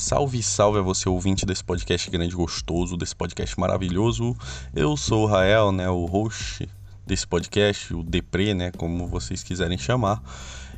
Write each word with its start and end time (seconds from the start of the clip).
Salve, 0.00 0.42
salve 0.42 0.78
a 0.78 0.82
você 0.82 1.10
ouvinte 1.10 1.44
desse 1.44 1.62
podcast 1.62 2.10
grande 2.10 2.34
gostoso, 2.34 2.96
desse 2.96 3.14
podcast 3.14 3.60
maravilhoso. 3.60 4.34
Eu 4.74 4.96
sou 4.96 5.24
o 5.24 5.26
Rael, 5.26 5.70
né, 5.70 5.90
o 5.90 6.06
host 6.06 6.66
desse 7.06 7.26
podcast, 7.26 7.92
o 7.92 8.02
Depre, 8.02 8.54
né, 8.54 8.72
como 8.78 9.06
vocês 9.06 9.42
quiserem 9.42 9.76
chamar. 9.76 10.22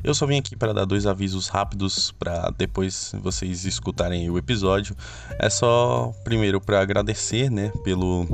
Eu 0.03 0.13
só 0.13 0.25
vim 0.25 0.39
aqui 0.39 0.57
para 0.57 0.73
dar 0.73 0.83
dois 0.83 1.07
avisos 1.07 1.47
rápidos 1.47 2.11
para 2.11 2.49
depois 2.57 3.15
vocês 3.23 3.63
escutarem 3.63 4.29
o 4.29 4.37
episódio. 4.37 4.93
É 5.39 5.49
só 5.49 6.13
primeiro 6.25 6.59
para 6.59 6.81
agradecer, 6.81 7.49
né, 7.49 7.71
pelo 7.81 8.27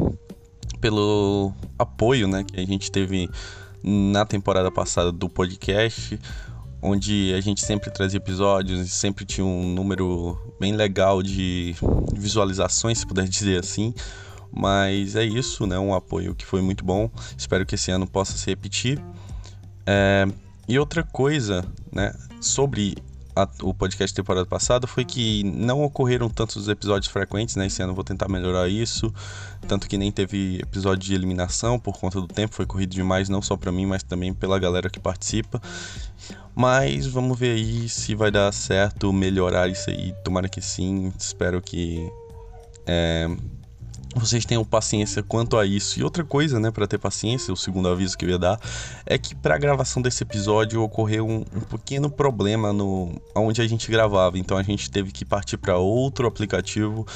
pelo 0.81 1.53
apoio, 1.77 2.27
né, 2.27 2.43
que 2.43 2.59
a 2.59 2.65
gente 2.65 2.91
teve 2.91 3.29
na 3.83 4.25
temporada 4.25 4.71
passada 4.71 5.11
do 5.11 5.29
podcast 5.29 6.19
onde 6.81 7.33
a 7.33 7.41
gente 7.41 7.65
sempre 7.65 7.91
trazia 7.91 8.17
episódios 8.17 8.81
e 8.81 8.89
sempre 8.89 9.25
tinha 9.25 9.45
um 9.45 9.73
número 9.73 10.37
bem 10.59 10.73
legal 10.73 11.21
de 11.21 11.75
visualizações, 12.13 12.99
se 12.99 13.07
puder 13.07 13.27
dizer 13.29 13.59
assim. 13.59 13.93
Mas 14.51 15.15
é 15.15 15.23
isso, 15.23 15.67
né? 15.67 15.77
Um 15.77 15.93
apoio 15.93 16.33
que 16.33 16.45
foi 16.45 16.61
muito 16.61 16.83
bom. 16.83 17.09
Espero 17.37 17.65
que 17.65 17.75
esse 17.75 17.91
ano 17.91 18.07
possa 18.07 18.37
se 18.37 18.47
repetir. 18.47 18.99
É... 19.85 20.25
E 20.67 20.77
outra 20.77 21.03
coisa, 21.03 21.65
né? 21.91 22.13
Sobre 22.41 22.95
a, 23.35 23.47
o 23.63 23.73
podcast 23.73 24.13
temporada 24.13 24.45
passada 24.45 24.85
foi 24.87 25.05
que 25.05 25.43
não 25.43 25.83
ocorreram 25.83 26.29
tantos 26.29 26.67
episódios 26.67 27.11
frequentes, 27.11 27.55
né? 27.55 27.67
Esse 27.67 27.81
ano 27.81 27.91
eu 27.91 27.95
vou 27.95 28.03
tentar 28.03 28.27
melhorar 28.27 28.67
isso. 28.67 29.13
Tanto 29.67 29.87
que 29.87 29.97
nem 29.97 30.11
teve 30.11 30.59
episódio 30.61 31.07
de 31.07 31.13
eliminação 31.13 31.79
por 31.79 31.97
conta 31.97 32.19
do 32.19 32.27
tempo, 32.27 32.55
foi 32.55 32.65
corrido 32.65 32.91
demais, 32.91 33.29
não 33.29 33.41
só 33.41 33.55
para 33.55 33.71
mim, 33.71 33.85
mas 33.85 34.03
também 34.03 34.33
pela 34.33 34.59
galera 34.59 34.89
que 34.89 34.99
participa. 34.99 35.61
Mas 36.59 37.07
vamos 37.07 37.39
ver 37.39 37.51
aí 37.51 37.87
se 37.87 38.13
vai 38.13 38.29
dar 38.29 38.51
certo 38.51 39.13
melhorar 39.13 39.69
isso 39.69 39.89
aí. 39.89 40.13
Tomara 40.25 40.49
que 40.49 40.59
sim. 40.59 41.09
Espero 41.17 41.61
que 41.61 42.05
é, 42.85 43.29
vocês 44.13 44.43
tenham 44.43 44.65
paciência 44.65 45.23
quanto 45.23 45.57
a 45.57 45.65
isso. 45.65 45.97
E 45.97 46.03
outra 46.03 46.21
coisa, 46.21 46.59
né, 46.59 46.69
para 46.69 46.85
ter 46.85 46.97
paciência, 46.97 47.53
o 47.53 47.55
segundo 47.55 47.87
aviso 47.87 48.17
que 48.17 48.25
eu 48.25 48.29
ia 48.31 48.37
dar, 48.37 48.59
é 49.05 49.17
que 49.17 49.33
para 49.33 49.55
a 49.55 49.57
gravação 49.57 50.01
desse 50.01 50.21
episódio 50.21 50.81
ocorreu 50.83 51.25
um, 51.25 51.45
um, 51.55 51.61
pequeno 51.61 52.09
problema 52.09 52.73
no 52.73 53.09
onde 53.33 53.61
a 53.61 53.65
gente 53.65 53.89
gravava. 53.89 54.37
Então 54.37 54.57
a 54.57 54.63
gente 54.63 54.91
teve 54.91 55.13
que 55.13 55.23
partir 55.23 55.55
para 55.55 55.77
outro 55.77 56.27
aplicativo 56.27 57.07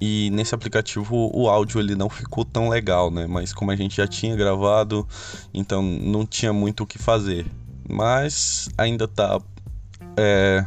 e 0.00 0.30
nesse 0.30 0.54
aplicativo 0.54 1.30
o 1.34 1.50
áudio 1.50 1.80
ele 1.80 1.94
não 1.94 2.08
ficou 2.08 2.46
tão 2.46 2.70
legal, 2.70 3.10
né? 3.10 3.26
Mas 3.26 3.52
como 3.52 3.70
a 3.70 3.76
gente 3.76 3.98
já 3.98 4.06
tinha 4.06 4.34
gravado, 4.34 5.06
então 5.52 5.82
não 5.82 6.24
tinha 6.24 6.50
muito 6.50 6.84
o 6.84 6.86
que 6.86 6.96
fazer. 6.96 7.44
Mas 7.88 8.68
ainda 8.76 9.06
tá 9.06 9.40
é, 10.16 10.64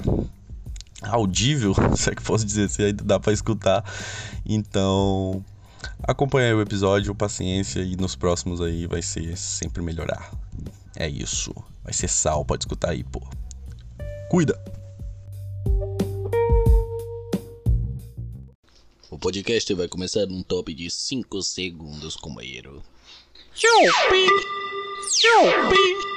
audível, 1.01 1.73
se 1.95 2.09
é 2.09 2.15
que 2.15 2.23
posso 2.23 2.45
dizer 2.45 2.65
assim, 2.65 2.83
ainda 2.83 3.03
dá 3.03 3.19
para 3.19 3.33
escutar. 3.33 3.83
Então 4.45 5.43
Acompanhe 6.03 6.53
o 6.53 6.61
episódio, 6.61 7.13
paciência 7.13 7.81
e 7.81 7.95
nos 7.95 8.15
próximos 8.15 8.61
aí 8.61 8.87
vai 8.87 9.01
ser 9.01 9.37
sempre 9.37 9.81
melhorar. 9.81 10.31
É 10.95 11.07
isso. 11.07 11.53
Vai 11.83 11.93
ser 11.93 12.07
sal, 12.07 12.43
pode 12.43 12.63
escutar 12.63 12.91
aí, 12.91 13.03
pô. 13.03 13.21
Cuida! 14.29 14.59
O 19.09 19.17
podcast 19.17 19.73
vai 19.73 19.87
começar 19.87 20.25
num 20.25 20.41
top 20.41 20.73
de 20.73 20.89
5 20.89 21.41
segundos, 21.41 22.15
companheiro. 22.15 22.81
Chupi! 23.53 24.25
Chupi! 25.11 26.08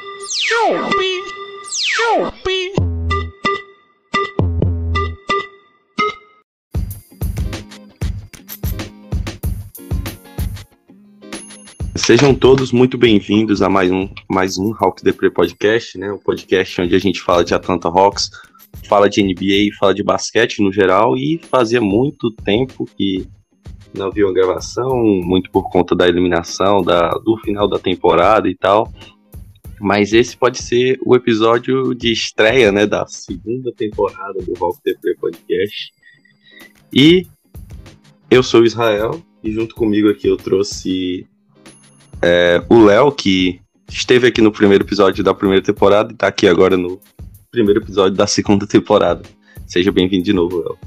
Sejam 11.96 12.34
todos 12.34 12.70
muito 12.70 12.98
bem-vindos 12.98 13.62
a 13.62 13.70
mais 13.70 13.90
um, 13.90 14.08
mais 14.30 14.58
um 14.58 14.74
Hawks 14.78 15.02
Depre 15.02 15.30
Podcast, 15.30 15.96
né? 15.96 16.12
O 16.12 16.18
podcast 16.18 16.82
onde 16.82 16.94
a 16.94 16.98
gente 16.98 17.22
fala 17.22 17.42
de 17.42 17.54
Atlanta 17.54 17.88
Hawks, 17.88 18.28
fala 18.86 19.08
de 19.08 19.22
NBA, 19.22 19.74
fala 19.78 19.94
de 19.94 20.02
basquete 20.02 20.62
no 20.62 20.70
geral 20.70 21.16
e 21.16 21.40
fazia 21.50 21.80
muito 21.80 22.30
tempo 22.30 22.84
que 22.96 23.26
não 23.96 24.08
havia 24.08 24.26
uma 24.26 24.34
gravação, 24.34 24.90
muito 24.96 25.50
por 25.50 25.70
conta 25.70 25.96
da 25.96 26.06
eliminação, 26.06 26.82
da, 26.82 27.08
do 27.10 27.38
final 27.38 27.66
da 27.66 27.78
temporada 27.78 28.48
e 28.50 28.54
tal. 28.54 28.92
Mas 29.82 30.12
esse 30.12 30.36
pode 30.36 30.62
ser 30.62 30.96
o 31.04 31.16
episódio 31.16 31.92
de 31.92 32.12
estreia, 32.12 32.70
né, 32.70 32.86
da 32.86 33.04
segunda 33.04 33.72
temporada 33.72 34.38
do 34.40 34.54
Hawks 34.64 34.80
Depre 34.84 35.16
Podcast. 35.16 35.92
E 36.94 37.26
eu 38.30 38.44
sou 38.44 38.60
o 38.60 38.64
Israel 38.64 39.20
e 39.42 39.50
junto 39.50 39.74
comigo 39.74 40.08
aqui 40.08 40.28
eu 40.28 40.36
trouxe 40.36 41.26
é, 42.22 42.64
o 42.70 42.84
Léo, 42.84 43.10
que 43.10 43.60
esteve 43.88 44.28
aqui 44.28 44.40
no 44.40 44.52
primeiro 44.52 44.84
episódio 44.84 45.24
da 45.24 45.34
primeira 45.34 45.64
temporada 45.64 46.12
e 46.12 46.14
está 46.14 46.28
aqui 46.28 46.46
agora 46.46 46.76
no 46.76 47.00
primeiro 47.50 47.80
episódio 47.80 48.16
da 48.16 48.28
segunda 48.28 48.68
temporada. 48.68 49.22
Seja 49.66 49.90
bem-vindo 49.90 50.22
de 50.22 50.32
novo, 50.32 50.58
Léo. 50.58 50.78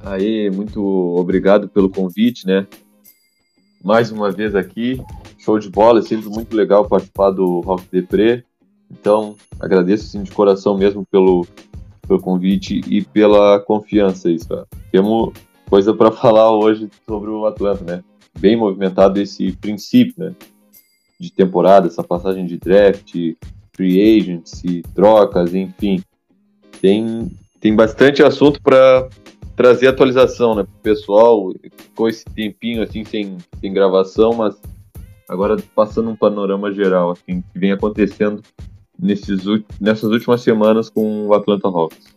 Aí, 0.00 0.50
muito 0.50 0.82
obrigado 1.16 1.68
pelo 1.68 1.88
convite, 1.88 2.44
né? 2.44 2.66
Mais 3.84 4.10
uma 4.10 4.32
vez 4.32 4.56
aqui, 4.56 5.00
show 5.48 5.58
de 5.58 5.70
bola, 5.70 6.00
é 6.00 6.02
sempre 6.02 6.28
muito 6.28 6.54
legal 6.54 6.86
participar 6.86 7.30
do 7.30 7.60
Rock 7.60 7.84
Depre. 7.90 8.44
Então, 8.90 9.34
agradeço 9.58 10.04
assim, 10.04 10.22
de 10.22 10.30
coração 10.30 10.76
mesmo 10.76 11.06
pelo, 11.10 11.46
pelo 12.06 12.20
convite 12.20 12.82
e 12.86 13.02
pela 13.02 13.58
confiança, 13.60 14.30
isso. 14.30 14.46
Temos 14.92 15.32
coisa 15.70 15.94
para 15.94 16.10
falar 16.12 16.50
hoje 16.50 16.90
sobre 17.06 17.30
o 17.30 17.46
Atlanta, 17.46 17.84
né? 17.84 18.04
bem 18.38 18.56
movimentado 18.56 19.20
esse 19.20 19.52
princípio 19.52 20.14
né, 20.18 20.34
de 21.18 21.32
temporada, 21.32 21.88
essa 21.88 22.04
passagem 22.04 22.46
de 22.46 22.56
draft, 22.58 23.14
free 23.74 24.18
agency, 24.18 24.82
trocas, 24.94 25.54
enfim. 25.54 26.02
Tem, 26.80 27.30
tem 27.58 27.74
bastante 27.74 28.22
assunto 28.22 28.62
para 28.62 29.08
trazer 29.56 29.88
atualização 29.88 30.54
né, 30.54 30.62
para 30.62 30.78
o 30.78 30.82
pessoal. 30.82 31.52
Ficou 31.76 32.08
esse 32.08 32.24
tempinho 32.24 32.82
assim 32.82 33.04
sem, 33.04 33.38
sem 33.60 33.72
gravação, 33.72 34.32
mas 34.34 34.54
agora 35.28 35.56
passando 35.74 36.10
um 36.10 36.16
panorama 36.16 36.72
geral 36.72 37.10
assim, 37.10 37.42
que 37.52 37.58
vem 37.58 37.72
acontecendo 37.72 38.42
nesses, 38.98 39.42
nessas 39.80 40.10
últimas 40.10 40.40
semanas 40.40 40.88
com 40.88 41.26
o 41.26 41.34
Atlanta 41.34 41.68
Hawks. 41.68 42.16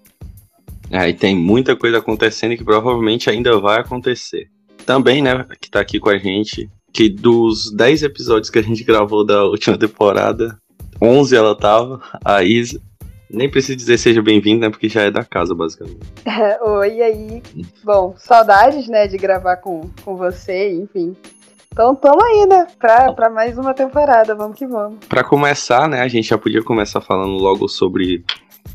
É, 0.89 1.09
e 1.09 1.13
tem 1.13 1.35
muita 1.35 1.75
coisa 1.75 1.99
acontecendo 1.99 2.57
que 2.57 2.63
provavelmente 2.63 3.29
ainda 3.29 3.59
vai 3.59 3.79
acontecer 3.79 4.49
também, 4.85 5.22
né, 5.22 5.45
que 5.59 5.69
tá 5.69 5.79
aqui 5.79 5.99
com 5.99 6.09
a 6.09 6.17
gente, 6.17 6.69
que 6.91 7.07
dos 7.07 7.72
10 7.72 8.03
episódios 8.03 8.49
que 8.49 8.59
a 8.59 8.63
gente 8.63 8.83
gravou 8.85 9.25
da 9.25 9.43
última 9.45 9.78
temporada, 9.78 10.57
11 11.01 11.35
ela 11.35 11.55
tava, 11.55 12.01
a 12.23 12.43
Isa. 12.43 12.81
Nem 13.33 13.49
preciso 13.49 13.78
dizer 13.78 13.97
seja 13.97 14.22
bem-vindo, 14.22 14.59
né? 14.59 14.69
Porque 14.69 14.89
já 14.89 15.03
é 15.03 15.09
da 15.09 15.23
casa, 15.23 15.55
basicamente. 15.55 16.01
Oi, 16.61 16.95
e 16.95 17.01
aí? 17.01 17.43
Bom, 17.81 18.13
saudades, 18.17 18.89
né, 18.89 19.07
de 19.07 19.17
gravar 19.17 19.55
com, 19.55 19.89
com 20.03 20.17
você, 20.17 20.73
enfim. 20.73 21.16
Então 21.71 21.95
tamo 21.95 22.21
aí, 22.21 22.45
né? 22.47 22.67
Pra, 22.77 23.13
pra 23.13 23.29
mais 23.29 23.57
uma 23.57 23.73
temporada, 23.73 24.35
vamos 24.35 24.57
que 24.57 24.67
vamos. 24.67 25.05
Pra 25.07 25.23
começar, 25.23 25.87
né, 25.87 26.01
a 26.01 26.07
gente 26.07 26.27
já 26.27 26.37
podia 26.37 26.61
começar 26.61 26.99
falando 26.99 27.33
logo 27.37 27.67
sobre 27.69 28.25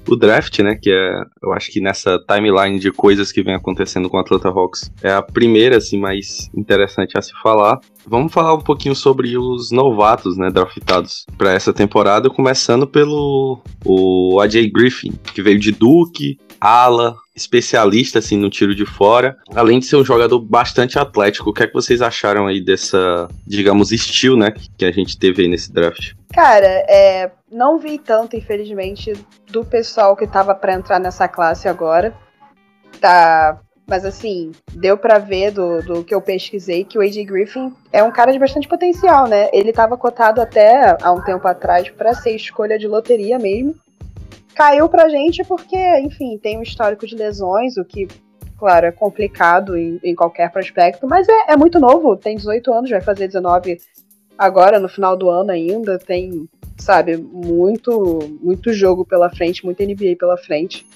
o 0.08 0.16
draft, 0.16 0.60
né? 0.60 0.76
Que 0.80 0.90
é, 0.90 1.22
eu 1.42 1.52
acho 1.52 1.70
que 1.70 1.80
nessa 1.80 2.18
timeline 2.26 2.78
de 2.78 2.90
coisas 2.90 3.30
que 3.30 3.42
vem 3.42 3.54
acontecendo 3.54 4.08
com 4.08 4.16
o 4.16 4.20
Atlanta 4.20 4.48
Hawks 4.48 4.90
é 5.02 5.12
a 5.12 5.20
primeira, 5.20 5.76
assim, 5.76 5.98
mais 5.98 6.50
interessante 6.56 7.18
a 7.18 7.22
se 7.22 7.32
falar. 7.42 7.78
Vamos 8.06 8.32
falar 8.32 8.54
um 8.54 8.60
pouquinho 8.60 8.94
sobre 8.94 9.36
os 9.36 9.70
novatos, 9.70 10.38
né, 10.38 10.50
draftados 10.50 11.26
para 11.36 11.52
essa 11.52 11.72
temporada, 11.74 12.30
começando 12.30 12.86
pelo 12.86 13.60
o 13.84 14.40
AJ 14.40 14.70
Griffin, 14.72 15.12
que 15.34 15.42
veio 15.42 15.58
de 15.58 15.70
Duke, 15.72 16.38
ala, 16.58 17.14
especialista 17.36 18.18
assim 18.18 18.38
no 18.38 18.48
tiro 18.48 18.74
de 18.74 18.86
fora, 18.86 19.36
além 19.54 19.78
de 19.78 19.86
ser 19.86 19.96
um 19.96 20.04
jogador 20.04 20.40
bastante 20.40 20.98
atlético. 20.98 21.50
O 21.50 21.52
que 21.52 21.62
é 21.62 21.66
que 21.66 21.74
vocês 21.74 22.00
acharam 22.00 22.46
aí 22.46 22.60
dessa, 22.60 23.28
digamos, 23.46 23.92
estilo, 23.92 24.38
né, 24.38 24.54
que 24.78 24.84
a 24.84 24.90
gente 24.90 25.18
teve 25.18 25.42
aí 25.42 25.48
nesse 25.48 25.72
draft? 25.72 26.14
Cara, 26.32 26.66
é, 26.66 27.30
não 27.52 27.78
vi 27.78 27.98
tanto, 27.98 28.36
infelizmente, 28.36 29.12
do 29.50 29.64
pessoal 29.64 30.16
que 30.16 30.26
tava 30.26 30.54
para 30.54 30.74
entrar 30.74 30.98
nessa 30.98 31.28
classe 31.28 31.68
agora. 31.68 32.14
Tá, 33.00 33.60
mas 33.86 34.04
assim, 34.04 34.50
deu 34.72 34.98
para 34.98 35.18
ver 35.18 35.52
do, 35.52 35.80
do 35.80 36.04
que 36.04 36.14
eu 36.14 36.20
pesquisei 36.20 36.84
que 36.84 36.98
o 36.98 37.02
AJ 37.02 37.24
Griffin 37.24 37.72
é 37.92 38.02
um 38.02 38.10
cara 38.10 38.32
de 38.32 38.38
bastante 38.38 38.66
potencial, 38.66 39.28
né? 39.28 39.48
Ele 39.52 39.72
tava 39.72 39.96
cotado 39.96 40.40
até 40.40 40.96
há 41.00 41.12
um 41.12 41.22
tempo 41.22 41.46
atrás 41.46 41.88
para 41.90 42.14
ser 42.14 42.34
escolha 42.34 42.78
de 42.78 42.88
loteria 42.88 43.38
mesmo. 43.38 43.74
Caiu 44.56 44.88
pra 44.88 45.10
gente 45.10 45.44
porque, 45.44 45.76
enfim, 46.00 46.38
tem 46.38 46.58
um 46.58 46.62
histórico 46.62 47.06
de 47.06 47.14
lesões, 47.14 47.76
o 47.76 47.84
que, 47.84 48.08
claro, 48.58 48.86
é 48.86 48.90
complicado 48.90 49.76
em, 49.76 50.00
em 50.02 50.14
qualquer 50.14 50.50
prospecto, 50.50 51.06
mas 51.06 51.28
é, 51.28 51.52
é 51.52 51.56
muito 51.56 51.78
novo, 51.78 52.16
tem 52.16 52.36
18 52.36 52.72
anos, 52.72 52.90
vai 52.90 53.02
fazer 53.02 53.26
19 53.26 53.78
agora 54.38 54.80
no 54.80 54.88
final 54.88 55.14
do 55.14 55.28
ano 55.28 55.50
ainda, 55.50 55.98
tem, 55.98 56.48
sabe, 56.78 57.18
muito 57.18 58.18
muito 58.40 58.72
jogo 58.72 59.04
pela 59.04 59.28
frente, 59.28 59.62
muito 59.62 59.82
NBA 59.82 60.16
pela 60.18 60.38
frente. 60.38 60.86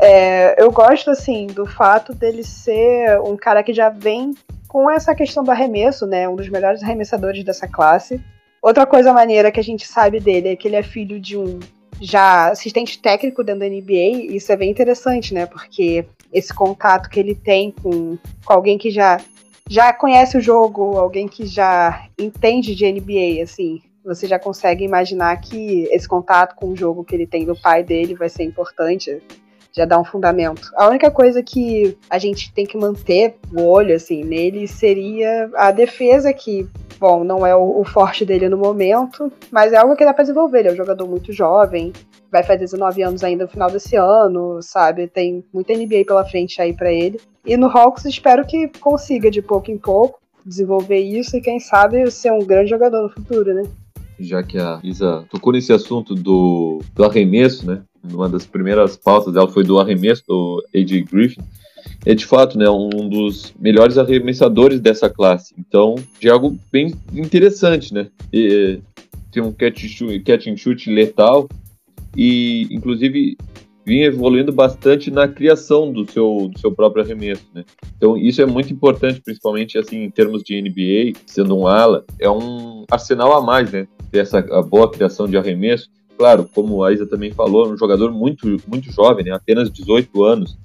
É, 0.00 0.62
eu 0.62 0.70
gosto, 0.70 1.10
assim, 1.10 1.48
do 1.48 1.66
fato 1.66 2.14
dele 2.14 2.44
ser 2.44 3.20
um 3.22 3.36
cara 3.36 3.64
que 3.64 3.74
já 3.74 3.88
vem 3.88 4.34
com 4.68 4.88
essa 4.88 5.16
questão 5.16 5.42
do 5.42 5.50
arremesso, 5.50 6.06
né? 6.06 6.28
Um 6.28 6.36
dos 6.36 6.48
melhores 6.48 6.80
arremessadores 6.84 7.42
dessa 7.42 7.66
classe. 7.66 8.20
Outra 8.62 8.86
coisa 8.86 9.12
maneira 9.12 9.50
que 9.50 9.58
a 9.58 9.64
gente 9.64 9.84
sabe 9.84 10.20
dele 10.20 10.50
é 10.50 10.56
que 10.56 10.68
ele 10.68 10.76
é 10.76 10.82
filho 10.84 11.18
de 11.18 11.36
um 11.36 11.58
já 12.00 12.50
assistente 12.50 13.00
técnico 13.00 13.42
dentro 13.42 13.60
da 13.60 13.68
NBA, 13.68 14.34
isso 14.34 14.52
é 14.52 14.56
bem 14.56 14.70
interessante, 14.70 15.34
né? 15.34 15.46
Porque 15.46 16.04
esse 16.32 16.52
contato 16.54 17.08
que 17.08 17.18
ele 17.18 17.34
tem 17.34 17.70
com, 17.70 18.16
com 18.44 18.52
alguém 18.52 18.78
que 18.78 18.90
já, 18.90 19.20
já 19.68 19.92
conhece 19.92 20.36
o 20.36 20.40
jogo, 20.40 20.96
alguém 20.96 21.26
que 21.26 21.46
já 21.46 22.06
entende 22.18 22.74
de 22.74 22.90
NBA, 22.90 23.42
assim, 23.42 23.82
você 24.04 24.26
já 24.26 24.38
consegue 24.38 24.84
imaginar 24.84 25.36
que 25.40 25.88
esse 25.90 26.08
contato 26.08 26.54
com 26.54 26.70
o 26.70 26.76
jogo 26.76 27.04
que 27.04 27.14
ele 27.14 27.26
tem 27.26 27.44
do 27.44 27.54
pai 27.54 27.82
dele 27.82 28.14
vai 28.14 28.28
ser 28.28 28.44
importante, 28.44 29.20
já 29.72 29.84
dá 29.84 29.98
um 29.98 30.04
fundamento. 30.04 30.70
A 30.74 30.88
única 30.88 31.10
coisa 31.10 31.42
que 31.42 31.96
a 32.08 32.18
gente 32.18 32.52
tem 32.52 32.66
que 32.66 32.76
manter 32.76 33.36
o 33.52 33.62
olho 33.62 33.94
assim 33.94 34.24
nele 34.24 34.66
seria 34.66 35.50
a 35.54 35.70
defesa 35.70 36.32
que 36.32 36.66
bom, 36.98 37.24
não 37.24 37.46
é 37.46 37.54
o, 37.54 37.80
o, 37.80 37.84
forte 37.84 38.24
dele 38.24 38.48
no 38.48 38.56
momento, 38.56 39.32
mas 39.50 39.72
é 39.72 39.76
algo 39.76 39.96
que 39.96 40.04
dá 40.04 40.12
pra 40.12 40.24
desenvolver. 40.24 40.60
Ele 40.60 40.68
é 40.68 40.72
um 40.72 40.76
jogador 40.76 41.08
muito 41.08 41.32
jovem, 41.32 41.92
vai 42.30 42.42
fazer 42.42 42.60
19 42.60 43.02
anos 43.02 43.24
ainda 43.24 43.44
no 43.44 43.50
final 43.50 43.70
desse 43.70 43.96
ano, 43.96 44.60
sabe? 44.62 45.06
Tem 45.06 45.44
muita 45.52 45.72
NBA 45.72 46.04
pela 46.06 46.24
frente 46.24 46.60
aí 46.60 46.72
para 46.72 46.92
ele. 46.92 47.20
E 47.44 47.56
no 47.56 47.66
Hawks 47.66 48.04
espero 48.04 48.46
que 48.46 48.68
consiga 48.80 49.30
de 49.30 49.40
pouco 49.40 49.70
em 49.70 49.78
pouco 49.78 50.18
desenvolver 50.44 50.98
isso 50.98 51.36
e 51.36 51.40
quem 51.40 51.60
sabe 51.60 52.10
ser 52.10 52.32
um 52.32 52.44
grande 52.44 52.70
jogador 52.70 53.02
no 53.02 53.10
futuro, 53.10 53.54
né? 53.54 53.64
Já 54.18 54.42
que 54.42 54.58
a 54.58 54.80
Isa 54.82 55.24
tocou 55.30 55.52
nesse 55.52 55.72
assunto 55.72 56.14
do, 56.14 56.80
do 56.94 57.04
arremesso, 57.04 57.66
né? 57.66 57.82
Uma 58.02 58.28
das 58.28 58.46
primeiras 58.46 58.96
pautas 58.96 59.32
dela 59.32 59.48
foi 59.48 59.62
do 59.62 59.78
arremesso 59.78 60.24
do 60.26 60.64
A.J. 60.74 61.02
Griffin 61.02 61.42
é 62.08 62.14
de 62.14 62.24
fato 62.24 62.56
né, 62.56 62.68
um 62.70 63.06
dos 63.06 63.52
melhores 63.60 63.98
arremessadores 63.98 64.80
dessa 64.80 65.10
classe. 65.10 65.54
Então, 65.58 65.94
de 66.18 66.30
algo 66.30 66.58
bem 66.72 66.94
interessante, 67.12 67.92
né? 67.92 68.08
E, 68.32 68.80
tem 69.30 69.42
um 69.42 69.52
catch, 69.52 69.84
catch 70.24 70.46
and 70.46 70.56
shoot 70.56 70.90
letal 70.90 71.46
e, 72.16 72.66
inclusive, 72.70 73.36
vinha 73.84 74.06
evoluindo 74.06 74.50
bastante 74.50 75.10
na 75.10 75.28
criação 75.28 75.92
do 75.92 76.10
seu, 76.10 76.48
do 76.50 76.58
seu 76.58 76.72
próprio 76.72 77.04
arremesso, 77.04 77.44
né? 77.54 77.62
Então, 77.98 78.16
isso 78.16 78.40
é 78.40 78.46
muito 78.46 78.72
importante, 78.72 79.20
principalmente, 79.20 79.76
assim, 79.76 80.04
em 80.04 80.10
termos 80.10 80.42
de 80.42 80.62
NBA, 80.62 81.20
sendo 81.26 81.58
um 81.58 81.66
ala, 81.66 82.06
é 82.18 82.30
um 82.30 82.86
arsenal 82.90 83.34
a 83.34 83.42
mais, 83.42 83.70
né? 83.70 83.86
Ter 84.10 84.20
essa 84.20 84.40
boa 84.62 84.90
criação 84.90 85.28
de 85.28 85.36
arremesso. 85.36 85.90
Claro, 86.16 86.48
como 86.54 86.82
a 86.82 86.90
Isa 86.90 87.06
também 87.06 87.32
falou, 87.32 87.70
um 87.70 87.76
jogador 87.76 88.10
muito, 88.10 88.56
muito 88.66 88.90
jovem, 88.90 89.26
né? 89.26 89.32
Apenas 89.32 89.70
18 89.70 90.24
anos 90.24 90.56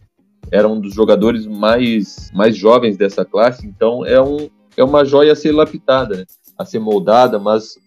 era 0.52 0.68
um 0.68 0.80
dos 0.80 0.94
jogadores 0.94 1.46
mais, 1.46 2.32
mais 2.34 2.56
jovens 2.56 2.98
dessa 2.98 3.26
classe, 3.26 3.66
então 3.66 4.06
é, 4.06 4.22
um, 4.22 4.50
é 4.78 4.84
uma 4.84 5.04
joia 5.04 5.34
a 5.34 5.36
ser 5.36 5.52
lapidada, 5.52 6.18
né? 6.18 6.26
a 6.58 6.66
ser 6.66 6.80
moldada, 6.80 7.40
mas, 7.40 7.78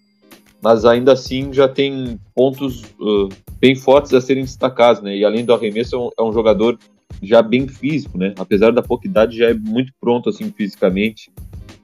mas 0.62 0.85
ainda 0.85 1.12
assim 1.12 1.53
já 1.53 1.69
tem 1.69 2.19
pontos 2.35 2.82
uh, 3.00 3.29
bem 3.61 3.75
fortes 3.75 4.12
a 4.12 4.20
serem 4.20 4.44
destacados, 4.44 5.03
né? 5.03 5.17
E 5.17 5.25
além 5.25 5.44
do 5.44 5.55
arremesso, 5.55 5.97
é 5.97 5.99
um, 5.99 6.11
é 6.19 6.23
um, 6.23 6.32
jogador 6.32 6.79
já 7.23 7.43
bem 7.43 7.69
físico, 7.69 8.19
né? 8.19 8.35
Apesar 8.38 8.73
da 8.73 8.82
pouca 8.82 9.06
idade, 9.06 9.38
já 9.38 9.50
é 9.50 9.55
muito 9.55 9.93
pronto 10.00 10.29
assim 10.29 10.50
fisicamente 10.50 11.31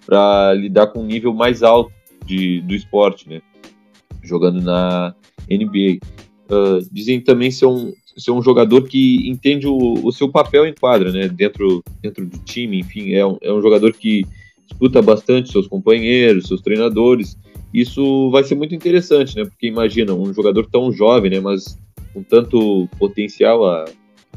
para 0.04 0.52
lidar 0.54 0.88
com 0.88 1.00
um 1.00 1.06
nível 1.06 1.32
mais 1.32 1.62
alto 1.62 1.92
de, 2.26 2.60
do 2.62 2.74
esporte, 2.74 3.28
né? 3.28 3.40
Jogando 4.22 4.60
na 4.60 5.14
NBA. 5.48 5.98
Uh, 6.50 6.86
dizem 6.90 7.20
também 7.20 7.50
ser 7.50 7.66
um, 7.66 7.92
ser 8.16 8.30
um 8.30 8.42
jogador 8.42 8.82
que 8.82 9.28
entende 9.28 9.66
o, 9.66 9.94
o 10.04 10.12
seu 10.12 10.28
papel 10.28 10.66
em 10.66 10.74
quadra, 10.74 11.10
né? 11.12 11.28
Dentro, 11.28 11.82
dentro 12.00 12.26
do 12.26 12.38
time, 12.38 12.80
enfim, 12.80 13.12
é 13.12 13.24
um, 13.24 13.38
é 13.40 13.52
um 13.52 13.60
jogador 13.60 13.92
que 13.92 14.24
escuta 14.70 15.02
bastante 15.02 15.50
seus 15.50 15.66
companheiros, 15.66 16.46
seus 16.46 16.60
treinadores. 16.60 17.36
Isso 17.72 18.30
vai 18.30 18.44
ser 18.44 18.54
muito 18.54 18.74
interessante, 18.74 19.36
né? 19.36 19.44
Porque 19.44 19.66
imagina, 19.66 20.14
um 20.14 20.32
jogador 20.32 20.66
tão 20.66 20.92
jovem, 20.92 21.30
né? 21.30 21.40
Mas 21.40 21.78
com 22.12 22.22
tanto 22.22 22.88
potencial 22.98 23.64
a, 23.64 23.86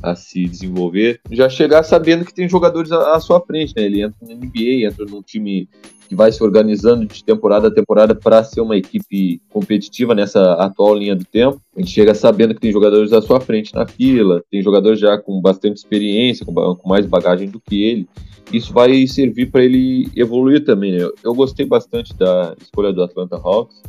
a 0.02 0.16
se 0.16 0.46
desenvolver, 0.46 1.20
já 1.32 1.50
chegar 1.50 1.84
sabendo 1.84 2.26
que 2.26 2.34
tem 2.34 2.48
jogadores 2.48 2.92
à, 2.92 3.16
à 3.16 3.20
sua 3.20 3.40
frente, 3.42 3.74
né? 3.76 3.84
Ele 3.84 4.02
entra 4.02 4.18
na 4.22 4.36
NBA, 4.36 4.86
entra 4.86 5.06
num 5.06 5.22
time 5.22 5.68
que 6.08 6.16
vai 6.16 6.32
se 6.32 6.44
organizando 6.44 7.06
de 7.06 7.24
temporada 7.24 7.68
a 7.68 7.74
temporada 7.74 8.14
para 8.14 8.44
ser 8.44 8.62
uma 8.62 8.78
equipe 8.78 9.42
competitiva 9.50 10.14
nessa 10.14 10.54
atual 10.54 10.96
linha 10.96 11.16
do 11.16 11.26
tempo. 11.26 11.60
A 11.76 11.80
gente 11.80 11.92
chega 11.92 12.14
sabendo 12.14 12.54
que 12.54 12.62
tem 12.62 12.72
jogadores 12.72 13.12
à 13.12 13.22
sua 13.22 13.42
frente 13.42 13.74
na 13.74 13.88
fila, 13.88 14.44
tem 14.52 14.62
jogadores 14.62 15.00
já 15.00 15.18
com 15.18 15.42
bastante 15.42 15.78
experiência, 15.78 16.46
com, 16.46 16.54
com 16.54 16.90
mais 16.90 17.06
bagagem 17.06 17.50
do 17.50 17.60
que 17.60 17.84
ele. 17.84 18.08
Isso 18.54 18.72
vai 18.72 19.08
servir 19.08 19.48
para 19.48 19.64
ele 19.64 20.08
evoluir 20.16 20.64
também. 20.64 20.92
Né? 20.92 21.10
Eu 21.24 21.34
gostei 21.34 21.66
bastante 21.66 22.16
da 22.16 22.56
escolha 22.62 22.94
do 22.94 23.02
Atlanta 23.02 23.38
Hawks. 23.38 23.82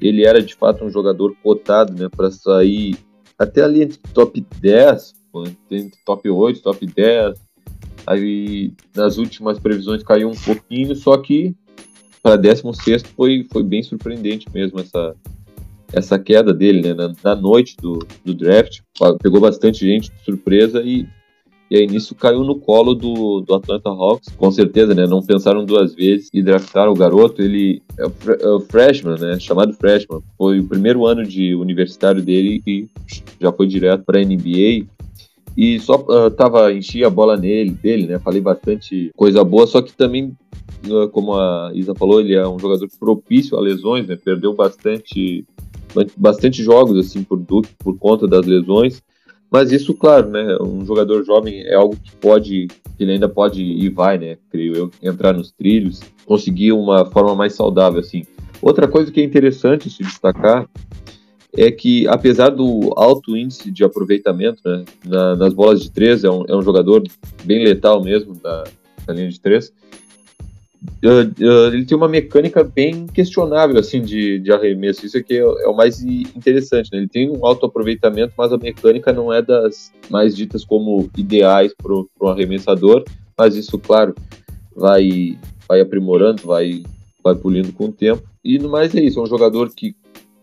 Ele 0.00 0.24
era 0.24 0.40
de 0.40 0.54
fato 0.54 0.84
um 0.84 0.90
jogador 0.90 1.34
cotado 1.42 1.92
né, 1.92 2.08
para 2.14 2.30
sair 2.30 2.96
até 3.38 3.62
ali 3.62 3.82
entre 3.82 3.98
top 4.14 4.44
10, 4.60 5.14
entre 5.25 5.25
top 6.04 6.28
8, 6.28 6.62
top 6.62 6.86
10, 6.86 7.38
Aí 8.06 8.72
nas 8.94 9.18
últimas 9.18 9.58
previsões 9.58 10.02
caiu 10.02 10.28
um 10.28 10.34
pouquinho, 10.34 10.94
só 10.94 11.16
que 11.16 11.54
para 12.22 12.36
16 12.36 13.02
foi, 13.16 13.46
foi 13.52 13.64
bem 13.64 13.82
surpreendente 13.82 14.46
mesmo 14.54 14.78
essa, 14.78 15.14
essa 15.92 16.18
queda 16.18 16.54
dele, 16.54 16.82
né? 16.82 16.94
Na, 16.94 17.12
na, 17.22 17.34
noite 17.34 17.76
do, 17.76 18.06
do 18.24 18.32
draft, 18.32 18.80
pegou 19.20 19.40
bastante 19.40 19.84
gente 19.84 20.10
de 20.12 20.24
surpresa 20.24 20.82
e, 20.82 21.04
e 21.68 21.76
aí 21.76 21.86
nisso 21.86 22.14
caiu 22.14 22.44
no 22.44 22.60
colo 22.60 22.94
do, 22.94 23.40
do 23.40 23.54
Atlanta 23.54 23.90
Hawks, 23.90 24.28
com 24.36 24.52
certeza, 24.52 24.94
né? 24.94 25.04
Não 25.04 25.20
pensaram 25.20 25.64
duas 25.64 25.92
vezes 25.92 26.30
e 26.32 26.40
draftaram 26.40 26.92
o 26.92 26.96
garoto. 26.96 27.42
Ele 27.42 27.82
é 27.98 28.06
o, 28.06 28.12
é 28.40 28.48
o 28.50 28.60
freshman, 28.60 29.18
né? 29.18 29.40
Chamado 29.40 29.74
freshman. 29.74 30.20
Foi 30.38 30.60
o 30.60 30.68
primeiro 30.68 31.06
ano 31.06 31.24
de 31.24 31.56
universitário 31.56 32.22
dele 32.22 32.62
e 32.64 32.88
já 33.40 33.50
foi 33.50 33.66
direto 33.66 34.04
para 34.04 34.20
a 34.20 34.24
NBA 34.24 34.86
e 35.56 35.80
só 35.80 35.94
uh, 35.96 36.30
tava 36.30 36.72
enchi 36.72 37.02
a 37.02 37.08
bola 37.08 37.36
nele, 37.36 37.70
dele, 37.70 38.06
né? 38.06 38.18
Falei 38.18 38.40
bastante 38.40 39.10
coisa 39.16 39.42
boa, 39.42 39.66
só 39.66 39.80
que 39.80 39.92
também, 39.92 40.36
uh, 40.86 41.08
como 41.08 41.34
a 41.34 41.70
Isa 41.74 41.94
falou, 41.94 42.20
ele 42.20 42.34
é 42.34 42.46
um 42.46 42.58
jogador 42.58 42.86
propício 43.00 43.56
a 43.56 43.60
lesões, 43.60 44.06
né? 44.06 44.16
Perdeu 44.16 44.52
bastante, 44.52 45.46
bastante 46.16 46.62
jogos 46.62 46.98
assim 46.98 47.24
por 47.24 47.38
Duke 47.38 47.70
por 47.78 47.98
conta 47.98 48.28
das 48.28 48.44
lesões. 48.44 49.02
Mas 49.50 49.72
isso, 49.72 49.94
claro, 49.94 50.28
né? 50.28 50.58
Um 50.60 50.84
jogador 50.84 51.24
jovem 51.24 51.62
é 51.62 51.74
algo 51.74 51.96
que 51.96 52.14
pode, 52.16 52.66
que 52.96 53.04
ele 53.04 53.12
ainda 53.12 53.28
pode 53.28 53.62
e 53.62 53.88
vai, 53.88 54.18
né? 54.18 54.36
Creio 54.50 54.76
eu, 54.76 54.90
entrar 55.02 55.32
nos 55.32 55.50
trilhos, 55.52 56.00
conseguir 56.26 56.72
uma 56.72 57.06
forma 57.06 57.34
mais 57.34 57.54
saudável, 57.54 58.00
assim. 58.00 58.24
Outra 58.60 58.88
coisa 58.88 59.10
que 59.10 59.20
é 59.20 59.24
interessante 59.24 59.88
se 59.88 60.02
destacar 60.02 60.68
é 61.56 61.70
que, 61.70 62.06
apesar 62.08 62.50
do 62.50 62.92
alto 62.96 63.36
índice 63.36 63.70
de 63.70 63.82
aproveitamento 63.82 64.60
né, 64.64 64.84
na, 65.04 65.36
nas 65.36 65.54
bolas 65.54 65.82
de 65.82 65.90
três, 65.90 66.22
é 66.22 66.30
um, 66.30 66.44
é 66.46 66.54
um 66.54 66.62
jogador 66.62 67.02
bem 67.44 67.64
letal 67.64 68.02
mesmo 68.02 68.34
da, 68.34 68.64
da 69.06 69.14
linha 69.14 69.30
de 69.30 69.40
três, 69.40 69.72
uh, 71.02 71.44
uh, 71.44 71.74
ele 71.74 71.86
tem 71.86 71.96
uma 71.96 72.08
mecânica 72.08 72.62
bem 72.62 73.06
questionável 73.06 73.78
assim 73.78 74.02
de, 74.02 74.38
de 74.38 74.52
arremesso. 74.52 75.06
Isso 75.06 75.16
aqui 75.16 75.34
é, 75.34 75.40
é 75.40 75.68
o 75.68 75.74
mais 75.74 76.02
interessante. 76.02 76.90
Né? 76.92 76.98
Ele 76.98 77.08
tem 77.08 77.30
um 77.30 77.44
alto 77.46 77.64
aproveitamento, 77.64 78.34
mas 78.36 78.52
a 78.52 78.58
mecânica 78.58 79.12
não 79.12 79.32
é 79.32 79.40
das 79.40 79.92
mais 80.10 80.36
ditas 80.36 80.64
como 80.64 81.10
ideais 81.16 81.74
para 81.74 81.94
um 81.94 82.28
arremessador. 82.28 83.02
Mas 83.36 83.56
isso, 83.56 83.78
claro, 83.78 84.14
vai, 84.74 85.38
vai 85.66 85.80
aprimorando, 85.80 86.42
vai, 86.42 86.82
vai 87.24 87.34
pulindo 87.34 87.72
com 87.72 87.86
o 87.86 87.92
tempo. 87.92 88.22
E 88.44 88.58
no 88.58 88.68
mais 88.68 88.94
é 88.94 89.00
isso, 89.00 89.18
é 89.18 89.22
um 89.22 89.26
jogador 89.26 89.70
que 89.74 89.96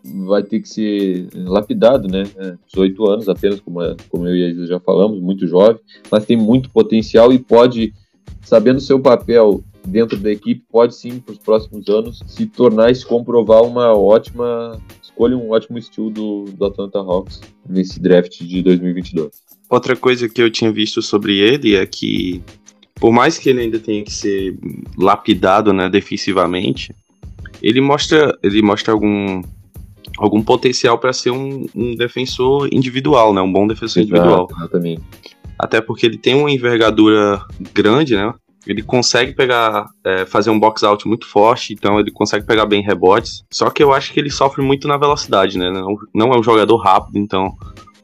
vai 0.04 0.44
ter 0.44 0.60
que 0.60 0.68
ser 0.68 1.28
lapidado, 1.34 2.08
né? 2.08 2.24
18 2.68 3.06
é, 3.10 3.14
anos 3.14 3.30
apenas, 3.30 3.60
como, 3.62 3.82
é, 3.82 3.96
como 4.10 4.28
eu 4.28 4.36
e 4.36 4.44
a 4.44 4.50
Isa 4.50 4.68
já 4.68 4.80
falamos, 4.80 5.22
muito 5.22 5.48
jovem, 5.48 5.80
mas 6.12 6.26
tem 6.26 6.36
muito 6.36 6.70
potencial 6.70 7.32
e 7.32 7.40
pode, 7.40 7.94
sabendo 8.42 8.82
seu 8.82 9.00
papel 9.00 9.64
dentro 9.88 10.18
da 10.18 10.32
equipe, 10.32 10.64
pode 10.72 10.96
sim, 10.96 11.20
para 11.20 11.34
os 11.34 11.40
próximos 11.40 11.88
anos, 11.88 12.22
se 12.28 12.46
tornar 12.46 12.92
e 12.92 12.96
se 12.96 13.06
comprovar 13.06 13.64
uma 13.64 13.94
ótima 13.94 14.80
escolha, 15.02 15.38
um 15.38 15.52
ótimo 15.52 15.78
estilo 15.78 16.10
do, 16.10 16.46
do 16.46 16.66
Atlanta 16.66 17.00
Hawks 17.00 17.42
nesse 17.68 18.00
draft 18.00 18.42
de 18.42 18.62
2022. 18.62 19.32
Outra 19.70 19.96
coisa 19.96 20.30
que 20.30 20.42
eu 20.42 20.52
tinha 20.52 20.72
visto 20.72 21.02
sobre 21.02 21.40
ele 21.40 21.76
é 21.76 21.86
que, 21.86 22.42
por 22.96 23.12
mais 23.12 23.38
que 23.38 23.50
ele 23.50 23.62
ainda 23.62 23.80
tenha 23.80 24.04
que 24.04 24.12
ser 24.12 24.58
lapidado 24.98 25.74
né, 25.74 25.90
defensivamente, 25.90 26.94
ele 27.62 27.82
mostra, 27.82 28.38
ele 28.44 28.62
mostra 28.62 28.94
algum 28.94 29.42
algum 30.18 30.42
potencial 30.42 30.98
para 30.98 31.14
ser 31.14 31.32
um, 31.32 31.66
um, 31.76 31.96
defensor 31.96 32.68
individual, 32.72 33.34
né? 33.34 33.42
Um 33.42 33.52
bom 33.52 33.68
defensor 33.68 34.02
Exato, 34.02 34.16
individual. 34.16 34.48
Exatamente. 34.58 35.02
Até 35.58 35.82
porque 35.82 36.06
ele 36.06 36.18
tem 36.18 36.36
uma 36.36 36.52
envergadura 36.52 37.42
grande, 37.74 38.16
né? 38.16 38.34
Ele 38.66 38.82
consegue 38.82 39.34
pegar, 39.34 39.88
é, 40.06 40.26
fazer 40.26 40.50
um 40.50 40.60
box 40.60 40.84
out 40.84 41.06
muito 41.08 41.28
forte, 41.28 41.74
então 41.74 42.00
ele 42.00 42.12
consegue 42.12 42.46
pegar 42.46 42.66
bem 42.66 42.82
rebotes. 42.82 43.44
Só 43.52 43.70
que 43.70 43.84
eu 43.84 43.92
acho 43.92 44.14
que 44.14 44.20
ele 44.20 44.30
sofre 44.30 44.62
muito 44.62 44.88
na 44.88 44.98
velocidade, 44.98 45.58
né? 45.58 45.70
Não, 45.70 45.96
não 46.14 46.34
é 46.34 46.40
um 46.40 46.44
jogador 46.44 46.78
rápido, 46.78 47.18
então 47.18 47.54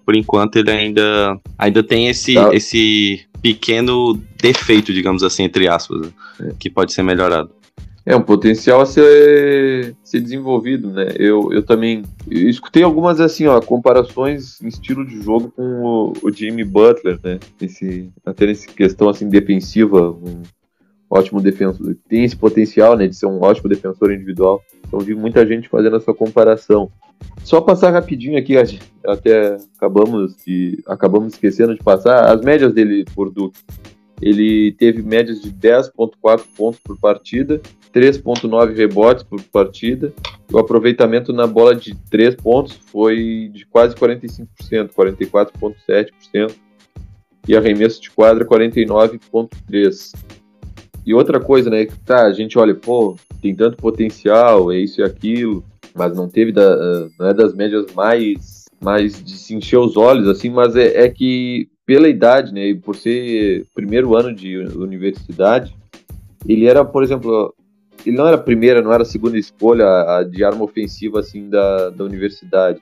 por 0.06 0.16
enquanto 0.16 0.56
ele 0.56 0.72
ainda, 0.72 1.39
ainda 1.56 1.84
tem 1.84 2.08
esse, 2.08 2.34
Tá. 2.34 2.50
esse 2.51 3.22
pequeno 3.44 4.20
defeito, 4.42 4.92
digamos 4.92 5.22
assim, 5.22 5.44
entre 5.44 5.68
aspas, 5.68 6.01
né, 6.39 6.51
que 6.60 6.68
pode 6.68 6.94
ser 6.94 7.04
melhorado. 7.04 7.51
É 8.06 8.15
um 8.15 8.22
potencial 8.22 8.82
a 8.82 8.86
ser, 8.86 9.96
ser 10.03 10.22
desenvolvido, 10.22 10.89
né? 10.89 11.10
Eu, 11.15 11.51
eu 11.51 11.62
também 11.63 12.03
eu 12.29 12.50
escutei 12.50 12.82
algumas 12.82 13.20
assim, 13.20 13.46
ó, 13.46 13.60
comparações 13.62 14.60
em 14.62 14.68
estilo 14.68 15.06
de 15.06 15.22
jogo 15.22 15.51
com 15.56 15.63
o, 15.63 16.13
o 16.24 16.32
Jimmy 16.32 16.63
Butler, 16.63 17.20
né? 17.24 17.39
Esse, 17.62 18.10
até 18.25 18.48
nessa 18.48 18.68
questão 18.68 19.10
assim 19.10 19.27
defensiva, 19.29 20.12
um 20.12 20.41
ótimo 21.10 21.41
defensor, 21.41 21.96
tem 22.08 22.24
esse 22.24 22.36
potencial, 22.36 22.96
né, 22.96 23.08
de 23.08 23.15
ser 23.15 23.25
um 23.25 23.41
ótimo 23.41 23.68
defensor 23.68 24.12
individual. 24.13 24.62
Então 24.88 25.00
vi 25.00 25.15
muita 25.15 25.46
gente 25.46 25.68
fazendo 25.68 25.96
essa 25.96 26.13
comparação. 26.13 26.91
Só 27.44 27.60
passar 27.60 27.91
rapidinho 27.91 28.38
aqui, 28.38 28.56
até 29.06 29.58
acabamos 29.75 30.36
de 30.46 30.82
acabamos 30.88 31.34
esquecendo 31.34 31.75
de 31.75 31.84
passar 31.84 32.32
as 32.34 32.41
médias 32.41 32.74
dele 32.74 33.06
por 33.13 33.29
Duke. 33.29 33.60
Ele 34.22 34.74
teve 34.74 35.01
médias 35.01 35.41
de 35.41 35.51
10.4 35.51 36.44
pontos 36.56 36.79
por 36.84 36.98
partida, 37.00 37.62
3.9 37.93 38.75
rebotes 38.75 39.24
por 39.24 39.41
partida. 39.43 40.13
O 40.51 40.58
aproveitamento 40.58 41.31
na 41.34 41.48
bola 41.48 41.75
de 41.75 41.96
3 42.10 42.36
pontos 42.36 42.79
foi 42.91 43.50
de 43.53 43.65
quase 43.65 43.96
45%, 43.96 44.48
44.7%. 44.91 46.53
E 47.48 47.55
arremesso 47.55 48.01
de 48.01 48.12
quadra 48.12 48.46
49.3%. 48.46 50.15
E 51.05 51.13
outra 51.13 51.39
coisa, 51.39 51.69
né, 51.69 51.86
que 51.86 51.98
tá, 52.00 52.25
a 52.25 52.34
gente 52.34 52.60
olha, 52.60 52.75
pô, 52.75 53.15
tem 53.41 53.55
tanto 53.55 53.77
potencial, 53.77 54.72
é 54.72 54.77
isso 54.77 55.01
e 55.01 55.03
aquilo, 55.03 55.63
mas 55.96 56.15
não 56.15 56.29
teve 56.29 56.51
da, 56.51 57.10
não 57.17 57.27
é 57.27 57.34
das 57.34 57.53
médias 57.53 57.86
mais 57.96 58.60
mais 58.81 59.22
de 59.22 59.31
se 59.31 59.53
encher 59.53 59.77
os 59.77 59.98
olhos 59.98 60.27
assim, 60.27 60.50
mas 60.50 60.75
é, 60.75 61.03
é 61.03 61.10
que 61.10 61.67
pela 61.86 62.08
idade, 62.08 62.53
né, 62.53 62.67
e 62.67 62.75
por 62.75 62.96
ser 62.96 63.65
primeiro 63.74 64.15
ano 64.15 64.34
de 64.34 64.58
universidade, 64.58 65.75
ele 66.48 66.65
era, 66.67 66.86
por 66.86 67.03
exemplo, 67.03 67.53
ele 68.06 68.18
não 68.18 68.27
era 68.27 68.36
a 68.36 68.41
primeira, 68.41 68.82
não 68.82 68.94
era 68.94 69.03
a 69.03 69.06
segunda 69.06 69.38
escolha 69.38 70.24
de 70.24 70.44
arma 70.44 70.63
ofensiva 70.63 71.20
assim 71.20 71.50
da, 71.50 71.89
da 71.89 72.03
universidade. 72.03 72.82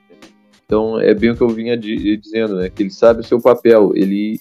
Então 0.66 1.00
é 1.00 1.14
bem 1.14 1.32
o 1.32 1.36
que 1.36 1.42
eu 1.42 1.50
vinha 1.50 1.78
di- 1.78 2.18
dizendo, 2.18 2.56
né, 2.58 2.70
que 2.70 2.84
ele 2.84 2.90
sabe 2.92 3.22
o 3.22 3.24
seu 3.24 3.42
papel, 3.42 3.92
ele 3.96 4.40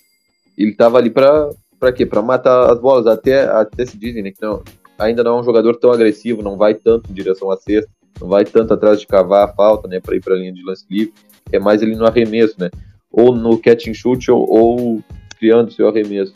ele 0.59 0.73
tava 0.73 0.99
ali 0.99 1.11
para 1.11 1.51
para 1.79 1.93
quê? 1.93 2.07
Para 2.07 2.23
matar 2.23 2.73
as 2.73 2.81
bolas. 2.81 3.07
Até 3.07 3.45
até 3.45 3.85
se 3.85 3.97
dizem, 3.97 4.23
né, 4.23 4.31
que 4.31 4.43
não, 4.43 4.63
ainda 4.99 5.23
não 5.23 5.37
é 5.37 5.41
um 5.41 5.45
jogador 5.45 5.77
tão 5.77 5.93
agressivo, 5.93 6.43
não 6.43 6.57
vai 6.57 6.75
tanto 6.75 7.11
em 7.11 7.15
direção 7.15 7.51
à 7.51 7.57
cesta, 7.57 7.91
não 8.21 8.29
vai 8.29 8.45
tanto 8.45 8.73
atrás 8.73 8.99
de 9.01 9.07
cavar 9.07 9.45
a 9.45 9.53
falta, 9.53 9.87
né, 9.87 10.01
para 10.01 10.17
ir 10.17 10.21
para 10.21 10.35
a 10.35 10.39
linha 10.39 10.53
de 10.53 10.63
lance 10.65 10.85
livre. 10.91 11.13
É 11.53 11.59
mais 11.59 11.83
ele 11.83 11.95
no 11.95 12.07
arremesso, 12.07 12.57
né? 12.59 12.71
Ou 13.11 13.35
no 13.35 13.57
catch 13.59 13.87
and 13.87 13.95
shoot 13.95 14.31
ou, 14.31 14.51
ou 14.51 15.05
criando 15.39 15.71
seu 15.71 15.89
arremesso. 15.89 16.35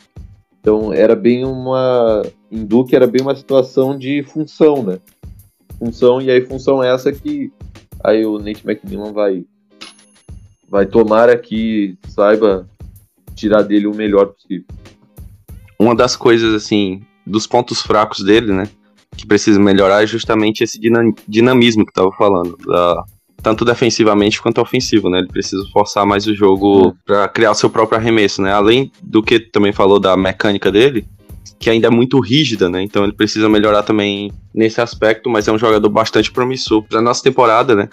Então 0.61 0.93
era 0.93 1.15
bem 1.15 1.43
uma 1.43 2.21
em 2.51 2.63
Duke 2.63 2.95
era 2.95 3.07
bem 3.07 3.21
uma 3.21 3.35
situação 3.35 3.97
de 3.97 4.21
função, 4.23 4.83
né? 4.83 4.99
Função 5.79 6.21
e 6.21 6.29
aí 6.29 6.45
função 6.45 6.83
essa 6.83 7.11
que 7.11 7.51
aí 8.03 8.23
o 8.23 8.37
Nate 8.37 8.61
McMillan 8.65 9.11
vai 9.11 9.43
vai 10.69 10.85
tomar 10.85 11.29
aqui 11.29 11.97
saiba 12.07 12.69
tirar 13.35 13.63
dele 13.63 13.87
o 13.87 13.95
melhor 13.95 14.27
possível. 14.27 14.65
Uma 15.79 15.95
das 15.95 16.15
coisas, 16.15 16.53
assim, 16.53 17.01
dos 17.25 17.47
pontos 17.47 17.81
fracos 17.81 18.23
dele, 18.23 18.53
né, 18.53 18.69
que 19.17 19.25
precisa 19.25 19.59
melhorar 19.59 20.03
é 20.03 20.07
justamente 20.07 20.63
esse 20.63 20.79
dina- 20.79 21.11
dinamismo 21.27 21.83
que 21.85 21.91
tava 21.91 22.11
falando, 22.11 22.55
da- 22.57 23.03
tanto 23.41 23.65
defensivamente 23.65 24.41
quanto 24.41 24.61
ofensivo, 24.61 25.09
né, 25.09 25.19
ele 25.19 25.27
precisa 25.27 25.63
forçar 25.73 26.05
mais 26.05 26.27
o 26.27 26.35
jogo 26.35 26.87
Hum. 26.89 26.93
pra 27.05 27.27
criar 27.27 27.51
o 27.51 27.55
seu 27.55 27.69
próprio 27.69 27.97
arremesso, 27.97 28.41
né, 28.41 28.51
além 28.53 28.91
do 29.01 29.21
que 29.23 29.39
também 29.39 29.71
falou 29.71 29.99
da 29.99 30.15
mecânica 30.15 30.71
dele, 30.71 31.05
que 31.59 31.69
ainda 31.69 31.87
é 31.87 31.91
muito 31.91 32.19
rígida, 32.19 32.69
né, 32.69 32.81
então 32.83 33.03
ele 33.03 33.13
precisa 33.13 33.49
melhorar 33.49 33.83
também 33.83 34.31
nesse 34.53 34.79
aspecto, 34.81 35.29
mas 35.29 35.47
é 35.47 35.51
um 35.51 35.57
jogador 35.57 35.89
bastante 35.89 36.31
promissor 36.31 36.83
pra 36.83 37.01
nossa 37.01 37.23
temporada, 37.23 37.75
né, 37.75 37.89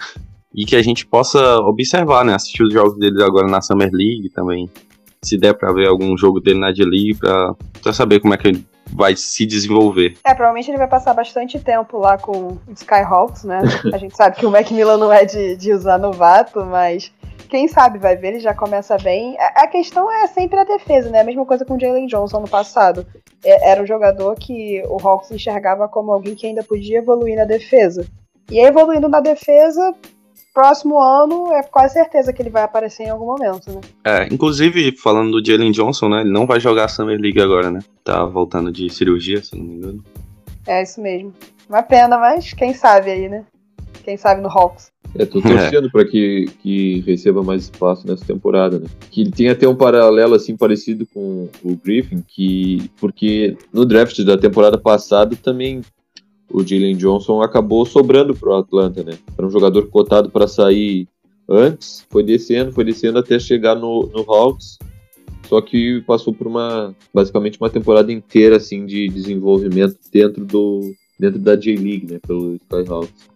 e 0.55 0.65
que 0.65 0.75
a 0.75 0.81
gente 0.81 1.05
possa 1.05 1.57
observar, 1.59 2.23
né, 2.25 2.33
assistir 2.35 2.63
os 2.63 2.73
jogos 2.73 2.97
dele 2.97 3.21
agora 3.23 3.47
na 3.47 3.61
Summer 3.61 3.89
League 3.91 4.29
também, 4.33 4.69
se 5.21 5.37
der 5.37 5.53
pra 5.53 5.73
ver 5.73 5.87
algum 5.87 6.17
jogo 6.17 6.39
dele 6.39 6.59
na 6.59 6.71
D-League, 6.71 7.15
pra, 7.15 7.53
pra 7.81 7.91
saber 7.91 8.19
como 8.19 8.33
é 8.33 8.37
que 8.37 8.47
ele 8.47 8.65
vai 8.91 9.15
se 9.15 9.45
desenvolver. 9.45 10.17
É, 10.23 10.33
provavelmente 10.33 10.69
ele 10.69 10.77
vai 10.77 10.87
passar 10.87 11.13
bastante 11.13 11.59
tempo 11.59 11.97
lá 11.97 12.17
com 12.17 12.57
os 12.67 12.81
Skyhawks, 12.81 13.43
né? 13.43 13.61
A 13.93 13.97
gente 13.97 14.15
sabe 14.15 14.37
que 14.37 14.45
o 14.45 14.51
Macmillan 14.51 14.97
não 14.97 15.11
é 15.11 15.25
de, 15.25 15.55
de 15.55 15.73
usar 15.73 15.97
novato, 15.97 16.65
mas 16.65 17.11
quem 17.49 17.67
sabe 17.67 17.97
vai 17.97 18.15
ver, 18.15 18.29
ele 18.29 18.39
já 18.39 18.53
começa 18.53 18.95
bem. 18.97 19.35
A, 19.39 19.67
questão 19.67 20.11
é 20.11 20.27
sempre 20.27 20.59
a 20.59 20.63
defesa, 20.63 21.09
né? 21.09 21.21
A 21.21 21.23
mesma 21.23 21.45
coisa 21.45 21.65
com 21.65 21.75
o 21.75 21.79
Jalen 21.79 22.05
Johnson 22.05 22.41
no 22.41 22.47
passado. 22.47 23.05
É- 23.43 23.71
era 23.71 23.81
um 23.81 23.87
jogador 23.87 24.35
que 24.35 24.83
o 24.87 24.97
Hawks 25.01 25.31
enxergava 25.31 25.87
como 25.87 26.11
alguém 26.11 26.35
que 26.35 26.45
ainda 26.45 26.63
podia 26.63 26.99
evoluir 26.99 27.35
na 27.35 27.45
defesa. 27.45 28.05
E 28.51 28.59
aí, 28.59 28.65
evoluindo 28.65 29.09
na 29.09 29.19
defesa, 29.19 29.95
próximo 30.53 30.99
ano 30.99 31.51
é 31.53 31.63
quase 31.63 31.93
certeza 31.93 32.33
que 32.33 32.41
ele 32.41 32.49
vai 32.49 32.63
aparecer 32.63 33.03
em 33.03 33.09
algum 33.09 33.25
momento, 33.25 33.71
né? 33.71 33.81
É, 34.03 34.27
inclusive, 34.33 34.95
falando 34.97 35.31
do 35.31 35.45
Jalen 35.45 35.71
Johnson, 35.71 36.09
né, 36.09 36.21
ele 36.21 36.31
não 36.31 36.45
vai 36.45 36.59
jogar 36.59 36.85
a 36.85 36.87
Summer 36.87 37.19
League 37.19 37.41
agora, 37.41 37.69
né, 37.71 37.79
tá 38.03 38.25
voltando 38.25 38.71
de 38.71 38.89
cirurgia, 38.89 39.43
se 39.43 39.55
não 39.55 39.63
me 39.63 39.75
engano. 39.75 40.03
É 40.67 40.83
isso 40.83 41.01
mesmo. 41.01 41.33
Uma 41.67 41.83
pena, 41.83 42.17
mas 42.17 42.53
quem 42.53 42.73
sabe 42.73 43.11
aí, 43.11 43.29
né? 43.29 43.45
Quem 44.03 44.17
sabe 44.17 44.41
no 44.41 44.49
Hawks. 44.49 44.91
É, 45.15 45.25
tô 45.25 45.41
torcendo 45.41 45.89
para 45.91 46.05
que, 46.05 46.45
que 46.61 46.99
receba 47.01 47.41
mais 47.41 47.63
espaço 47.63 48.07
nessa 48.07 48.25
temporada, 48.25 48.79
né? 48.79 48.87
Que 49.09 49.21
ele 49.21 49.31
tem 49.31 49.49
até 49.49 49.67
um 49.67 49.75
paralelo 49.75 50.35
assim 50.35 50.55
parecido 50.55 51.07
com 51.07 51.49
o 51.63 51.75
Griffin, 51.75 52.23
que 52.27 52.91
porque 52.99 53.57
no 53.73 53.85
draft 53.85 54.19
da 54.23 54.37
temporada 54.37 54.77
passada 54.77 55.35
também 55.35 55.81
o 56.51 56.65
Jalen 56.65 56.95
Johnson 56.95 57.41
acabou 57.41 57.85
sobrando 57.85 58.33
pro 58.33 58.55
Atlanta, 58.55 59.03
né? 59.03 59.17
Era 59.37 59.47
um 59.47 59.51
jogador 59.51 59.87
cotado 59.87 60.29
para 60.29 60.47
sair 60.47 61.07
antes, 61.47 62.05
foi 62.09 62.23
descendo, 62.23 62.71
foi 62.71 62.83
descendo 62.83 63.19
até 63.19 63.39
chegar 63.39 63.75
no, 63.75 64.07
no 64.13 64.21
Hawks. 64.31 64.77
Só 65.47 65.61
que 65.61 66.01
passou 66.01 66.31
por 66.33 66.45
uma 66.45 66.93
basicamente 67.13 67.59
uma 67.59 67.69
temporada 67.69 68.11
inteira 68.11 68.57
assim 68.57 68.85
de 68.85 69.07
desenvolvimento 69.07 69.97
dentro 70.11 70.45
do 70.45 70.93
dentro 71.19 71.39
da 71.39 71.55
J-League, 71.55 72.05
né, 72.11 72.19
pelo 72.25 72.55
Skyhawks. 72.55 73.29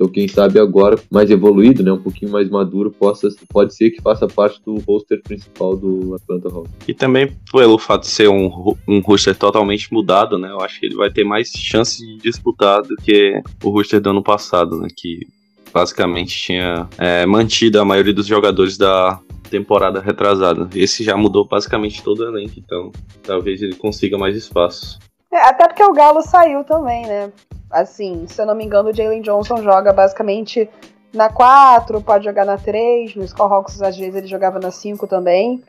Então, 0.00 0.10
quem 0.10 0.26
sabe 0.26 0.58
agora, 0.58 0.98
mais 1.10 1.30
evoluído, 1.30 1.82
né, 1.82 1.92
um 1.92 2.00
pouquinho 2.00 2.32
mais 2.32 2.48
maduro, 2.48 2.90
possa, 2.90 3.28
pode 3.50 3.74
ser 3.74 3.90
que 3.90 4.00
faça 4.00 4.26
parte 4.26 4.58
do 4.64 4.78
roster 4.78 5.20
principal 5.22 5.76
do 5.76 6.14
Atlanta 6.14 6.48
Hawks. 6.48 6.72
E 6.88 6.94
também 6.94 7.36
pelo 7.52 7.78
fato 7.78 8.04
de 8.04 8.08
ser 8.08 8.30
um, 8.30 8.74
um 8.88 9.00
roster 9.00 9.36
totalmente 9.36 9.92
mudado, 9.92 10.38
né, 10.38 10.48
eu 10.50 10.62
acho 10.62 10.80
que 10.80 10.86
ele 10.86 10.94
vai 10.94 11.10
ter 11.10 11.22
mais 11.22 11.50
chance 11.50 11.98
de 11.98 12.16
disputar 12.16 12.80
do 12.80 12.96
que 12.96 13.42
o 13.62 13.68
roster 13.68 14.00
do 14.00 14.08
ano 14.08 14.22
passado, 14.22 14.80
né, 14.80 14.88
que 14.96 15.26
basicamente 15.70 16.34
tinha 16.34 16.88
é, 16.96 17.26
mantido 17.26 17.78
a 17.78 17.84
maioria 17.84 18.14
dos 18.14 18.26
jogadores 18.26 18.78
da 18.78 19.20
temporada 19.50 20.00
retrasada. 20.00 20.70
Esse 20.74 21.04
já 21.04 21.14
mudou 21.14 21.44
basicamente 21.44 22.02
todo 22.02 22.20
o 22.20 22.28
elenco, 22.28 22.54
então 22.56 22.90
talvez 23.22 23.60
ele 23.60 23.74
consiga 23.74 24.16
mais 24.16 24.34
espaço. 24.34 24.98
É, 25.30 25.46
até 25.46 25.68
porque 25.68 25.84
o 25.84 25.92
Galo 25.92 26.22
saiu 26.22 26.64
também, 26.64 27.02
né? 27.02 27.30
Assim, 27.70 28.26
se 28.26 28.40
eu 28.40 28.46
não 28.46 28.54
me 28.54 28.64
engano, 28.64 28.90
o 28.90 28.94
Jalen 28.94 29.22
Johnson 29.22 29.62
joga 29.62 29.92
basicamente 29.92 30.68
na 31.12 31.28
4, 31.28 32.00
pode 32.00 32.24
jogar 32.24 32.44
na 32.44 32.56
3, 32.56 33.14
no 33.14 33.24
Skullhawks 33.24 33.80
às 33.82 33.96
vezes 33.96 34.14
ele 34.14 34.26
jogava 34.26 34.58
na 34.58 34.70
5 34.70 35.06
também, 35.06 35.62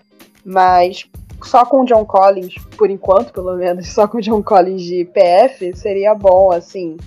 mas 0.43 1.09
só 1.43 1.65
com 1.65 1.81
o 1.81 1.85
John 1.85 2.05
Collins, 2.05 2.55
por 2.77 2.89
enquanto 2.89 3.33
pelo 3.33 3.55
menos, 3.55 3.87
só 3.93 4.07
com 4.07 4.17
o 4.17 4.21
John 4.21 4.41
Collins 4.41 4.81
de 4.81 5.05
PF 5.05 5.75
seria 5.75 6.13
bom, 6.13 6.51
assim, 6.51 6.97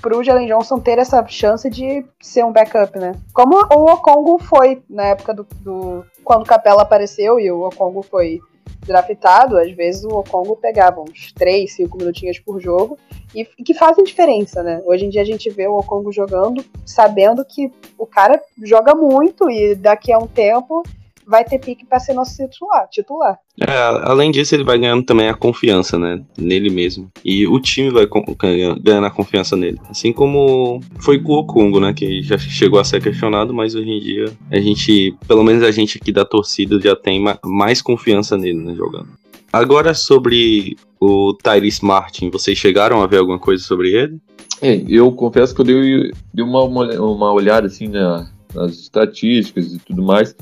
pro 0.00 0.22
Jalen 0.22 0.46
Johnson 0.46 0.78
ter 0.78 0.98
essa 0.98 1.24
chance 1.26 1.68
de 1.68 2.04
ser 2.20 2.44
um 2.44 2.52
backup, 2.52 2.98
né? 2.98 3.12
Como 3.32 3.56
o 3.56 3.92
Okongo 3.92 4.38
foi 4.38 4.82
na 4.88 5.06
época 5.06 5.34
do, 5.34 5.46
do 5.60 6.04
quando 6.22 6.42
o 6.42 6.46
Capela 6.46 6.82
apareceu 6.82 7.40
e 7.40 7.50
o 7.50 7.62
Okongo 7.62 8.02
foi 8.02 8.40
draftado, 8.86 9.58
às 9.58 9.70
vezes 9.72 10.04
o 10.04 10.08
Okongo 10.08 10.56
pegava 10.56 11.00
uns 11.00 11.32
3, 11.32 11.70
5 11.72 11.98
minutinhos 11.98 12.38
por 12.38 12.60
jogo 12.60 12.98
e, 13.34 13.46
e 13.58 13.62
que 13.62 13.74
fazem 13.74 14.04
diferença, 14.04 14.62
né? 14.62 14.80
Hoje 14.84 15.04
em 15.04 15.08
dia 15.08 15.22
a 15.22 15.24
gente 15.24 15.50
vê 15.50 15.66
o 15.66 15.76
Okongo 15.76 16.12
jogando, 16.12 16.64
sabendo 16.84 17.44
que 17.44 17.70
o 17.98 18.06
cara 18.06 18.40
joga 18.62 18.94
muito 18.94 19.50
e 19.50 19.74
daqui 19.74 20.12
a 20.12 20.18
um 20.18 20.26
tempo 20.26 20.82
vai 21.26 21.44
ter 21.44 21.58
pique 21.58 21.84
para 21.84 21.98
ser 21.98 22.14
nosso 22.14 22.36
titular. 22.36 22.88
titular. 22.90 23.36
É, 23.60 23.72
além 24.04 24.30
disso, 24.30 24.54
ele 24.54 24.62
vai 24.64 24.78
ganhando 24.78 25.02
também 25.04 25.28
a 25.28 25.34
confiança, 25.34 25.98
né? 25.98 26.22
Nele 26.38 26.70
mesmo. 26.70 27.10
E 27.24 27.46
o 27.46 27.58
time 27.58 27.90
vai 27.90 28.06
ganhando 28.80 29.06
a 29.06 29.10
confiança 29.10 29.56
nele. 29.56 29.78
Assim 29.90 30.12
como 30.12 30.80
foi 31.00 31.18
com 31.20 31.32
o 31.32 31.38
Okongo, 31.38 31.80
né? 31.80 31.92
Que 31.92 32.22
já 32.22 32.38
chegou 32.38 32.78
a 32.78 32.84
ser 32.84 33.02
questionado, 33.02 33.52
mas 33.52 33.74
hoje 33.74 33.90
em 33.90 33.98
dia 34.00 34.26
a 34.50 34.60
gente, 34.60 35.16
pelo 35.26 35.42
menos 35.42 35.62
a 35.62 35.70
gente 35.70 35.98
aqui 36.00 36.12
da 36.12 36.24
torcida, 36.24 36.78
já 36.80 36.94
tem 36.94 37.20
ma- 37.20 37.38
mais 37.44 37.82
confiança 37.82 38.36
nele, 38.36 38.58
né? 38.58 38.74
Jogando. 38.74 39.08
Agora 39.52 39.94
sobre 39.94 40.76
o 41.00 41.32
Tyrese 41.42 41.84
Martin, 41.84 42.30
vocês 42.30 42.58
chegaram 42.58 43.00
a 43.02 43.06
ver 43.06 43.18
alguma 43.18 43.38
coisa 43.38 43.62
sobre 43.64 43.92
ele? 43.92 44.18
É, 44.60 44.82
eu 44.88 45.10
confesso 45.12 45.54
que 45.54 45.60
eu 45.60 45.64
dei, 45.64 46.10
dei 46.32 46.44
uma, 46.44 46.62
uma, 46.62 46.84
uma 47.00 47.32
olhada 47.32 47.66
assim 47.66 47.88
na- 47.88 48.30
nas 48.54 48.72
estatísticas 48.72 49.72
e 49.74 49.78
tudo 49.78 50.02
mais. 50.02 50.34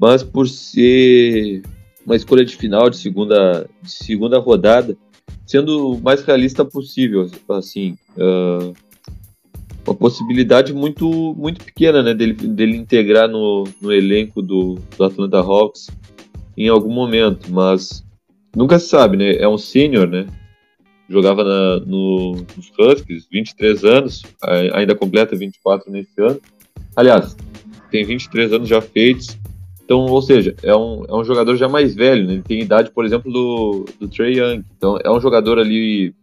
Mas 0.00 0.22
por 0.22 0.48
ser 0.48 1.62
uma 2.06 2.16
escolha 2.16 2.44
de 2.44 2.56
final 2.56 2.88
de 2.88 2.96
segunda, 2.96 3.68
de 3.82 3.92
segunda 3.92 4.38
rodada, 4.38 4.96
sendo 5.46 5.92
o 5.92 6.00
mais 6.00 6.22
realista 6.22 6.64
possível, 6.64 7.30
assim, 7.50 7.98
uh, 8.16 8.74
uma 9.86 9.94
possibilidade 9.94 10.72
muito 10.72 11.34
muito 11.36 11.62
pequena, 11.62 12.02
né, 12.02 12.14
dele, 12.14 12.32
dele 12.32 12.76
integrar 12.76 13.28
no, 13.28 13.64
no 13.80 13.92
elenco 13.92 14.40
do, 14.40 14.78
do 14.96 15.04
Atlanta 15.04 15.38
Hawks 15.38 15.88
em 16.56 16.68
algum 16.68 16.92
momento, 16.92 17.52
mas 17.52 18.04
nunca 18.56 18.78
se 18.78 18.88
sabe, 18.88 19.16
né, 19.18 19.36
é 19.36 19.48
um 19.48 19.58
sênior, 19.58 20.08
né, 20.08 20.26
jogava 21.08 21.44
na, 21.44 21.80
no, 21.80 22.32
nos 22.56 22.72
Huskies, 22.78 23.26
23 23.30 23.84
anos, 23.84 24.22
ainda 24.72 24.94
completa 24.94 25.36
24 25.36 25.92
nesse 25.92 26.20
ano, 26.20 26.40
aliás, 26.96 27.36
tem 27.90 28.04
23 28.04 28.52
anos 28.52 28.68
já 28.68 28.80
feitos, 28.80 29.36
então, 29.90 30.06
ou 30.06 30.22
seja, 30.22 30.54
é 30.62 30.72
um, 30.72 31.04
é 31.08 31.14
um 31.16 31.24
jogador 31.24 31.56
já 31.56 31.68
mais 31.68 31.96
velho, 31.96 32.24
né? 32.24 32.34
ele 32.34 32.42
tem 32.42 32.60
idade, 32.60 32.92
por 32.92 33.04
exemplo, 33.04 33.32
do, 33.32 33.84
do 33.98 34.06
Trey 34.06 34.38
Young. 34.38 34.64
Então, 34.76 34.96
é 35.02 35.10
um 35.10 35.20
jogador 35.20 35.58
ali, 35.58 36.14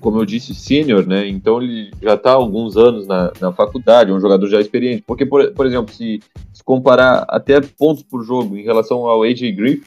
como 0.00 0.18
eu 0.18 0.26
disse, 0.26 0.52
sênior, 0.56 1.06
né? 1.06 1.28
Então, 1.28 1.62
ele 1.62 1.92
já 2.02 2.14
está 2.14 2.32
alguns 2.32 2.76
anos 2.76 3.06
na, 3.06 3.32
na 3.40 3.52
faculdade, 3.52 4.10
é 4.10 4.12
um 4.12 4.18
jogador 4.18 4.48
já 4.48 4.60
experiente. 4.60 5.04
Porque, 5.06 5.24
por, 5.24 5.52
por 5.52 5.66
exemplo, 5.66 5.94
se, 5.94 6.18
se 6.52 6.64
comparar 6.64 7.24
até 7.28 7.60
pontos 7.60 8.02
por 8.02 8.24
jogo 8.24 8.56
em 8.56 8.64
relação 8.64 9.06
ao 9.06 9.22
AJ 9.22 9.54
Griffin, 9.54 9.84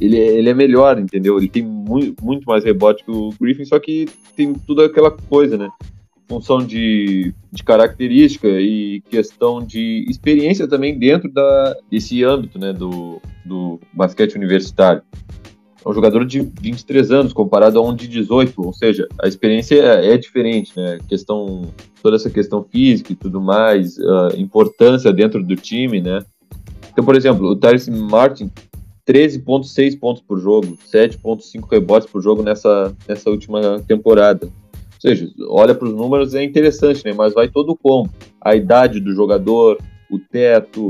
ele 0.00 0.18
é, 0.18 0.38
ele 0.38 0.48
é 0.48 0.54
melhor, 0.54 0.98
entendeu? 0.98 1.36
Ele 1.36 1.46
tem 1.46 1.62
muito, 1.62 2.24
muito 2.24 2.46
mais 2.46 2.64
rebote 2.64 3.04
que 3.04 3.10
o 3.10 3.34
Griffin, 3.38 3.66
só 3.66 3.78
que 3.78 4.08
tem 4.34 4.54
tudo 4.54 4.80
aquela 4.80 5.10
coisa, 5.10 5.58
né? 5.58 5.68
Função 6.30 6.58
de, 6.64 7.34
de 7.50 7.64
característica 7.64 8.46
e 8.46 9.02
questão 9.10 9.60
de 9.60 10.06
experiência 10.08 10.68
também 10.68 10.96
dentro 10.96 11.28
da, 11.28 11.76
desse 11.90 12.22
âmbito 12.22 12.56
né, 12.56 12.72
do, 12.72 13.20
do 13.44 13.80
basquete 13.92 14.36
universitário. 14.36 15.02
É 15.84 15.88
um 15.88 15.92
jogador 15.92 16.24
de 16.24 16.40
23 16.60 17.10
anos 17.10 17.32
comparado 17.32 17.80
a 17.80 17.82
um 17.82 17.92
de 17.92 18.06
18, 18.06 18.62
ou 18.64 18.72
seja, 18.72 19.08
a 19.20 19.26
experiência 19.26 19.74
é, 19.74 20.12
é 20.12 20.16
diferente, 20.16 20.72
né? 20.76 20.98
Questão, 21.08 21.62
toda 22.00 22.14
essa 22.14 22.30
questão 22.30 22.62
física 22.62 23.12
e 23.12 23.16
tudo 23.16 23.40
mais, 23.40 23.96
importância 24.36 25.12
dentro 25.12 25.42
do 25.42 25.56
time, 25.56 26.00
né? 26.00 26.22
Então, 26.92 27.02
por 27.02 27.16
exemplo, 27.16 27.48
o 27.48 27.56
Tyrese 27.56 27.90
Martin 27.90 28.50
13.6 29.08 29.98
pontos 29.98 30.22
por 30.22 30.38
jogo, 30.38 30.78
7.5 30.92 31.66
rebotes 31.68 32.08
por 32.08 32.22
jogo 32.22 32.42
nessa, 32.42 32.94
nessa 33.08 33.30
última 33.30 33.80
temporada. 33.80 34.48
Ou 35.02 35.10
seja, 35.10 35.30
olha 35.48 35.74
para 35.74 35.88
os 35.88 35.94
números, 35.94 36.34
é 36.34 36.44
interessante, 36.44 37.02
né? 37.06 37.14
Mas 37.16 37.32
vai 37.32 37.48
todo 37.48 37.74
como. 37.74 38.10
A 38.38 38.54
idade 38.54 39.00
do 39.00 39.14
jogador, 39.14 39.78
o 40.10 40.18
teto, 40.18 40.88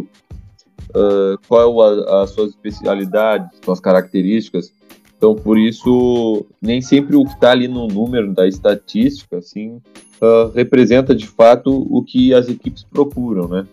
uh, 0.91 1.39
qual 1.47 1.81
a, 1.81 2.23
as 2.23 2.31
suas 2.31 2.51
especialidades, 2.51 3.49
suas 3.65 3.79
características. 3.79 4.73
Então, 5.17 5.37
por 5.37 5.57
isso, 5.57 6.45
nem 6.61 6.81
sempre 6.81 7.15
o 7.15 7.25
que 7.25 7.35
está 7.35 7.53
ali 7.53 7.69
no 7.69 7.87
número 7.87 8.35
da 8.35 8.49
estatística, 8.49 9.39
assim, 9.39 9.77
uh, 10.21 10.51
representa 10.55 11.15
de 11.15 11.29
fato 11.29 11.87
o 11.89 12.03
que 12.03 12.35
as 12.35 12.49
equipes 12.49 12.83
procuram, 12.83 13.47
né? 13.47 13.65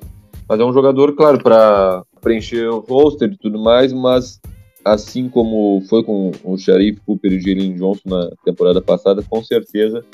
Mas 0.47 0.59
é 0.59 0.63
um 0.63 0.73
jogador, 0.73 1.15
claro, 1.15 1.41
para 1.41 2.03
preencher 2.21 2.67
o 2.67 2.79
roster 2.79 3.31
e 3.31 3.37
tudo 3.37 3.57
mais, 3.57 3.91
mas 3.91 4.39
assim 4.85 5.27
como 5.27 5.81
foi 5.89 6.03
com 6.03 6.31
o 6.43 6.57
Sharif 6.57 7.01
Cooper 7.05 7.33
e 7.33 7.37
o 7.37 7.41
Jalen 7.41 7.75
Johnson 7.75 8.01
na 8.05 8.29
temporada 8.45 8.81
passada, 8.81 9.23
com 9.23 9.43
certeza 9.43 10.05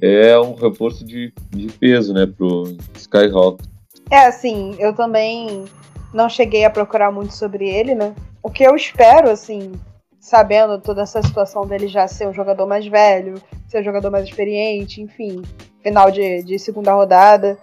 é 0.00 0.38
um 0.38 0.54
reforço 0.54 1.04
de, 1.04 1.32
de 1.50 1.66
peso, 1.72 2.12
né, 2.12 2.26
pro 2.26 2.76
Skyhawk. 2.94 3.62
É, 4.10 4.26
assim, 4.26 4.74
eu 4.78 4.94
também 4.94 5.64
não 6.12 6.28
cheguei 6.28 6.64
a 6.64 6.70
procurar 6.70 7.12
muito 7.12 7.34
sobre 7.34 7.68
ele, 7.68 7.94
né? 7.94 8.14
O 8.42 8.50
que 8.50 8.64
eu 8.64 8.74
espero, 8.74 9.30
assim, 9.30 9.72
sabendo 10.18 10.80
toda 10.80 11.02
essa 11.02 11.22
situação 11.22 11.66
dele 11.66 11.86
já 11.86 12.08
ser 12.08 12.28
um 12.28 12.32
jogador 12.32 12.66
mais 12.66 12.86
velho, 12.86 13.40
ser 13.68 13.80
um 13.80 13.84
jogador 13.84 14.10
mais 14.10 14.24
experiente, 14.24 15.00
enfim, 15.00 15.42
final 15.82 16.10
de, 16.10 16.42
de 16.42 16.58
segunda 16.58 16.92
rodada. 16.92 17.58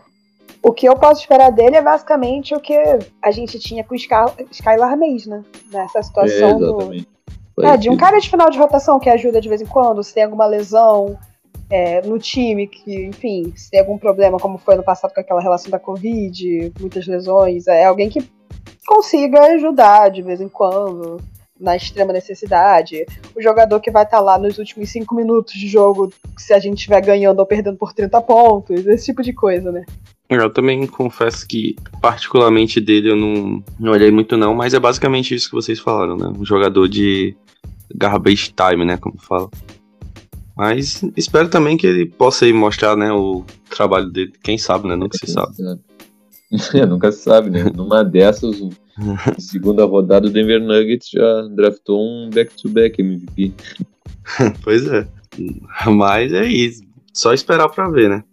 O 0.61 0.71
que 0.71 0.87
eu 0.87 0.95
posso 0.95 1.21
esperar 1.21 1.51
dele 1.51 1.75
é 1.75 1.81
basicamente 1.81 2.55
o 2.55 2.59
que 2.59 2.77
a 3.21 3.31
gente 3.31 3.59
tinha 3.59 3.83
com 3.83 3.93
o 3.93 3.97
Skylar 4.51 4.97
Mays, 4.97 5.27
né? 5.27 5.43
Nessa 5.71 6.01
situação 6.01 6.47
é, 6.47 6.55
exatamente. 6.55 7.07
do. 7.55 7.65
É, 7.65 7.75
de 7.75 7.89
um 7.89 7.97
cara 7.97 8.19
de 8.19 8.29
final 8.29 8.49
de 8.49 8.57
rotação 8.57 8.99
que 8.99 9.09
ajuda 9.09 9.41
de 9.41 9.49
vez 9.49 9.61
em 9.61 9.65
quando, 9.65 10.03
se 10.03 10.13
tem 10.13 10.23
alguma 10.23 10.45
lesão, 10.45 11.17
é, 11.69 12.01
no 12.01 12.17
time, 12.17 12.67
que, 12.67 13.05
enfim, 13.05 13.53
se 13.55 13.69
tem 13.69 13.79
algum 13.79 13.97
problema, 13.97 14.39
como 14.39 14.57
foi 14.57 14.75
no 14.75 14.83
passado 14.83 15.13
com 15.13 15.19
aquela 15.19 15.41
relação 15.41 15.69
da 15.69 15.79
Covid, 15.79 16.71
muitas 16.79 17.05
lesões, 17.07 17.67
é 17.67 17.85
alguém 17.85 18.09
que 18.09 18.27
consiga 18.85 19.41
ajudar 19.53 20.09
de 20.09 20.21
vez 20.21 20.39
em 20.39 20.47
quando, 20.47 21.17
na 21.59 21.75
extrema 21.75 22.13
necessidade. 22.13 23.05
O 23.35 23.41
jogador 23.41 23.79
que 23.79 23.91
vai 23.91 24.03
estar 24.03 24.17
tá 24.17 24.23
lá 24.23 24.37
nos 24.37 24.57
últimos 24.57 24.89
cinco 24.89 25.13
minutos 25.15 25.53
de 25.53 25.67
jogo, 25.67 26.11
se 26.37 26.53
a 26.53 26.59
gente 26.59 26.77
estiver 26.77 27.01
ganhando 27.01 27.39
ou 27.39 27.45
perdendo 27.45 27.77
por 27.77 27.93
30 27.93 28.21
pontos, 28.21 28.85
esse 28.85 29.05
tipo 29.05 29.21
de 29.21 29.33
coisa, 29.33 29.71
né? 29.71 29.83
Eu 30.29 30.51
também 30.51 30.85
confesso 30.85 31.47
que, 31.47 31.75
particularmente 32.01 32.81
dele, 32.81 33.11
eu 33.11 33.15
não, 33.15 33.63
não 33.79 33.93
olhei 33.93 34.11
muito 34.11 34.35
não, 34.35 34.53
mas 34.53 34.73
é 34.73 34.79
basicamente 34.79 35.33
isso 35.33 35.49
que 35.49 35.55
vocês 35.55 35.79
falaram, 35.79 36.17
né? 36.17 36.33
Um 36.37 36.43
jogador 36.43 36.87
de 36.89 37.35
garbage 37.95 38.53
time, 38.53 38.83
né, 38.83 38.97
como 38.97 39.17
fala. 39.17 39.49
Mas 40.57 41.03
espero 41.15 41.49
também 41.49 41.77
que 41.77 41.85
ele 41.85 42.05
possa 42.07 42.47
ir 42.47 42.53
mostrar, 42.53 42.97
né, 42.97 43.11
o 43.11 43.45
trabalho 43.69 44.09
dele. 44.09 44.33
Quem 44.43 44.57
sabe, 44.57 44.87
né? 44.87 44.95
Nunca 44.95 45.17
se 45.17 45.31
sabe. 45.31 45.53
É, 46.73 46.85
nunca 46.85 47.11
se 47.11 47.23
sabe, 47.23 47.49
né? 47.49 47.65
Numa 47.75 48.05
dessas, 48.05 48.55
segunda 49.37 49.83
rodada, 49.83 50.27
o 50.27 50.29
Denver 50.29 50.61
Nuggets 50.61 51.09
já 51.09 51.41
draftou 51.53 51.99
um 51.99 52.29
back-to-back 52.29 53.03
-back 53.03 53.05
MVP. 53.05 53.53
pois 54.63 54.87
é. 54.87 55.05
Mas 55.87 56.31
é 56.31 56.45
isso. 56.45 56.81
Só 57.13 57.33
esperar 57.33 57.67
pra 57.67 57.89
ver, 57.89 58.09
né? 58.09 58.23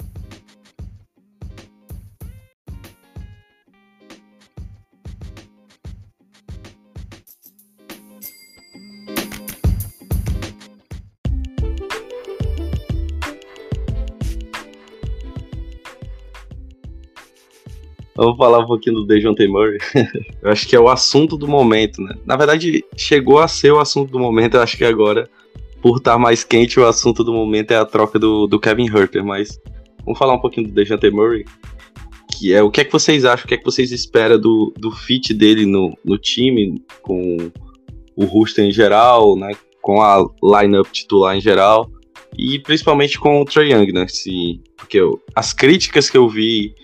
Vou 18.16 18.36
falar 18.36 18.60
um 18.60 18.66
pouquinho 18.66 18.96
do 18.96 19.06
Dejounte 19.06 19.46
Murray. 19.48 19.78
eu 20.40 20.50
acho 20.50 20.68
que 20.68 20.76
é 20.76 20.80
o 20.80 20.88
assunto 20.88 21.36
do 21.36 21.48
momento, 21.48 22.00
né? 22.00 22.14
Na 22.24 22.36
verdade, 22.36 22.84
chegou 22.96 23.40
a 23.40 23.48
ser 23.48 23.72
o 23.72 23.80
assunto 23.80 24.12
do 24.12 24.18
momento. 24.18 24.54
Eu 24.54 24.62
acho 24.62 24.76
que 24.76 24.84
agora, 24.84 25.28
por 25.82 25.96
estar 25.96 26.16
mais 26.16 26.44
quente, 26.44 26.78
o 26.78 26.86
assunto 26.86 27.24
do 27.24 27.32
momento 27.32 27.72
é 27.72 27.76
a 27.76 27.84
troca 27.84 28.18
do, 28.18 28.46
do 28.46 28.60
Kevin 28.60 28.86
Herter. 28.86 29.24
Mas 29.24 29.60
vamos 30.04 30.18
falar 30.18 30.34
um 30.34 30.40
pouquinho 30.40 30.68
do 30.68 30.72
Dejounte 30.72 31.10
Murray. 31.10 31.44
Que 32.38 32.52
é 32.52 32.62
o 32.62 32.70
que 32.70 32.82
é 32.82 32.84
que 32.84 32.92
vocês 32.92 33.24
acham? 33.24 33.44
O 33.44 33.48
que 33.48 33.54
é 33.54 33.58
que 33.58 33.64
vocês 33.64 33.90
esperam 33.90 34.38
do, 34.38 34.72
do 34.76 34.92
fit 34.92 35.34
dele 35.34 35.66
no, 35.66 35.96
no 36.04 36.16
time, 36.16 36.80
com 37.02 37.50
o 38.16 38.24
roster 38.26 38.64
em 38.64 38.72
geral, 38.72 39.36
né? 39.36 39.52
Com 39.82 40.00
a 40.00 40.24
lineup 40.62 40.86
titular 40.92 41.36
em 41.36 41.40
geral 41.40 41.90
e 42.38 42.58
principalmente 42.58 43.18
com 43.18 43.40
o 43.40 43.44
Trae 43.44 43.72
Young, 43.72 43.92
né? 43.92 44.06
Se, 44.08 44.60
porque 44.76 44.98
eu, 44.98 45.20
as 45.34 45.52
críticas 45.52 46.10
que 46.10 46.16
eu 46.16 46.28
vi 46.28 46.74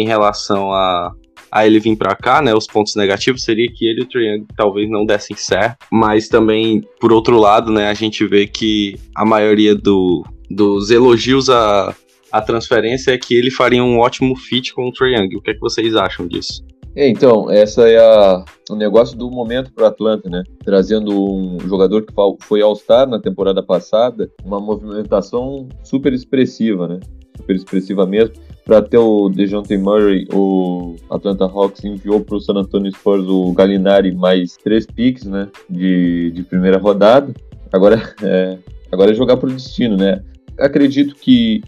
em 0.00 0.06
relação 0.06 0.72
a, 0.72 1.12
a 1.50 1.66
ele 1.66 1.80
vir 1.80 1.96
para 1.96 2.14
cá, 2.14 2.40
né? 2.40 2.54
Os 2.54 2.66
pontos 2.66 2.94
negativos 2.94 3.42
seria 3.42 3.68
que 3.72 3.86
ele 3.86 4.00
e 4.00 4.02
o 4.04 4.08
Trae 4.08 4.44
talvez 4.56 4.88
não 4.88 5.04
dessem 5.04 5.36
certo, 5.36 5.86
mas 5.90 6.28
também, 6.28 6.82
por 7.00 7.12
outro 7.12 7.38
lado, 7.38 7.72
né, 7.72 7.88
a 7.88 7.94
gente 7.94 8.24
vê 8.26 8.46
que 8.46 8.96
a 9.14 9.24
maioria 9.24 9.74
do, 9.74 10.24
dos 10.48 10.90
elogios 10.90 11.50
à, 11.50 11.94
à 12.30 12.40
transferência 12.40 13.12
é 13.12 13.18
que 13.18 13.34
ele 13.34 13.50
faria 13.50 13.82
um 13.82 13.98
ótimo 13.98 14.36
fit 14.36 14.72
com 14.72 14.88
o 14.88 14.92
Trae. 14.92 15.14
O 15.36 15.42
que 15.42 15.50
é 15.50 15.54
que 15.54 15.60
vocês 15.60 15.96
acham 15.96 16.28
disso? 16.28 16.64
É, 16.94 17.08
então, 17.08 17.50
essa 17.50 17.88
é 17.88 17.98
a, 17.98 18.44
o 18.70 18.74
negócio 18.74 19.16
do 19.16 19.30
momento 19.30 19.72
para 19.72 19.88
Atlanta, 19.88 20.28
né? 20.28 20.42
Trazendo 20.64 21.12
um 21.12 21.58
jogador 21.60 22.02
que 22.02 22.12
foi 22.40 22.60
All-Star 22.60 23.08
na 23.08 23.20
temporada 23.20 23.62
passada, 23.62 24.28
uma 24.44 24.58
movimentação 24.58 25.68
super 25.84 26.12
expressiva, 26.12 26.88
né? 26.88 26.98
Super 27.36 27.54
expressiva 27.54 28.04
mesmo 28.04 28.34
para 28.68 28.82
ter 28.82 28.98
o 28.98 29.30
DeJounte 29.30 29.78
Murray, 29.78 30.28
o 30.30 30.94
Atlanta 31.08 31.46
Hawks 31.46 31.82
enviou 31.86 32.20
para 32.20 32.36
o 32.36 32.40
San 32.40 32.52
Antonio 32.52 32.92
Spurs 32.92 33.26
o 33.26 33.50
Gallinari 33.54 34.14
mais 34.14 34.58
três 34.58 34.84
picks, 34.84 35.24
né, 35.24 35.48
de, 35.70 36.30
de 36.32 36.42
primeira 36.42 36.76
rodada. 36.76 37.32
Agora 37.72 37.96
é, 38.22 38.58
agora 38.92 39.10
é 39.10 39.14
jogar 39.14 39.38
para 39.38 39.48
o 39.48 39.52
destino, 39.52 39.96
né? 39.96 40.22
Acredito 40.58 41.14
que 41.14 41.62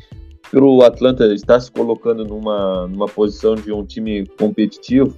pelo 0.50 0.82
Atlanta 0.82 1.24
estar 1.32 1.58
se 1.58 1.72
colocando 1.72 2.22
numa, 2.22 2.86
numa 2.86 3.06
posição 3.06 3.54
de 3.54 3.72
um 3.72 3.82
time 3.82 4.26
competitivo, 4.38 5.16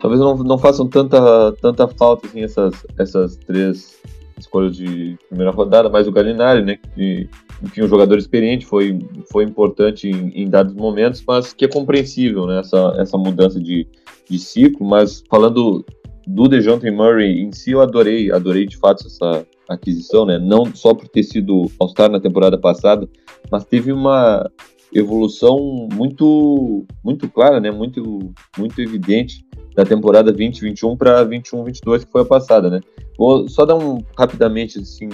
talvez 0.00 0.20
não, 0.20 0.38
não 0.38 0.58
façam 0.58 0.88
tanta, 0.88 1.52
tanta 1.62 1.86
falta 1.86 2.26
assim, 2.26 2.42
essas, 2.42 2.74
essas 2.98 3.36
três 3.36 3.96
escolhas 4.40 4.76
de 4.76 5.16
primeira 5.28 5.50
rodada, 5.50 5.88
mas 5.88 6.06
o 6.08 6.12
Gallinari, 6.12 6.62
né, 6.62 6.78
que 6.94 7.28
enfim, 7.62 7.82
um 7.82 7.88
jogador 7.88 8.18
experiente, 8.18 8.66
foi, 8.66 8.98
foi 9.30 9.44
importante 9.44 10.08
em, 10.08 10.42
em, 10.42 10.48
dados 10.48 10.74
momentos, 10.74 11.22
mas 11.26 11.52
que 11.52 11.64
é 11.64 11.68
compreensível, 11.68 12.46
né, 12.46 12.60
essa, 12.60 12.94
essa 12.98 13.18
mudança 13.18 13.60
de, 13.60 13.86
de 14.28 14.38
ciclo, 14.38 14.86
mas 14.86 15.22
falando 15.28 15.84
do 16.26 16.48
DeJounte 16.48 16.90
Murray 16.90 17.40
em 17.40 17.52
si, 17.52 17.72
eu 17.72 17.80
adorei, 17.80 18.30
adorei 18.30 18.66
de 18.66 18.76
fato 18.76 19.06
essa 19.06 19.46
aquisição, 19.68 20.26
né? 20.26 20.38
Não 20.38 20.66
só 20.74 20.94
por 20.94 21.08
ter 21.08 21.22
sido 21.22 21.70
All-Star 21.78 22.10
na 22.10 22.20
temporada 22.20 22.58
passada, 22.58 23.08
mas 23.50 23.64
teve 23.64 23.92
uma 23.92 24.48
evolução 24.92 25.88
muito 25.92 26.84
muito 27.04 27.28
clara, 27.28 27.60
né? 27.60 27.70
Muito 27.70 28.32
muito 28.58 28.80
evidente 28.80 29.44
da 29.80 29.84
temporada 29.84 30.30
2021 30.30 30.96
para 30.96 31.24
21-22 31.24 32.04
que 32.04 32.12
foi 32.12 32.22
a 32.22 32.24
passada, 32.24 32.68
né? 32.68 32.80
Vou 33.16 33.48
só 33.48 33.64
dar 33.64 33.76
um 33.76 33.98
rapidamente 34.16 34.78
assim 34.78 35.08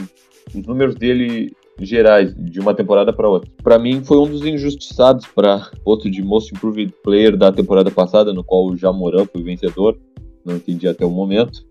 os 0.54 0.66
números 0.66 0.94
dele 0.96 1.52
gerais 1.78 2.34
de 2.34 2.58
uma 2.58 2.74
temporada 2.74 3.12
para 3.12 3.28
outra. 3.28 3.50
Para 3.62 3.78
mim 3.78 4.02
foi 4.02 4.18
um 4.18 4.28
dos 4.28 4.44
injustiçados 4.44 5.26
para 5.26 5.70
outro 5.84 6.10
de 6.10 6.22
Most 6.22 6.54
Improved 6.54 6.92
Player 7.02 7.36
da 7.36 7.52
temporada 7.52 7.90
passada, 7.90 8.32
no 8.32 8.42
qual 8.42 8.66
o 8.66 8.76
Jamoran 8.76 9.26
foi 9.26 9.42
vencedor. 9.42 9.96
Não 10.44 10.56
entendi 10.56 10.88
até 10.88 11.04
o 11.04 11.10
momento. 11.10 11.64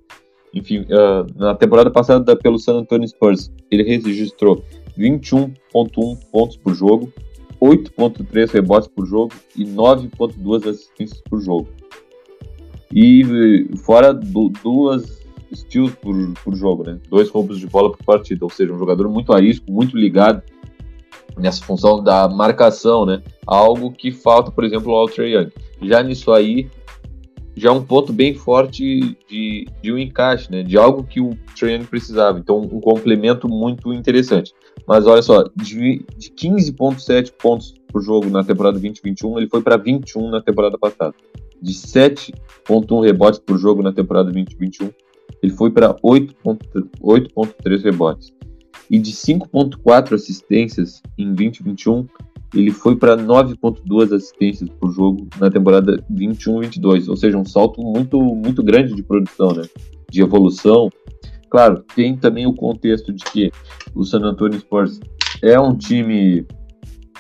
Enfim, 0.53 0.81
uh, 0.81 1.25
na 1.36 1.55
temporada 1.55 1.89
passada 1.89 2.36
pelo 2.36 2.58
San 2.58 2.75
Antonio 2.75 3.08
Spurs, 3.08 3.51
ele 3.69 3.84
registrou 3.84 4.63
21.1 4.97 6.17
pontos 6.31 6.55
por 6.55 6.73
jogo, 6.73 7.12
8.3 7.60 8.51
rebotes 8.51 8.88
por 8.88 9.05
jogo 9.05 9.34
e 9.55 9.65
9.2 9.65 10.69
assistências 10.69 11.21
por 11.29 11.41
jogo. 11.41 11.67
E 12.93 13.67
fora 13.84 14.13
do, 14.13 14.50
duas 14.63 15.26
steals 15.54 15.93
por, 15.95 16.15
por 16.43 16.56
jogo, 16.56 16.84
né? 16.84 17.00
Dois 17.10 17.30
roubos 17.30 17.60
de 17.60 17.67
bola 17.67 17.91
por 17.91 18.04
partida, 18.04 18.43
ou 18.43 18.50
seja, 18.50 18.74
um 18.74 18.80
jogador 18.80 19.10
muito 19.10 19.34
arisco, 19.34 19.71
muito 19.71 19.98
ligado 19.98 20.41
nessa 21.38 21.63
função 21.63 22.04
da 22.04 22.28
marcação, 22.28 23.06
né? 23.06 23.21
Algo 23.45 23.91
que 23.91 24.12
falta, 24.12 24.52
por 24.52 24.63
exemplo, 24.63 24.93
ao 24.93 25.08
Trey 25.08 25.36
Young. 25.36 25.52
Já 25.82 26.02
nisso 26.02 26.32
aí, 26.32 26.69
já 27.56 27.69
é 27.69 27.71
um 27.71 27.84
ponto 27.84 28.12
bem 28.13 28.34
forte 28.34 29.17
de, 29.30 29.67
de 29.82 29.91
um 29.91 29.98
encaixe, 29.98 30.52
né? 30.52 30.63
De 30.63 30.78
algo 30.78 31.04
que 31.04 31.19
o 31.19 31.38
Trey 31.58 31.76
Young 31.76 31.86
precisava. 31.86 32.39
Então, 32.39 32.60
um 32.60 32.80
complemento 32.80 33.48
muito 33.48 33.93
interessante. 33.93 34.54
Mas 34.88 35.06
olha 35.08 35.21
só, 35.21 35.43
de 35.56 36.06
15.7 36.19 37.34
pontos 37.34 37.74
por 37.88 38.02
jogo 38.02 38.30
na 38.30 38.43
temporada 38.43 38.74
2021, 38.74 39.39
ele 39.39 39.48
foi 39.48 39.62
para 39.62 39.78
21 39.78 40.30
na 40.30 40.41
temporada 40.41 40.78
passada. 40.78 41.15
De 41.62 41.74
7.1 41.74 43.04
rebotes 43.04 43.39
por 43.39 43.58
jogo 43.58 43.82
na 43.82 43.91
temporada 43.91 44.32
2021, 44.32 44.89
ele 45.41 45.54
foi 45.54 45.72
para 45.72 45.94
8,3 45.96 47.84
rebotes. 47.84 48.34
E 48.89 49.00
de 49.00 49.12
5,4 49.12 50.13
assistências 50.13 51.02
em 51.18 51.34
2021, 51.34 52.08
ele 52.54 52.72
foi 52.72 52.96
para 52.96 53.18
9,2 53.18 54.15
assistências 54.15 54.70
por 54.80 54.91
jogo 54.91 55.28
na 55.39 55.50
temporada 55.50 56.04
21-22. 56.12 57.10
Ou 57.10 57.18
seja, 57.18 57.38
um 57.38 57.46
salto 57.46 57.82
muito, 57.82 58.20
muito 58.20 58.63
grande 58.63 58.94
de 58.94 59.04
produção, 59.04 59.54
né? 59.54 59.63
de 60.10 60.22
evolução. 60.22 60.89
Claro, 61.50 61.84
tem 61.96 62.15
também 62.15 62.46
o 62.46 62.54
contexto 62.54 63.13
de 63.13 63.24
que 63.26 63.52
o 63.94 64.04
San 64.04 64.20
Antonio 64.20 64.60
Spurs 64.60 65.00
é 65.41 65.60
um 65.60 65.76
time 65.76 66.46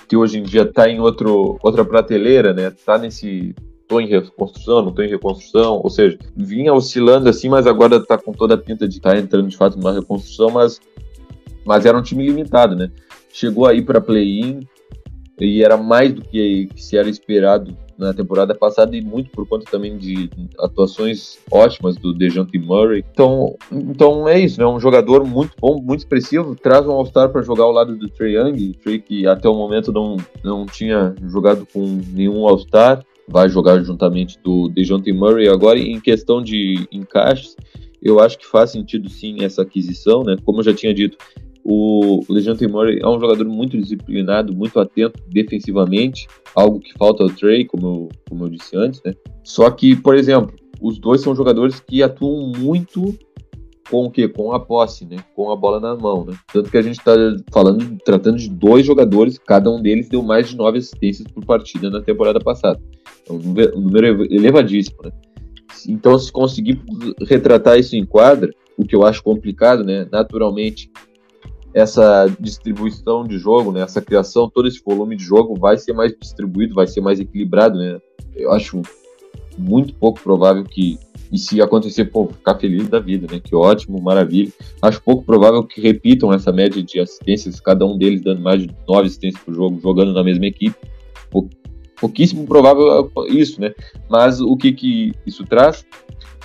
que 0.07 0.15
hoje 0.15 0.39
em 0.39 0.43
dia 0.43 0.63
está 0.63 0.89
em 0.89 0.99
outro, 0.99 1.57
outra 1.63 1.83
prateleira, 1.83 2.53
né? 2.53 2.67
Está 2.67 2.97
nesse 2.97 3.55
estou 3.85 4.01
em 4.01 4.07
reconstrução, 4.07 4.81
não 4.81 4.89
estou 4.89 5.05
em 5.05 5.09
reconstrução, 5.09 5.79
ou 5.83 5.89
seja, 5.89 6.17
vinha 6.35 6.73
oscilando 6.73 7.29
assim, 7.29 7.47
mas 7.47 7.67
agora 7.67 7.97
está 7.97 8.17
com 8.17 8.31
toda 8.31 8.55
a 8.55 8.57
pinta 8.57 8.87
de 8.87 8.97
estar 8.97 9.11
tá 9.11 9.17
entrando 9.17 9.47
de 9.47 9.55
fato 9.55 9.77
numa 9.77 9.93
reconstrução, 9.93 10.49
mas, 10.49 10.81
mas 11.63 11.85
era 11.85 11.97
um 11.97 12.01
time 12.01 12.25
limitado, 12.25 12.75
né? 12.75 12.91
Chegou 13.31 13.65
aí 13.65 13.81
para 13.81 14.01
play-in 14.01 14.67
e 15.39 15.63
era 15.63 15.77
mais 15.77 16.13
do 16.13 16.21
que, 16.21 16.67
que 16.73 16.83
se 16.83 16.97
era 16.97 17.09
esperado 17.09 17.77
na 17.97 18.13
temporada 18.13 18.53
passada 18.53 18.95
e 18.95 19.01
muito 19.01 19.29
por 19.31 19.47
conta 19.47 19.69
também 19.69 19.97
de 19.97 20.29
atuações 20.59 21.37
ótimas 21.49 21.95
do 21.95 22.13
DeJounte 22.13 22.57
Murray. 22.57 23.05
Então, 23.11 23.55
então 23.71 24.27
é 24.27 24.39
isso, 24.39 24.59
né? 24.59 24.65
Um 24.65 24.79
jogador 24.79 25.25
muito 25.25 25.53
bom, 25.59 25.81
muito 25.81 25.99
expressivo, 25.99 26.55
traz 26.55 26.85
um 26.85 26.91
All-Star 26.91 27.29
para 27.29 27.41
jogar 27.41 27.63
ao 27.63 27.71
lado 27.71 27.95
do 27.95 28.09
Trey 28.09 28.35
Young, 28.35 28.73
Trey 28.83 28.99
que 28.99 29.27
até 29.27 29.47
o 29.47 29.55
momento 29.55 29.93
não, 29.93 30.17
não 30.43 30.65
tinha 30.65 31.15
jogado 31.27 31.65
com 31.71 32.01
nenhum 32.11 32.45
All-Star 32.47 33.05
vai 33.27 33.49
jogar 33.49 33.81
juntamente 33.83 34.39
do 34.43 34.69
DeJounte 34.69 35.11
Murray. 35.11 35.47
Agora, 35.47 35.79
em 35.79 35.99
questão 35.99 36.41
de 36.41 36.87
encaixes, 36.91 37.55
eu 38.01 38.19
acho 38.19 38.37
que 38.37 38.45
faz 38.45 38.71
sentido 38.71 39.09
sim 39.09 39.43
essa 39.43 39.63
aquisição, 39.63 40.23
né? 40.23 40.35
Como 40.43 40.59
eu 40.59 40.63
já 40.63 40.73
tinha 40.73 40.93
dito, 40.93 41.17
o, 41.63 42.23
DeJounte 42.29 42.67
Murray 42.67 42.99
é 43.01 43.07
um 43.07 43.19
jogador 43.19 43.45
muito 43.47 43.75
disciplinado, 43.77 44.55
muito 44.55 44.79
atento 44.79 45.19
defensivamente, 45.27 46.27
algo 46.55 46.79
que 46.79 46.93
falta 46.93 47.23
ao 47.23 47.29
Trey, 47.29 47.65
como 47.65 47.87
eu, 47.87 48.09
como 48.29 48.45
eu 48.45 48.49
disse 48.49 48.77
antes, 48.77 49.01
né? 49.03 49.13
Só 49.43 49.69
que, 49.71 49.95
por 49.95 50.15
exemplo, 50.15 50.55
os 50.79 50.99
dois 50.99 51.21
são 51.21 51.35
jogadores 51.35 51.79
que 51.79 52.03
atuam 52.03 52.51
muito 52.55 53.17
com 53.89 54.05
o 54.05 54.11
quê? 54.11 54.27
Com 54.27 54.51
a 54.51 54.59
posse, 54.59 55.05
né? 55.05 55.17
Com 55.35 55.51
a 55.51 55.55
bola 55.55 55.79
na 55.79 55.95
mão, 55.95 56.25
né? 56.25 56.35
Tanto 56.51 56.69
que 56.69 56.77
a 56.77 56.81
gente 56.81 56.97
está 56.97 57.13
falando, 57.51 57.97
tratando 58.03 58.37
de 58.37 58.49
dois 58.49 58.85
jogadores, 58.85 59.37
cada 59.37 59.69
um 59.69 59.81
deles 59.81 60.09
deu 60.09 60.21
mais 60.21 60.49
de 60.49 60.57
nove 60.57 60.79
assistências 60.79 61.27
por 61.31 61.45
partida 61.45 61.89
na 61.89 62.01
temporada 62.01 62.39
passada. 62.39 62.79
É 63.27 63.31
um 63.31 63.37
número, 63.37 63.77
um 63.77 63.81
número 63.81 64.33
elevadíssimo, 64.33 64.97
né? 65.03 65.11
Então, 65.87 66.17
se 66.17 66.31
conseguir 66.31 66.81
retratar 67.27 67.77
isso 67.77 67.95
em 67.95 68.05
quadra, 68.05 68.51
o 68.77 68.85
que 68.85 68.95
eu 68.95 69.05
acho 69.05 69.23
complicado, 69.23 69.83
né? 69.83 70.07
Naturalmente, 70.11 70.89
essa 71.73 72.27
distribuição 72.39 73.23
de 73.23 73.37
jogo, 73.37 73.71
né? 73.71 73.81
Essa 73.81 74.01
criação, 74.01 74.49
todo 74.49 74.67
esse 74.67 74.81
volume 74.83 75.15
de 75.15 75.23
jogo 75.23 75.55
vai 75.59 75.77
ser 75.77 75.93
mais 75.93 76.13
distribuído, 76.17 76.73
vai 76.73 76.87
ser 76.87 77.01
mais 77.01 77.19
equilibrado, 77.19 77.77
né? 77.77 77.99
Eu 78.35 78.51
acho 78.51 78.81
muito 79.57 79.93
pouco 79.93 80.19
provável 80.19 80.63
que 80.63 80.97
e 81.35 81.37
se 81.37 81.61
acontecer, 81.61 82.05
pô, 82.05 82.27
ficar 82.27 82.55
feliz 82.55 82.87
da 82.87 82.97
vida, 82.97 83.27
né? 83.29 83.41
Que 83.43 83.53
ótimo, 83.53 84.01
maravilha. 84.01 84.51
Acho 84.81 85.01
pouco 85.01 85.23
provável 85.25 85.63
que 85.63 85.81
repitam 85.81 86.31
essa 86.31 86.49
média 86.49 86.81
de 86.81 86.97
assistências, 86.97 87.59
cada 87.59 87.85
um 87.85 87.97
deles 87.97 88.21
dando 88.21 88.41
mais 88.41 88.61
de 88.61 88.73
nove 88.87 89.07
assistências 89.07 89.43
por 89.43 89.53
jogo, 89.53 89.77
jogando 89.81 90.13
na 90.13 90.23
mesma 90.23 90.45
equipe. 90.45 90.75
Pou, 91.29 91.49
pouquíssimo 91.99 92.47
provável 92.47 93.11
isso, 93.27 93.59
né? 93.59 93.73
Mas 94.09 94.39
o 94.39 94.55
que 94.55 94.71
que 94.71 95.11
isso 95.27 95.43
traz? 95.43 95.85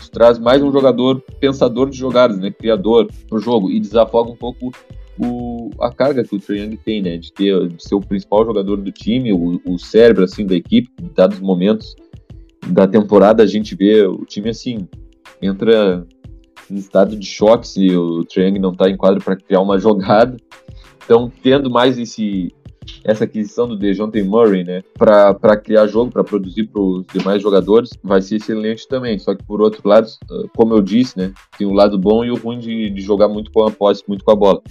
Isso 0.00 0.11
traz 0.11 0.40
mais 0.40 0.61
um 0.61 0.72
jogador 0.72 1.22
pensador 1.38 1.88
de 1.88 1.96
jogadas, 1.96 2.38
né? 2.38 2.50
Criador 2.50 3.09
pro 3.29 3.38
jogo 3.38 3.70
e 3.70 3.79
desafoga 3.79 4.33
um 4.33 4.37
pouco 4.37 4.72
o, 5.16 5.70
a 5.81 5.92
carga 5.92 6.24
que 6.24 6.35
o 6.35 6.40
Trae 6.40 6.76
tem, 6.79 7.00
né? 7.00 7.16
De, 7.16 7.33
ter, 7.33 7.68
de 7.68 7.81
ser 7.81 7.94
o 7.94 8.00
principal 8.00 8.44
jogador 8.44 8.76
do 8.76 8.90
time, 8.90 9.33
o, 9.33 9.61
o 9.64 9.79
cérebro, 9.79 10.24
assim, 10.24 10.44
da 10.44 10.57
equipe, 10.57 10.90
em 11.00 11.12
dados 11.14 11.38
momentos 11.38 11.94
da 12.70 12.87
temporada 12.87 13.42
a 13.42 13.46
gente 13.46 13.74
vê 13.74 14.02
o 14.02 14.24
time 14.24 14.50
assim, 14.50 14.88
entra 15.42 16.06
em 16.70 16.76
estado 16.76 17.16
de 17.16 17.26
choque 17.26 17.66
se 17.66 17.94
o 17.94 18.24
Triang 18.24 18.59
não 18.59 18.72
está 18.72 18.88
em 18.88 18.96
quadro 18.96 19.22
para 19.22 19.37
criar 19.37 19.61
uma 19.61 19.78
jogada. 19.80 20.37
Então, 21.04 21.30
tendo 21.42 21.68
mais 21.68 21.98
esse 21.98 22.54
essa 23.04 23.24
aquisição 23.24 23.68
do 23.68 23.76
DeJounte 23.76 24.22
Murray, 24.22 24.64
né, 24.64 24.82
para 24.98 25.56
criar 25.56 25.86
jogo, 25.86 26.10
para 26.10 26.24
produzir 26.24 26.64
para 26.64 26.80
os 26.80 27.04
demais 27.12 27.42
jogadores, 27.42 27.90
vai 28.02 28.20
ser 28.22 28.36
excelente 28.36 28.86
também. 28.88 29.18
Só 29.18 29.34
que 29.34 29.44
por 29.44 29.60
outro 29.60 29.86
lado, 29.86 30.08
como 30.56 30.74
eu 30.74 30.82
disse, 30.82 31.18
né, 31.18 31.32
tem 31.58 31.66
o 31.66 31.72
lado 31.72 31.98
bom 31.98 32.24
e 32.24 32.30
o 32.30 32.36
ruim 32.36 32.58
de, 32.58 32.90
de 32.90 33.00
jogar 33.00 33.28
muito 33.28 33.50
com 33.50 33.64
a 33.64 33.70
posse, 33.70 34.02
muito 34.06 34.24
com 34.24 34.30
a 34.30 34.36
bola 34.36 34.62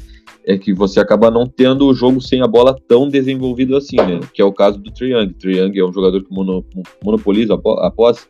é 0.46 0.58
que 0.58 0.74
você 0.74 1.00
acaba 1.00 1.30
não 1.30 1.46
tendo 1.46 1.86
o 1.86 1.94
jogo 1.94 2.20
sem 2.20 2.42
a 2.42 2.48
bola 2.48 2.76
tão 2.88 3.08
desenvolvido 3.08 3.76
assim, 3.76 3.98
né? 3.98 4.20
Que 4.34 4.42
é 4.42 4.46
o 4.46 4.52
caso 4.52 4.80
do 4.80 4.92
Triang. 4.92 5.32
Triang 5.34 5.78
é 5.78 5.86
um 5.86 5.94
jogador 5.94 6.24
que 6.24 6.34
mono, 6.34 6.66
monopoliza 7.04 7.54
a 7.54 7.92
posse. 7.92 8.28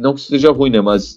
Não 0.00 0.14
que 0.14 0.20
seja 0.20 0.50
ruim, 0.50 0.70
né? 0.70 0.80
Mas 0.80 1.16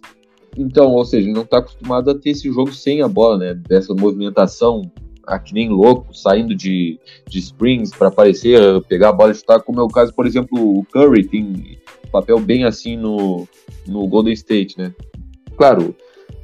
então, 0.58 0.92
ou 0.92 1.04
seja, 1.04 1.26
ele 1.26 1.34
não 1.34 1.42
está 1.42 1.58
acostumado 1.58 2.12
a 2.12 2.16
ter 2.16 2.32
esse 2.32 2.52
jogo 2.52 2.72
sem 2.72 3.02
a 3.02 3.08
bola, 3.08 3.38
né? 3.38 3.54
Dessa 3.56 3.94
movimentação 3.94 4.84
aqui 5.26 5.54
nem 5.54 5.70
louco, 5.70 6.14
saindo 6.14 6.56
de, 6.56 7.00
de 7.28 7.40
springs 7.40 7.92
para 7.92 8.08
aparecer, 8.08 8.60
pegar 8.84 9.10
a 9.10 9.14
bola 9.14 9.32
e 9.32 9.36
chutar, 9.36 9.62
como 9.62 9.80
é 9.80 9.84
o 9.84 9.88
caso, 9.88 10.14
por 10.14 10.26
exemplo, 10.26 10.80
o 10.80 10.86
Curry 10.86 11.26
tem 11.26 11.78
papel 12.12 12.40
bem 12.40 12.64
assim 12.64 12.96
no, 12.96 13.48
no 13.88 14.08
Golden 14.08 14.34
State, 14.34 14.78
né? 14.78 14.94
Claro, 15.58 15.96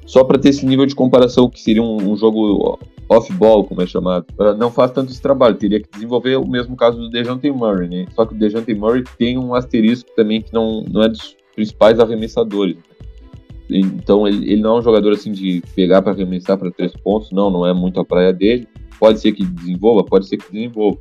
só 0.06 0.24
para 0.24 0.40
ter 0.40 0.50
esse 0.50 0.66
nível 0.66 0.86
de 0.86 0.96
comparação 0.96 1.50
que 1.50 1.62
seria 1.62 1.84
um, 1.84 2.12
um 2.12 2.18
jogo 2.18 2.80
off-ball, 3.08 3.64
como 3.64 3.82
é 3.82 3.88
chamado, 3.88 4.26
uh, 4.40 4.56
não 4.56 4.72
faz 4.72 4.92
tanto 4.92 5.12
esse 5.12 5.22
trabalho. 5.22 5.56
Teria 5.56 5.80
que 5.80 5.90
desenvolver 5.92 6.36
o 6.38 6.48
mesmo 6.48 6.76
caso 6.76 6.98
do 6.98 7.10
Dejante 7.10 7.50
Murray, 7.52 7.88
né? 7.88 8.06
Só 8.16 8.26
que 8.26 8.34
o 8.34 8.38
Dejante 8.38 8.74
Murray 8.74 9.04
tem 9.18 9.38
um 9.38 9.54
asterisco 9.54 10.10
também 10.16 10.42
que 10.42 10.54
não, 10.54 10.84
não 10.90 11.04
é 11.04 11.10
dos 11.10 11.36
principais 11.56 12.00
arremessadores. 12.00 12.78
Então 13.70 14.28
ele, 14.28 14.52
ele 14.52 14.62
não 14.62 14.78
é 14.78 14.80
um 14.80 14.82
jogador 14.82 15.14
assim 15.14 15.32
de 15.32 15.62
pegar 15.76 16.02
para 16.02 16.14
arremessar 16.14 16.58
para 16.58 16.72
três 16.72 16.94
pontos, 16.94 17.32
não, 17.32 17.50
não 17.50 17.66
é 17.66 17.74
muito 17.74 18.00
a 18.00 18.06
praia 18.06 18.34
dele. 18.34 18.68
Pode 19.00 19.20
ser 19.20 19.32
que 19.32 19.46
desenvolva, 19.46 20.04
pode 20.04 20.28
ser 20.28 20.38
que 20.38 20.52
desenvolva, 20.52 21.00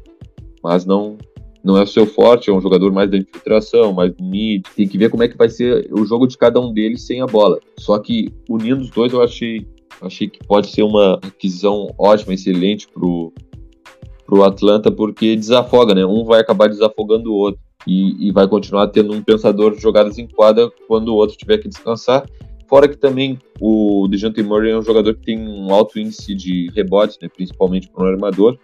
mas 0.62 0.84
não 0.84 1.16
não 1.64 1.76
é 1.76 1.82
o 1.82 1.86
seu 1.86 2.06
forte, 2.06 2.48
é 2.48 2.52
um 2.52 2.60
jogador 2.60 2.92
mais 2.92 3.10
da 3.10 3.18
infiltração, 3.18 3.92
mais 3.92 4.14
do 4.14 4.24
mid. 4.24 4.62
Tem 4.76 4.86
que 4.86 4.96
ver 4.96 5.10
como 5.10 5.24
é 5.24 5.28
que 5.28 5.36
vai 5.36 5.48
ser 5.48 5.88
o 5.92 6.06
jogo 6.06 6.26
de 6.26 6.38
cada 6.38 6.60
um 6.60 6.72
deles 6.72 7.02
sem 7.02 7.20
a 7.20 7.26
bola. 7.26 7.58
Só 7.78 7.98
que 7.98 8.32
unindo 8.48 8.80
os 8.80 8.90
dois 8.90 9.12
eu 9.12 9.20
achei 9.20 9.66
Achei 10.00 10.28
que 10.28 10.38
pode 10.46 10.68
ser 10.68 10.82
uma 10.82 11.14
aquisição 11.14 11.88
ótima, 11.98 12.34
excelente 12.34 12.88
pro, 12.88 13.32
pro 14.24 14.44
Atlanta, 14.44 14.90
porque 14.92 15.34
desafoga, 15.34 15.94
né? 15.94 16.06
Um 16.06 16.24
vai 16.24 16.40
acabar 16.40 16.68
desafogando 16.68 17.32
o 17.32 17.36
outro. 17.36 17.60
e, 17.86 18.28
e 18.28 18.32
vai 18.32 18.46
continuar 18.46 18.88
tendo 18.88 19.12
um 19.12 19.22
pensador 19.22 19.74
de 19.74 19.80
jogadas 19.80 20.18
em 20.18 20.26
quadra 20.26 20.70
quando 20.86 21.08
o 21.08 21.14
outro 21.14 21.36
tiver 21.36 21.58
que 21.58 21.68
descansar. 21.68 22.24
Fora 22.68 22.86
que 22.86 22.96
também 22.96 23.38
o 23.60 24.06
DeJounte 24.08 24.42
Murray 24.42 24.72
é 24.72 24.76
um 24.76 24.82
jogador 24.82 25.14
que 25.14 25.24
tem 25.24 25.38
um 25.38 25.72
alto 25.72 25.98
índice 25.98 26.34
de 26.34 26.70
rebotes, 26.76 27.18
né, 27.20 27.28
principalmente 27.34 27.88
para 27.88 28.04
um 28.04 28.08
armador. 28.08 28.58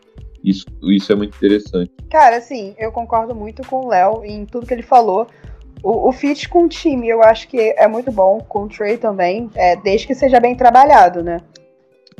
Isso, 0.44 0.66
isso 0.82 1.10
é 1.10 1.14
muito 1.16 1.34
interessante. 1.34 1.90
Cara, 2.10 2.36
assim, 2.36 2.74
eu 2.78 2.92
concordo 2.92 3.34
muito 3.34 3.66
com 3.66 3.86
o 3.86 3.88
Léo 3.88 4.22
em 4.22 4.44
tudo 4.44 4.66
que 4.66 4.74
ele 4.74 4.82
falou. 4.82 5.26
O, 5.82 6.10
o 6.10 6.12
fit 6.12 6.50
com 6.50 6.64
o 6.64 6.68
time 6.68 7.08
eu 7.08 7.22
acho 7.22 7.48
que 7.48 7.58
é 7.58 7.88
muito 7.88 8.12
bom, 8.12 8.40
com 8.40 8.64
o 8.64 8.68
Trey 8.68 8.98
também, 8.98 9.50
é, 9.54 9.74
desde 9.76 10.06
que 10.06 10.14
seja 10.14 10.38
bem 10.38 10.54
trabalhado, 10.54 11.22
né? 11.22 11.38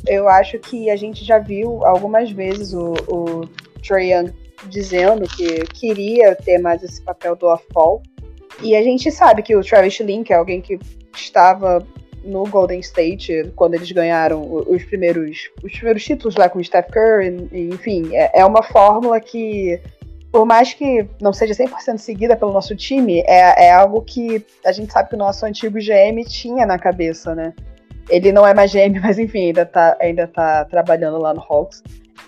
Eu 0.06 0.26
acho 0.26 0.58
que 0.58 0.88
a 0.88 0.96
gente 0.96 1.22
já 1.22 1.38
viu 1.38 1.84
algumas 1.84 2.30
vezes 2.30 2.72
o, 2.72 2.94
o 3.08 3.40
Trey 3.86 4.12
Young 4.12 4.32
dizendo 4.68 5.28
que 5.28 5.64
queria 5.66 6.34
ter 6.34 6.58
mais 6.58 6.82
esse 6.82 7.02
papel 7.02 7.36
do 7.36 7.46
off-ball. 7.46 8.02
E 8.62 8.74
a 8.74 8.82
gente 8.82 9.10
sabe 9.10 9.42
que 9.42 9.54
o 9.54 9.62
Travis 9.62 10.00
Link 10.00 10.30
é 10.30 10.36
alguém 10.36 10.62
que 10.62 10.78
estava 11.16 11.86
no 12.24 12.44
Golden 12.44 12.80
State 12.80 13.52
quando 13.54 13.74
eles 13.74 13.90
ganharam 13.92 14.42
os 14.50 14.82
primeiros, 14.84 15.50
os 15.62 15.72
primeiros 15.72 16.04
títulos 16.04 16.36
lá 16.36 16.48
com 16.48 16.58
o 16.58 16.64
Steph 16.64 16.88
Curry, 16.90 17.48
enfim, 17.52 18.14
é, 18.14 18.40
é 18.40 18.44
uma 18.44 18.62
fórmula 18.62 19.20
que 19.20 19.80
por 20.34 20.44
mais 20.44 20.74
que 20.74 21.06
não 21.20 21.32
seja 21.32 21.54
100% 21.54 21.96
seguida 21.98 22.36
pelo 22.36 22.52
nosso 22.52 22.74
time, 22.74 23.20
é, 23.20 23.66
é 23.66 23.72
algo 23.72 24.02
que 24.02 24.44
a 24.66 24.72
gente 24.72 24.92
sabe 24.92 25.10
que 25.10 25.14
o 25.14 25.18
nosso 25.18 25.46
antigo 25.46 25.78
GM 25.78 26.24
tinha 26.28 26.66
na 26.66 26.76
cabeça, 26.76 27.36
né? 27.36 27.52
Ele 28.10 28.32
não 28.32 28.44
é 28.44 28.52
mais 28.52 28.72
GM, 28.72 28.98
mas 29.00 29.16
enfim, 29.16 29.46
ainda 29.46 29.64
tá, 29.64 29.96
ainda 30.00 30.26
tá 30.26 30.64
trabalhando 30.64 31.18
lá 31.18 31.32
no 31.32 31.40
Hawks. 31.40 31.84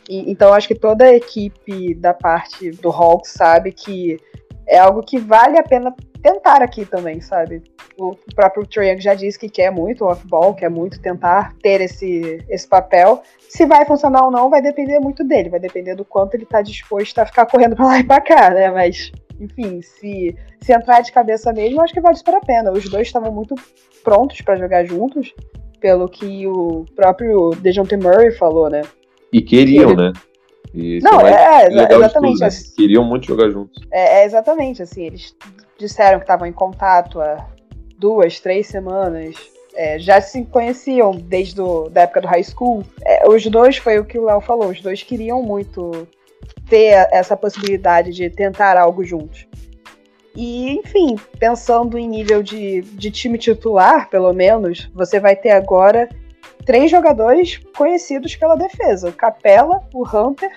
E, 0.09 0.31
então 0.31 0.55
acho 0.55 0.69
que 0.69 0.75
toda 0.77 1.05
a 1.05 1.17
equipe 1.17 1.97
da 1.97 2.15
parte 2.15 2.71
do 2.71 2.91
Hawks 2.91 3.33
sabe 3.33 3.73
que 3.73 4.21
é 4.69 4.79
algo 4.79 5.03
que 5.03 5.19
vale 5.19 5.59
a 5.59 5.65
pena 5.65 5.93
tentar 6.27 6.61
aqui 6.61 6.85
também, 6.85 7.21
sabe? 7.21 7.63
O 7.97 8.17
próprio 8.35 8.67
Trae 8.67 9.01
já 9.01 9.15
disse 9.15 9.39
que 9.39 9.49
quer 9.49 9.71
muito 9.71 10.05
off-ball, 10.05 10.55
quer 10.55 10.69
muito 10.69 11.01
tentar 11.01 11.55
ter 11.63 11.81
esse, 11.81 12.45
esse 12.49 12.67
papel. 12.67 13.23
Se 13.49 13.65
vai 13.65 13.85
funcionar 13.87 14.25
ou 14.25 14.31
não, 14.33 14.51
vai 14.51 14.61
depender 14.61 14.99
muito 14.99 15.23
dele, 15.23 15.51
vai 15.51 15.61
depender 15.61 15.95
do 15.95 16.05
quanto 16.05 16.35
ele 16.35 16.43
está 16.43 16.61
disposto 16.63 17.17
a 17.21 17.27
ficar 17.27 17.47
correndo 17.47 17.77
para 17.77 17.87
lá 17.87 17.99
e 18.01 18.05
para 18.05 18.21
cá, 18.21 18.51
né? 18.51 18.71
Mas, 18.73 19.13
enfim, 19.41 19.81
se, 19.81 20.37
se 20.61 20.73
entrar 20.73 21.01
de 21.01 21.13
cabeça 21.13 21.53
mesmo, 21.53 21.81
acho 21.81 21.95
que 21.95 22.01
vale 22.01 22.17
super 22.17 22.35
a 22.35 22.41
pena. 22.41 22.73
Os 22.73 22.89
dois 22.89 23.07
estavam 23.07 23.31
muito 23.31 23.55
prontos 24.03 24.41
para 24.41 24.57
jogar 24.57 24.85
juntos, 24.85 25.33
pelo 25.81 26.09
que 26.09 26.45
o 26.49 26.85
próprio 26.97 27.51
DeJounte 27.61 27.97
Murray 27.97 28.33
falou, 28.33 28.69
né? 28.69 28.83
E 29.33 29.41
queriam, 29.41 29.91
ele... 29.91 30.03
né? 30.03 30.13
E 30.75 30.99
não, 31.01 31.21
é, 31.21 31.67
é 31.67 31.95
exatamente. 31.95 32.35
Tudo, 32.35 32.41
né? 32.41 32.49
Queriam 32.77 33.05
muito 33.05 33.27
jogar 33.27 33.49
juntos. 33.49 33.81
É, 33.93 34.23
é, 34.23 34.25
exatamente, 34.25 34.83
assim, 34.83 35.05
eles 35.05 35.35
disseram 35.79 36.19
que 36.19 36.25
estavam 36.25 36.47
em 36.47 36.53
contato 36.53 37.21
há 37.21 37.47
duas, 37.99 38.41
três 38.41 38.67
semanas. 38.67 39.37
É, 39.75 39.99
já 39.99 40.21
se 40.21 40.45
conheciam 40.47 41.13
desde 41.13 41.61
a 41.61 41.89
da 41.91 42.01
época 42.03 42.23
do 42.23 42.29
high 42.29 42.43
school. 42.43 42.83
É, 43.05 43.29
os 43.29 43.45
dois, 43.47 43.77
foi 43.77 43.99
o 43.99 44.05
que 44.05 44.19
o 44.19 44.25
Léo 44.25 44.41
falou, 44.41 44.71
os 44.71 44.81
dois 44.81 45.03
queriam 45.03 45.43
muito 45.43 46.09
ter 46.69 47.09
essa 47.13 47.37
possibilidade 47.37 48.13
de 48.13 48.31
tentar 48.31 48.77
algo 48.79 49.05
juntos. 49.05 49.47
E, 50.35 50.79
enfim, 50.79 51.17
pensando 51.39 51.99
em 51.99 52.07
nível 52.07 52.43
de, 52.43 52.83
de 52.83 53.11
time 53.11 53.39
titular, 53.39 54.11
pelo 54.11 54.33
menos, 54.35 54.91
você 54.95 55.19
vai 55.19 55.35
ter 55.35 55.51
agora 55.51 56.09
três 56.65 56.91
jogadores 56.91 57.59
conhecidos 57.75 58.37
pela 58.37 58.55
defesa: 58.55 59.09
o 59.09 59.13
Capela, 59.13 59.83
o 59.95 60.07
Hunter 60.07 60.51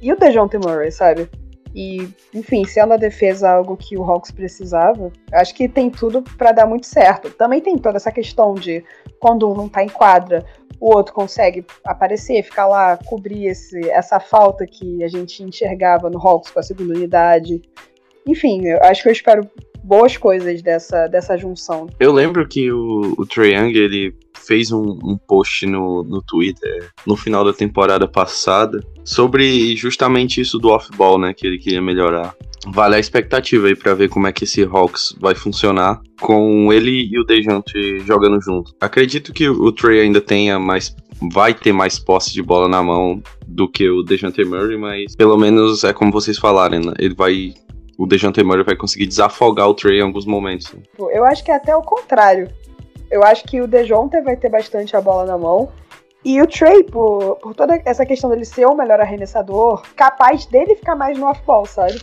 e 0.00 0.12
o 0.12 0.16
DeJounte 0.16 0.56
Murray, 0.58 0.92
sabe? 0.92 1.28
E, 1.74 2.08
enfim, 2.32 2.64
sendo 2.64 2.92
a 2.92 2.96
defesa 2.96 3.50
algo 3.50 3.76
que 3.76 3.96
o 3.96 4.04
Hawks 4.04 4.30
precisava, 4.30 5.10
acho 5.32 5.54
que 5.54 5.68
tem 5.68 5.90
tudo 5.90 6.22
para 6.22 6.52
dar 6.52 6.66
muito 6.66 6.86
certo. 6.86 7.30
Também 7.30 7.60
tem 7.60 7.76
toda 7.76 7.96
essa 7.96 8.12
questão 8.12 8.54
de 8.54 8.84
quando 9.18 9.50
um 9.50 9.54
não 9.54 9.68
tá 9.68 9.82
em 9.82 9.88
quadra, 9.88 10.46
o 10.80 10.94
outro 10.94 11.12
consegue 11.12 11.64
aparecer, 11.84 12.42
ficar 12.42 12.66
lá, 12.66 12.96
cobrir 12.96 13.46
esse, 13.46 13.90
essa 13.90 14.20
falta 14.20 14.66
que 14.66 15.02
a 15.02 15.08
gente 15.08 15.42
enxergava 15.42 16.08
no 16.08 16.18
Hawks 16.18 16.50
com 16.50 16.60
a 16.60 16.62
segunda 16.62 16.94
unidade. 16.94 17.62
Enfim, 18.26 18.68
acho 18.82 19.02
que 19.02 19.08
eu 19.08 19.12
espero 19.12 19.50
boas 19.84 20.16
coisas 20.16 20.62
dessa, 20.62 21.06
dessa 21.06 21.36
junção. 21.36 21.86
Eu 22.00 22.12
lembro 22.12 22.48
que 22.48 22.72
o, 22.72 23.14
o 23.18 23.26
Trae 23.26 23.54
Young, 23.54 23.76
ele 23.76 24.14
fez 24.34 24.72
um, 24.72 24.98
um, 25.02 25.16
post 25.16 25.66
no, 25.66 26.02
no 26.02 26.22
Twitter 26.22 26.90
no 27.06 27.16
final 27.16 27.44
da 27.44 27.52
temporada 27.52 28.08
passada 28.08 28.82
sobre 29.04 29.76
justamente 29.76 30.40
isso 30.40 30.58
do 30.58 30.70
off-ball, 30.70 31.18
né, 31.18 31.32
que 31.34 31.46
ele 31.46 31.58
queria 31.58 31.82
melhorar. 31.82 32.34
Vale 32.66 32.96
a 32.96 32.98
expectativa 32.98 33.66
aí 33.66 33.76
para 33.76 33.92
ver 33.92 34.08
como 34.08 34.26
é 34.26 34.32
que 34.32 34.44
esse 34.44 34.62
Hawks 34.62 35.14
vai 35.20 35.34
funcionar 35.34 36.00
com 36.18 36.72
ele 36.72 37.10
e 37.10 37.18
o 37.18 37.24
Dejante 37.24 38.00
jogando 38.00 38.40
junto. 38.40 38.72
Acredito 38.80 39.34
que 39.34 39.46
o 39.48 39.70
Trey 39.70 40.00
ainda 40.00 40.20
tenha 40.20 40.58
mais 40.58 40.96
vai 41.32 41.54
ter 41.54 41.72
mais 41.72 41.98
posse 41.98 42.32
de 42.32 42.42
bola 42.42 42.68
na 42.68 42.82
mão 42.82 43.22
do 43.46 43.68
que 43.68 43.88
o 43.88 44.02
Dejante 44.02 44.44
Murray, 44.44 44.76
mas 44.76 45.14
pelo 45.14 45.36
menos 45.36 45.84
é 45.84 45.92
como 45.92 46.10
vocês 46.10 46.38
falaram, 46.38 46.80
né? 46.80 46.92
ele 46.98 47.14
vai 47.14 47.54
o 47.98 48.06
Dejante 48.06 48.42
Murray 48.42 48.64
vai 48.64 48.76
conseguir 48.76 49.06
desafogar 49.06 49.68
o 49.68 49.74
Trey 49.74 49.98
em 49.98 50.02
alguns 50.02 50.26
momentos. 50.26 50.72
Né? 50.72 50.82
Eu 51.10 51.24
acho 51.24 51.44
que 51.44 51.50
é 51.50 51.54
até 51.54 51.74
o 51.74 51.82
contrário. 51.82 52.48
Eu 53.10 53.22
acho 53.22 53.44
que 53.44 53.60
o 53.60 53.66
Dejounte 53.66 54.20
vai 54.20 54.36
ter 54.36 54.48
bastante 54.48 54.96
a 54.96 55.00
bola 55.00 55.24
na 55.24 55.38
mão. 55.38 55.70
E 56.24 56.40
o 56.40 56.46
Trey, 56.46 56.84
por, 56.84 57.36
por 57.36 57.54
toda 57.54 57.80
essa 57.84 58.06
questão 58.06 58.30
dele 58.30 58.44
ser 58.44 58.66
o 58.66 58.74
melhor 58.74 58.98
arremessador, 58.98 59.82
capaz 59.94 60.46
dele 60.46 60.74
ficar 60.74 60.96
mais 60.96 61.18
no 61.18 61.26
off-ball, 61.26 61.66
sabe? 61.66 62.00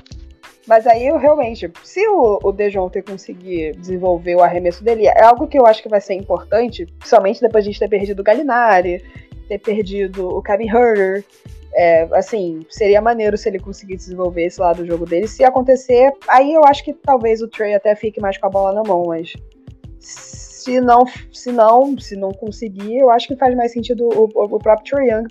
Mas 0.68 0.86
aí 0.86 1.08
eu 1.08 1.18
realmente, 1.18 1.72
se 1.84 2.08
o, 2.08 2.40
o 2.44 2.52
Dejounte 2.52 3.02
conseguir 3.02 3.76
desenvolver 3.76 4.36
o 4.36 4.44
arremesso 4.44 4.84
dele, 4.84 5.08
é 5.08 5.24
algo 5.24 5.48
que 5.48 5.58
eu 5.58 5.66
acho 5.66 5.82
que 5.82 5.90
vai 5.90 6.00
ser 6.00 6.14
importante, 6.14 6.86
principalmente 7.00 7.42
depois 7.42 7.64
de 7.64 7.70
a 7.70 7.74
gente 7.74 7.80
ter 7.80 7.90
perdido 7.90 8.20
o 8.20 8.24
Galinari, 8.24 9.04
ter 9.48 9.58
perdido 9.58 10.30
o 10.30 10.42
Kevin 10.42 10.70
Herter, 10.70 11.26
é, 11.74 12.08
assim, 12.14 12.66
seria 12.70 13.02
maneiro 13.02 13.38
se 13.38 13.50
ele 13.50 13.60
conseguir 13.60 13.96
desenvolver 13.96 14.46
esse 14.46 14.60
lado 14.60 14.78
do 14.78 14.86
jogo 14.86 15.06
dele. 15.06 15.28
Se 15.28 15.44
acontecer, 15.44 16.12
aí 16.28 16.54
eu 16.54 16.64
acho 16.66 16.84
que 16.84 16.94
talvez 16.94 17.42
o 17.42 17.48
Trey 17.48 17.74
até 17.74 17.96
fique 17.96 18.20
mais 18.20 18.38
com 18.38 18.48
a 18.48 18.50
bola 18.50 18.74
na 18.74 18.84
mão, 18.84 19.06
mas 19.08 19.34
se 20.00 20.82
não, 20.82 21.04
se 21.32 21.52
não, 21.52 21.98
se 21.98 22.16
não 22.16 22.32
conseguir, 22.32 22.98
eu 22.98 23.10
acho 23.10 23.28
que 23.28 23.36
faz 23.36 23.56
mais 23.56 23.72
sentido 23.72 24.08
o, 24.08 24.24
o 24.34 24.60
próprio 24.60 24.98
Trey 24.98 25.10
Young 25.10 25.28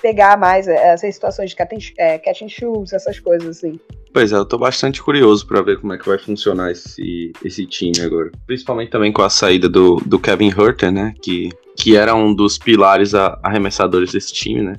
pegar 0.00 0.38
mais 0.38 0.68
é, 0.68 0.92
essas 0.92 1.14
situações 1.14 1.50
de 1.50 1.56
catch, 1.56 1.92
é, 1.96 2.18
catch 2.18 2.42
and 2.42 2.48
shoes, 2.48 2.92
essas 2.92 3.18
coisas 3.18 3.56
assim. 3.56 3.80
Pois 4.12 4.32
é, 4.32 4.36
eu 4.36 4.44
tô 4.44 4.58
bastante 4.58 5.02
curioso 5.02 5.46
para 5.46 5.62
ver 5.62 5.80
como 5.80 5.92
é 5.92 5.98
que 5.98 6.06
vai 6.06 6.18
funcionar 6.18 6.70
esse, 6.70 7.32
esse 7.44 7.66
time 7.66 8.00
agora. 8.00 8.30
Principalmente 8.46 8.90
também 8.90 9.10
com 9.10 9.22
a 9.22 9.30
saída 9.30 9.68
do, 9.68 9.96
do 10.06 10.18
Kevin 10.18 10.50
Herter, 10.50 10.92
né? 10.92 11.14
Que, 11.20 11.48
que 11.76 11.96
era 11.96 12.14
um 12.14 12.34
dos 12.34 12.58
pilares 12.58 13.12
arremessadores 13.14 14.12
desse 14.12 14.32
time, 14.32 14.62
né? 14.62 14.76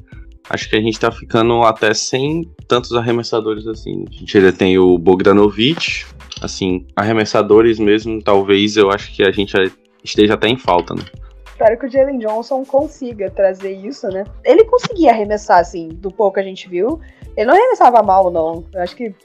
Acho 0.49 0.69
que 0.69 0.75
a 0.75 0.81
gente 0.81 0.99
tá 0.99 1.11
ficando 1.11 1.61
até 1.63 1.93
sem 1.93 2.49
tantos 2.67 2.93
arremessadores 2.93 3.67
assim. 3.67 4.05
A 4.09 4.13
gente 4.13 4.37
ainda 4.37 4.53
tem 4.53 4.77
o 4.77 4.97
Bogdanovic, 4.97 6.05
assim, 6.41 6.85
arremessadores 6.95 7.79
mesmo, 7.79 8.21
talvez 8.21 8.77
eu 8.77 8.91
acho 8.91 9.13
que 9.13 9.23
a 9.23 9.31
gente 9.31 9.53
esteja 10.03 10.35
até 10.35 10.47
em 10.47 10.57
falta, 10.57 10.93
né? 10.93 11.03
Espero 11.47 11.79
que 11.79 11.85
o 11.85 11.89
Jalen 11.89 12.19
Johnson 12.19 12.65
consiga 12.65 13.31
trazer 13.31 13.71
isso, 13.71 14.07
né? 14.09 14.25
Ele 14.43 14.65
conseguia 14.65 15.11
arremessar, 15.11 15.59
assim, 15.59 15.87
do 15.87 16.11
pouco 16.11 16.33
que 16.33 16.41
a 16.41 16.43
gente 16.43 16.67
viu. 16.67 16.99
Ele 17.37 17.47
não 17.47 17.55
arremessava 17.55 18.03
mal, 18.03 18.29
não. 18.29 18.65
Eu 18.73 18.81
acho 18.81 18.93
que 18.93 19.15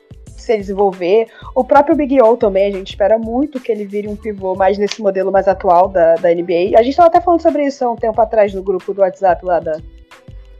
se 0.40 0.56
desenvolver. 0.56 1.26
O 1.54 1.64
próprio 1.64 1.96
Big 1.96 2.20
O 2.22 2.36
também, 2.36 2.66
a 2.66 2.76
gente 2.76 2.90
espera 2.90 3.18
muito 3.18 3.60
que 3.60 3.70
ele 3.70 3.84
vire 3.84 4.08
um 4.08 4.14
pivô 4.14 4.54
mais 4.54 4.78
nesse 4.78 5.02
modelo 5.02 5.30
mais 5.30 5.48
atual 5.48 5.88
da, 5.88 6.14
da 6.14 6.32
NBA. 6.32 6.76
A 6.76 6.82
gente 6.82 6.90
estava 6.90 7.08
até 7.08 7.20
falando 7.20 7.42
sobre 7.42 7.66
isso 7.66 7.84
há 7.84 7.90
um 7.90 7.96
tempo 7.96 8.20
atrás 8.20 8.54
no 8.54 8.62
grupo 8.62 8.94
do 8.94 9.00
WhatsApp 9.00 9.44
lá 9.44 9.58
da, 9.58 9.72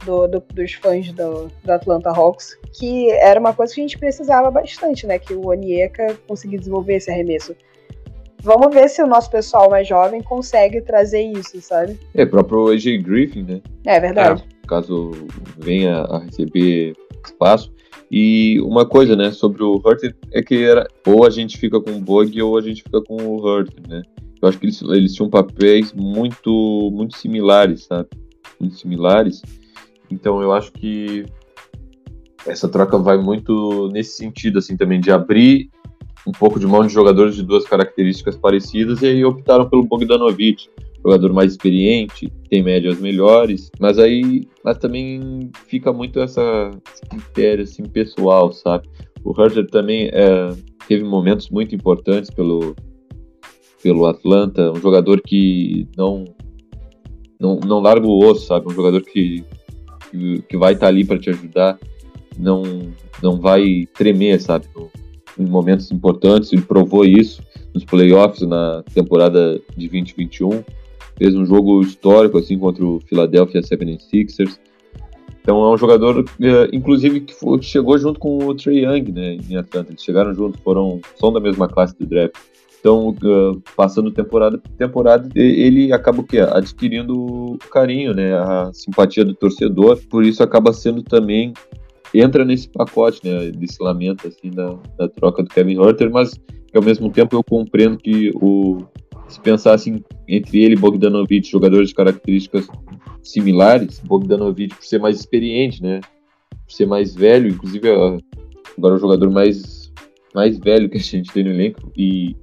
do, 0.05 0.27
do, 0.27 0.43
dos 0.55 0.75
fãs 0.75 1.13
do, 1.13 1.51
do, 1.65 1.73
Atlanta 1.73 2.11
Hawks, 2.11 2.57
que 2.79 3.11
era 3.11 3.39
uma 3.39 3.53
coisa 3.53 3.75
que 3.75 3.81
a 3.81 3.85
gente 3.85 3.99
precisava 3.99 4.51
bastante, 4.51 5.07
né? 5.07 5.19
Que 5.19 5.35
o 5.35 5.49
Onieka 5.49 6.17
conseguisse 6.27 6.61
desenvolver 6.61 6.97
esse 6.97 7.11
arremesso. 7.11 7.55
Vamos 8.43 8.73
ver 8.75 8.89
se 8.89 9.03
o 9.03 9.07
nosso 9.07 9.31
pessoal 9.31 9.69
mais 9.69 9.87
jovem 9.87 10.23
consegue 10.23 10.81
trazer 10.81 11.23
isso, 11.23 11.61
sabe? 11.61 11.99
É, 12.15 12.25
próprio 12.25 12.69
AJ 12.69 13.03
Griffin, 13.03 13.43
né? 13.43 13.61
É 13.85 14.01
verdade. 14.01 14.43
É, 14.43 14.67
caso 14.67 15.11
venha 15.59 15.99
a 16.03 16.21
receber 16.21 16.95
espaço. 17.25 17.73
E 18.11 18.61
uma 18.63 18.87
coisa, 18.87 19.15
né, 19.15 19.31
sobre 19.31 19.63
o 19.63 19.77
Hurt 19.77 20.03
é 20.33 20.43
que 20.43 20.65
era 20.65 20.89
ou 21.07 21.25
a 21.25 21.31
gente 21.31 21.57
fica 21.59 21.81
com 21.81 21.93
o 21.93 22.01
Bug 22.01 22.43
ou 22.43 22.59
a 22.59 22.61
gente 22.61 22.83
fica 22.83 23.01
com 23.03 23.17
o 23.17 23.37
Hurt, 23.37 23.73
né? 23.89 24.03
Eu 24.43 24.49
acho 24.49 24.59
que 24.59 24.67
eles, 24.67 24.83
eles 24.83 25.15
tinham 25.15 25.29
papéis 25.29 25.93
muito, 25.93 26.91
muito 26.93 27.17
similares, 27.17 27.85
sabe? 27.85 28.09
Muito 28.59 28.77
similares. 28.77 29.43
Então 30.11 30.43
eu 30.43 30.53
acho 30.53 30.73
que 30.73 31.25
essa 32.47 32.69
troca 32.69 32.99
vai 32.99 33.19
muito 33.19 33.89
nesse 33.93 34.17
sentido, 34.17 34.59
assim, 34.59 34.77
também, 34.77 35.01
de 35.01 35.11
abrir 35.11 35.71
um 36.27 36.33
pouco 36.33 36.59
de 36.59 36.67
mão 36.67 36.87
de 36.87 36.93
jogadores 36.93 37.35
de 37.35 37.43
duas 37.43 37.65
características 37.65 38.37
parecidas 38.37 39.03
e 39.03 39.07
aí 39.07 39.25
optaram 39.25 39.69
pelo 39.69 39.85
Bogdanovic, 39.85 40.69
jogador 41.03 41.33
mais 41.33 41.53
experiente, 41.53 42.31
tem 42.51 42.63
médias 42.63 43.01
melhores, 43.01 43.71
mas 43.79 43.99
aí 43.99 44.47
mas 44.63 44.77
também 44.79 45.51
fica 45.67 45.93
muito 45.93 46.21
essa 46.21 46.71
critério 47.09 47.65
assim 47.65 47.85
pessoal, 47.85 48.53
sabe? 48.53 48.89
O 49.25 49.39
Herter 49.39 49.67
também 49.69 50.11
é, 50.13 50.51
teve 50.87 51.05
momentos 51.05 51.49
muito 51.51 51.75
importantes 51.75 52.31
pelo, 52.31 52.75
pelo 53.83 54.07
Atlanta, 54.07 54.71
um 54.73 54.81
jogador 54.81 55.21
que 55.23 55.87
não, 55.97 56.25
não, 57.41 57.57
não 57.61 57.81
larga 57.81 58.07
o 58.07 58.19
osso, 58.19 58.47
sabe? 58.47 58.67
Um 58.67 58.75
jogador 58.75 59.03
que, 59.03 59.45
que, 60.11 60.57
vai 60.57 60.73
estar 60.73 60.89
ali 60.89 61.05
para 61.05 61.19
te 61.19 61.31
ajudar, 61.31 61.79
não, 62.39 62.63
não 63.23 63.41
vai 63.41 63.87
tremer, 63.95 64.41
sabe? 64.41 64.67
No, 64.75 64.91
em 65.39 65.47
momentos 65.47 65.91
importantes, 65.91 66.53
ele 66.53 66.63
provou 66.63 67.05
isso 67.05 67.43
nos 67.73 67.85
playoffs 67.85 68.47
na 68.47 68.83
temporada 68.95 69.55
de 69.77 69.89
2021. 69.89 70.63
Fez 71.17 71.35
um 71.35 71.47
jogo 71.47 71.81
histórico 71.83 72.39
assim 72.39 72.59
contra 72.59 72.85
o 72.85 73.01
Philadelphia 73.01 73.61
76ers. 73.61 74.59
Então 75.43 75.63
é 75.65 75.73
um 75.73 75.77
jogador, 75.77 76.25
eh, 76.41 76.69
inclusive, 76.73 77.21
que, 77.21 77.35
chegou 77.63 77.97
junto 77.99 78.21
com 78.21 78.39
o 78.45 78.55
Trey 78.55 78.85
Young, 78.85 79.11
né, 79.13 79.37
em 79.49 79.57
Atlanta. 79.57 79.91
Eles 79.91 80.03
chegaram 80.03 80.35
junto, 80.35 80.59
foram 80.59 81.01
são 81.17 81.33
da 81.33 81.41
mesma 81.41 81.67
classe 81.67 81.97
do 81.99 82.07
draft. 82.07 82.35
Então, 82.81 83.11
uh, 83.11 83.63
passando 83.77 84.11
temporada 84.11 84.57
por 84.57 84.71
temporada, 84.73 85.29
ele 85.35 85.93
acaba 85.93 86.23
o 86.23 86.25
quê? 86.25 86.41
adquirindo 86.41 87.15
o 87.15 87.59
carinho, 87.71 88.15
né, 88.15 88.35
a 88.35 88.71
simpatia 88.73 89.23
do 89.23 89.35
torcedor. 89.35 90.01
Por 90.09 90.25
isso 90.25 90.43
acaba 90.43 90.73
sendo 90.73 91.03
também 91.03 91.53
entra 92.15 92.43
nesse 92.45 92.69
pacote, 92.69 93.21
né, 93.23 93.51
desse 93.51 93.83
lamento 93.83 94.27
assim 94.27 94.51
da, 94.51 94.79
da 94.99 95.09
troca 95.09 95.43
do 95.43 95.51
Kevin 95.51 95.79
Herter, 95.81 96.11
mas 96.11 96.41
ao 96.75 96.83
mesmo 96.83 97.11
tempo 97.11 97.37
eu 97.37 97.45
compreendo 97.45 97.99
que 97.99 98.33
o 98.35 98.79
se 99.29 99.41
pensassem 99.41 100.05
entre 100.27 100.61
ele 100.61 100.75
e 100.75 100.79
Bogdanovic, 100.79 101.49
jogadores 101.49 101.91
de 101.91 101.95
características 101.95 102.67
similares, 103.23 104.01
Bogdanovic 104.01 104.75
por 104.75 104.85
ser 104.85 104.99
mais 104.99 105.21
experiente, 105.21 105.81
né, 105.83 106.01
por 106.51 106.73
ser 106.73 106.87
mais 106.87 107.15
velho, 107.15 107.49
inclusive 107.49 107.89
agora 107.89 108.95
é 108.95 108.97
o 108.97 108.99
jogador 108.99 109.31
mais 109.31 109.93
mais 110.35 110.59
velho 110.59 110.89
que 110.89 110.97
a 110.97 111.01
gente 111.01 111.33
tem 111.33 111.45
no 111.45 111.51
elenco 111.51 111.93
e 111.97 112.35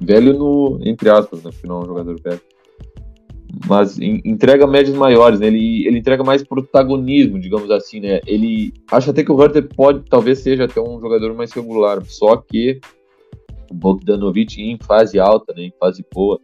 velho 0.00 0.32
no 0.32 0.80
entre 0.82 1.10
aspas, 1.10 1.42
né, 1.42 1.50
porque 1.50 1.66
não 1.66 1.80
é 1.80 1.84
um 1.84 1.86
jogador 1.86 2.20
velho 2.20 2.40
mas 3.66 3.98
em, 3.98 4.20
entrega 4.24 4.66
médias 4.66 4.96
maiores, 4.96 5.40
né? 5.40 5.46
Ele, 5.46 5.86
ele 5.86 5.98
entrega 5.98 6.22
mais 6.22 6.42
protagonismo, 6.42 7.40
digamos 7.40 7.70
assim, 7.70 8.00
né? 8.00 8.20
Ele 8.26 8.72
acho 8.90 9.10
até 9.10 9.24
que 9.24 9.32
o 9.32 9.42
Herter 9.42 9.68
pode, 9.74 10.04
talvez 10.08 10.40
seja 10.40 10.64
até 10.64 10.80
um 10.80 11.00
jogador 11.00 11.34
mais 11.34 11.52
regular, 11.52 12.02
só 12.04 12.36
que 12.36 12.80
o 13.70 13.74
Bogdanovic 13.74 14.60
em 14.60 14.78
fase 14.78 15.18
alta, 15.18 15.52
né? 15.56 15.64
Em 15.64 15.72
fase 15.78 16.04
boa, 16.12 16.38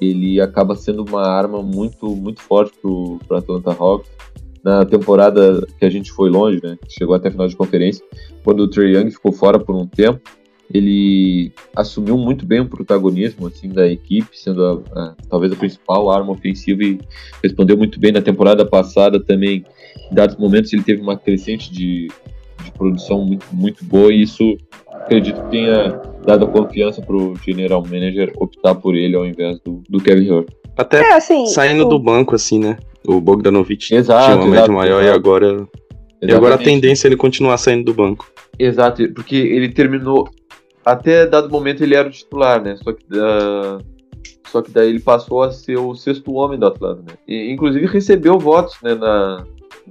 ele 0.00 0.40
acaba 0.40 0.74
sendo 0.76 1.04
uma 1.04 1.26
arma 1.26 1.62
muito 1.62 2.14
muito 2.14 2.40
forte 2.40 2.76
pro, 2.80 3.18
pro 3.26 3.38
Atlanta 3.38 3.72
Hawks 3.72 4.10
na 4.62 4.84
temporada 4.84 5.64
que 5.78 5.84
a 5.84 5.90
gente 5.90 6.10
foi 6.12 6.30
longe, 6.30 6.60
né? 6.62 6.76
Chegou 6.88 7.14
até 7.14 7.28
a 7.28 7.30
final 7.30 7.48
de 7.48 7.56
conferência, 7.56 8.04
quando 8.42 8.60
o 8.60 8.68
Trey 8.68 8.96
Young 8.96 9.10
ficou 9.10 9.32
fora 9.32 9.58
por 9.58 9.74
um 9.74 9.86
tempo 9.86 10.20
ele 10.72 11.52
assumiu 11.74 12.16
muito 12.16 12.44
bem 12.44 12.60
o 12.60 12.68
protagonismo 12.68 13.46
assim 13.46 13.68
da 13.68 13.86
equipe, 13.86 14.28
sendo 14.32 14.64
a, 14.64 15.00
a, 15.00 15.14
talvez 15.28 15.52
a 15.52 15.56
principal 15.56 16.10
arma 16.10 16.32
ofensiva 16.32 16.82
e 16.82 16.98
respondeu 17.42 17.76
muito 17.76 18.00
bem 18.00 18.12
na 18.12 18.20
temporada 18.20 18.64
passada 18.64 19.22
também. 19.22 19.64
Em 20.10 20.14
dados 20.14 20.36
momentos 20.36 20.72
ele 20.72 20.82
teve 20.82 21.00
uma 21.00 21.16
crescente 21.16 21.72
de, 21.72 22.08
de 22.64 22.72
produção 22.72 23.24
muito, 23.24 23.46
muito 23.52 23.84
boa 23.84 24.12
e 24.12 24.22
isso 24.22 24.56
acredito 24.90 25.40
que 25.42 25.50
tenha 25.50 26.00
dado 26.24 26.44
a 26.44 26.48
confiança 26.48 27.00
para 27.00 27.16
o 27.16 27.36
general 27.36 27.82
manager 27.82 28.32
optar 28.36 28.74
por 28.74 28.96
ele 28.96 29.14
ao 29.14 29.24
invés 29.24 29.60
do, 29.60 29.82
do 29.88 30.00
Kevin 30.00 30.30
Hurt. 30.30 30.48
Até 30.76 31.00
é, 31.00 31.14
assim, 31.14 31.46
saindo 31.46 31.86
o... 31.86 31.88
do 31.88 31.98
banco 31.98 32.34
assim, 32.34 32.58
né? 32.58 32.76
O 33.06 33.20
Bogdanovich 33.20 33.94
exato, 33.94 34.24
tinha 34.24 34.36
uma 34.36 34.46
média 34.46 34.72
maior 34.72 35.00
exato. 35.00 35.16
e 35.16 35.18
agora 35.18 35.46
Exatamente. 35.46 35.68
e 36.22 36.32
agora 36.32 36.54
a 36.56 36.58
tendência 36.58 37.06
é 37.06 37.08
ele 37.08 37.16
continuar 37.16 37.56
saindo 37.56 37.84
do 37.84 37.94
banco. 37.94 38.30
Exato, 38.58 39.08
porque 39.14 39.36
ele 39.36 39.68
terminou 39.68 40.28
até 40.86 41.26
dado 41.26 41.50
momento 41.50 41.82
ele 41.82 41.96
era 41.96 42.06
o 42.06 42.12
titular, 42.12 42.62
né? 42.62 42.76
Só 42.76 42.92
que, 42.92 43.04
uh, 43.12 43.84
só 44.46 44.62
que 44.62 44.70
daí 44.70 44.88
ele 44.88 45.00
passou 45.00 45.42
a 45.42 45.50
ser 45.50 45.76
o 45.76 45.96
sexto 45.96 46.32
homem 46.32 46.56
do 46.56 46.66
Atlanta, 46.66 47.02
né? 47.02 47.18
E, 47.26 47.50
inclusive 47.50 47.86
recebeu 47.86 48.38
votos, 48.38 48.76
né? 48.84 48.94
Na, 48.94 49.44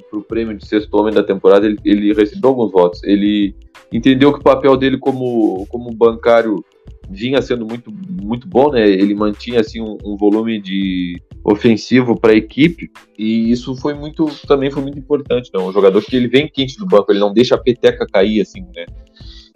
pro 0.10 0.22
prêmio 0.22 0.56
de 0.58 0.66
sexto 0.66 0.94
homem 0.96 1.14
da 1.14 1.22
temporada, 1.22 1.66
ele, 1.66 1.78
ele 1.84 2.14
recebeu 2.14 2.50
alguns 2.50 2.72
votos. 2.72 3.04
Ele 3.04 3.54
entendeu 3.92 4.32
que 4.32 4.40
o 4.40 4.44
papel 4.44 4.78
dele 4.78 4.98
como, 4.98 5.68
como 5.68 5.94
bancário 5.94 6.64
vinha 7.10 7.42
sendo 7.42 7.66
muito, 7.66 7.92
muito 7.92 8.48
bom, 8.48 8.72
né? 8.72 8.90
Ele 8.90 9.14
mantinha 9.14 9.60
assim 9.60 9.82
um, 9.82 9.98
um 10.02 10.16
volume 10.16 10.62
de 10.62 11.22
ofensivo 11.44 12.18
para 12.18 12.32
a 12.32 12.36
equipe 12.36 12.90
e 13.20 13.52
isso 13.52 13.76
foi 13.76 13.94
muito 13.94 14.26
também 14.48 14.72
foi 14.72 14.82
muito 14.82 14.98
importante, 14.98 15.52
né? 15.54 15.60
Um 15.62 15.74
jogador 15.74 16.02
que 16.02 16.16
ele 16.16 16.30
vem 16.30 16.48
quente 16.48 16.78
do 16.78 16.88
banco, 16.88 17.12
ele 17.12 17.20
não 17.20 17.34
deixa 17.34 17.56
a 17.56 17.60
peteca 17.60 18.08
cair 18.08 18.42
assim, 18.42 18.62
né? 18.74 18.86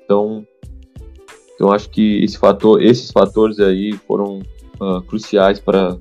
Então 0.03 0.45
então 1.59 1.73
acho 1.73 1.89
que 1.89 2.23
esse 2.23 2.37
fator, 2.37 2.81
esses 2.81 3.11
fatores 3.11 3.59
aí 3.59 3.91
foram 4.07 4.39
uh, 4.79 5.01
cruciais 5.01 5.59
para 5.59 5.97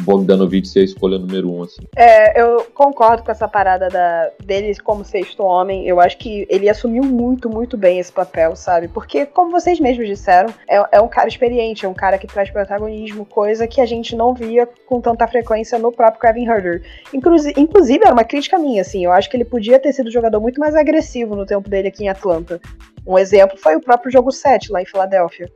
Bogdanovic 0.00 0.66
ser 0.66 0.80
a 0.80 0.84
escolha 0.84 1.18
número 1.18 1.50
um, 1.50 1.62
assim. 1.62 1.82
É, 1.96 2.40
eu 2.40 2.64
concordo 2.74 3.22
com 3.22 3.30
essa 3.30 3.46
parada 3.46 3.88
da, 3.88 4.30
dele 4.44 4.74
como 4.82 5.04
sexto 5.04 5.42
homem. 5.42 5.86
Eu 5.86 6.00
acho 6.00 6.16
que 6.18 6.46
ele 6.48 6.68
assumiu 6.68 7.02
muito, 7.02 7.48
muito 7.48 7.76
bem 7.76 7.98
esse 7.98 8.12
papel, 8.12 8.56
sabe? 8.56 8.88
Porque, 8.88 9.26
como 9.26 9.50
vocês 9.50 9.78
mesmos 9.78 10.06
disseram, 10.06 10.52
é, 10.68 10.82
é 10.92 11.00
um 11.00 11.08
cara 11.08 11.28
experiente, 11.28 11.84
é 11.84 11.88
um 11.88 11.94
cara 11.94 12.18
que 12.18 12.26
traz 12.26 12.50
protagonismo, 12.50 13.26
coisa 13.26 13.66
que 13.66 13.80
a 13.80 13.86
gente 13.86 14.16
não 14.16 14.34
via 14.34 14.68
com 14.86 15.00
tanta 15.00 15.26
frequência 15.26 15.78
no 15.78 15.92
próprio 15.92 16.20
Kevin 16.20 16.48
Herter. 16.48 16.82
Inclusive, 17.12 17.60
inclusive, 17.60 18.04
era 18.04 18.12
uma 18.12 18.24
crítica 18.24 18.58
minha, 18.58 18.82
assim. 18.82 19.04
Eu 19.04 19.12
acho 19.12 19.28
que 19.28 19.36
ele 19.36 19.44
podia 19.44 19.78
ter 19.78 19.92
sido 19.92 20.08
um 20.08 20.12
jogador 20.12 20.40
muito 20.40 20.58
mais 20.58 20.74
agressivo 20.74 21.36
no 21.36 21.44
tempo 21.44 21.68
dele 21.68 21.88
aqui 21.88 22.04
em 22.04 22.08
Atlanta. 22.08 22.60
Um 23.06 23.18
exemplo 23.18 23.58
foi 23.58 23.76
o 23.76 23.80
próprio 23.80 24.10
jogo 24.10 24.30
7 24.30 24.70
lá 24.72 24.80
em 24.80 24.86
Filadélfia. 24.86 25.50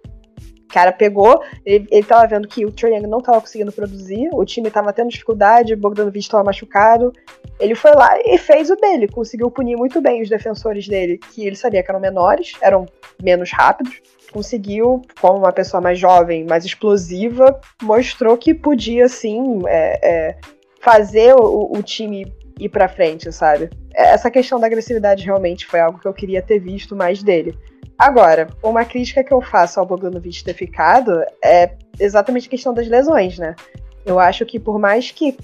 Cara 0.68 0.92
pegou, 0.92 1.42
ele, 1.64 1.86
ele 1.90 2.04
tava 2.04 2.26
vendo 2.26 2.48
que 2.48 2.64
o 2.64 2.72
Trae 2.72 2.94
Young 2.94 3.06
não 3.06 3.20
tava 3.20 3.40
conseguindo 3.40 3.72
produzir, 3.72 4.28
o 4.32 4.44
time 4.44 4.70
tava 4.70 4.92
tendo 4.92 5.10
dificuldade, 5.10 5.74
o 5.74 5.76
Bogdanovich 5.76 6.28
tava 6.28 6.44
machucado. 6.44 7.12
Ele 7.58 7.74
foi 7.74 7.92
lá 7.92 8.18
e 8.24 8.36
fez 8.36 8.68
o 8.70 8.76
dele, 8.76 9.08
conseguiu 9.08 9.50
punir 9.50 9.76
muito 9.76 10.00
bem 10.00 10.22
os 10.22 10.28
defensores 10.28 10.86
dele, 10.88 11.18
que 11.18 11.46
ele 11.46 11.56
sabia 11.56 11.82
que 11.82 11.90
eram 11.90 12.00
menores, 12.00 12.52
eram 12.60 12.86
menos 13.22 13.50
rápidos. 13.52 14.00
Conseguiu, 14.32 15.00
como 15.20 15.38
uma 15.38 15.52
pessoa 15.52 15.80
mais 15.80 15.98
jovem, 15.98 16.44
mais 16.44 16.64
explosiva, 16.64 17.58
mostrou 17.82 18.36
que 18.36 18.52
podia 18.52 19.08
sim 19.08 19.62
é, 19.66 20.00
é, 20.02 20.36
fazer 20.80 21.34
o, 21.34 21.72
o 21.72 21.82
time 21.82 22.32
ir 22.58 22.68
para 22.68 22.88
frente, 22.88 23.30
sabe? 23.32 23.70
Essa 23.94 24.30
questão 24.30 24.58
da 24.58 24.66
agressividade 24.66 25.24
realmente 25.24 25.66
foi 25.66 25.80
algo 25.80 25.98
que 25.98 26.08
eu 26.08 26.14
queria 26.14 26.42
ter 26.42 26.58
visto 26.58 26.96
mais 26.96 27.22
dele. 27.22 27.56
Agora, 27.98 28.48
uma 28.62 28.84
crítica 28.84 29.24
que 29.24 29.32
eu 29.32 29.40
faço 29.40 29.80
ao 29.80 29.86
Bogdanovic 29.86 30.44
ter 30.44 30.54
ficado 30.54 31.24
é 31.42 31.72
exatamente 31.98 32.46
a 32.46 32.50
questão 32.50 32.74
das 32.74 32.86
lesões, 32.88 33.38
né? 33.38 33.54
Eu 34.04 34.18
acho 34.20 34.44
que 34.44 34.60
por 34.60 34.78
mais 34.78 35.10
que 35.10 35.36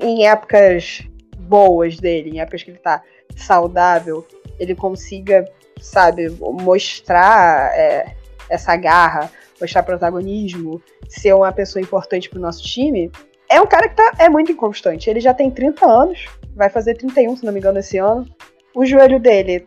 em 0.00 0.26
épocas 0.26 1.06
boas 1.38 1.98
dele, 1.98 2.30
em 2.30 2.40
épocas 2.40 2.62
que 2.62 2.70
ele 2.70 2.78
tá 2.78 3.02
saudável, 3.36 4.26
ele 4.58 4.74
consiga, 4.74 5.44
sabe, 5.80 6.30
mostrar 6.30 7.76
é, 7.76 8.14
essa 8.48 8.74
garra, 8.76 9.30
mostrar 9.60 9.82
protagonismo, 9.82 10.80
ser 11.08 11.34
uma 11.34 11.52
pessoa 11.52 11.82
importante 11.82 12.30
pro 12.30 12.40
nosso 12.40 12.62
time, 12.62 13.10
é 13.48 13.60
um 13.60 13.66
cara 13.66 13.88
que 13.88 13.96
tá, 13.96 14.12
é 14.18 14.28
muito 14.28 14.50
inconstante. 14.50 15.08
Ele 15.08 15.20
já 15.20 15.34
tem 15.34 15.50
30 15.50 15.86
anos, 15.86 16.24
vai 16.54 16.70
fazer 16.70 16.94
31, 16.94 17.36
se 17.36 17.44
não 17.44 17.52
me 17.52 17.60
engano, 17.60 17.78
esse 17.78 17.98
ano. 17.98 18.26
O 18.74 18.84
joelho 18.84 19.20
dele 19.20 19.66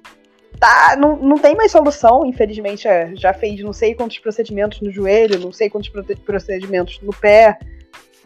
tá, 0.60 0.96
não, 0.98 1.18
não 1.18 1.38
tem 1.38 1.56
mais 1.56 1.72
solução, 1.72 2.26
infelizmente. 2.26 2.88
É, 2.88 3.12
já 3.16 3.34
fez 3.34 3.62
não 3.62 3.74
sei 3.74 3.94
quantos 3.94 4.20
procedimentos 4.20 4.80
no 4.82 4.92
joelho, 4.92 5.40
não 5.40 5.52
sei 5.52 5.70
quantos 5.70 5.90
procedimentos 6.26 7.00
no 7.02 7.14
pé. 7.14 7.58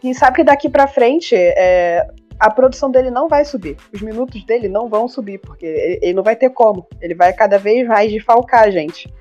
E 0.03 0.13
sabe 0.13 0.37
que 0.37 0.43
daqui 0.43 0.69
para 0.69 0.85
frente 0.85 1.35
é, 1.35 2.05
a 2.39 2.51
produção 2.51 2.91
dele 2.91 3.09
não 3.09 3.27
vai 3.27 3.45
subir. 3.45 3.77
Os 3.93 4.01
minutos 4.01 4.45
dele 4.45 4.67
não 4.67 4.89
vão 4.89 5.07
subir, 5.07 5.39
porque 5.39 5.65
ele, 5.65 5.99
ele 6.01 6.13
não 6.13 6.23
vai 6.23 6.35
ter 6.35 6.49
como. 6.49 6.87
Ele 7.01 7.15
vai 7.15 7.33
cada 7.33 7.57
vez 7.57 7.87
mais 7.87 8.11
desfalcar 8.11 8.63
a 8.63 8.69
gente 8.69 9.11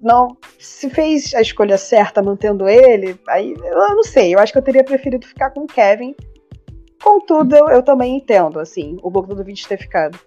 não 0.00 0.36
se 0.58 0.88
fez 0.88 1.34
a 1.34 1.40
escolha 1.40 1.76
certa 1.76 2.22
mantendo 2.22 2.68
ele, 2.68 3.18
aí 3.28 3.54
eu 3.58 3.96
não 3.96 4.02
sei, 4.02 4.34
eu 4.34 4.38
acho 4.38 4.52
que 4.52 4.58
eu 4.58 4.62
teria 4.62 4.84
preferido 4.84 5.26
ficar 5.26 5.50
com 5.50 5.60
o 5.60 5.66
Kevin. 5.66 6.14
Contudo, 7.02 7.54
eu, 7.54 7.68
eu 7.68 7.82
também 7.82 8.16
entendo, 8.16 8.58
assim, 8.58 8.96
o 9.02 9.10
Bogdanovich 9.10 9.68
ter 9.68 9.78
ficado. 9.78 10.18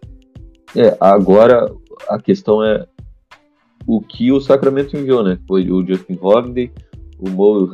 É, 0.76 0.95
agora 0.99 1.72
a 2.07 2.20
questão 2.20 2.63
é 2.63 2.86
o 3.88 4.01
que 4.01 4.32
o 4.32 4.39
Sacramento 4.39 4.95
enviou, 4.95 5.24
né? 5.24 5.39
Foi 5.47 5.70
o 5.72 5.86
Justin 5.86 6.17
Holiday, 6.22 6.72
o 7.17 7.30
Mo 7.30 7.70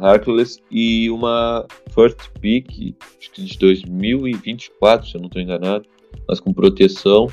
Harkless 0.00 0.60
e 0.70 1.08
uma 1.10 1.64
first 1.94 2.18
pick, 2.40 2.96
acho 3.18 3.30
que 3.32 3.44
de 3.44 3.58
2024, 3.58 5.08
se 5.08 5.14
eu 5.14 5.20
não 5.20 5.28
estou 5.28 5.40
enganado, 5.40 5.86
mas 6.28 6.40
com 6.40 6.52
proteção 6.52 7.28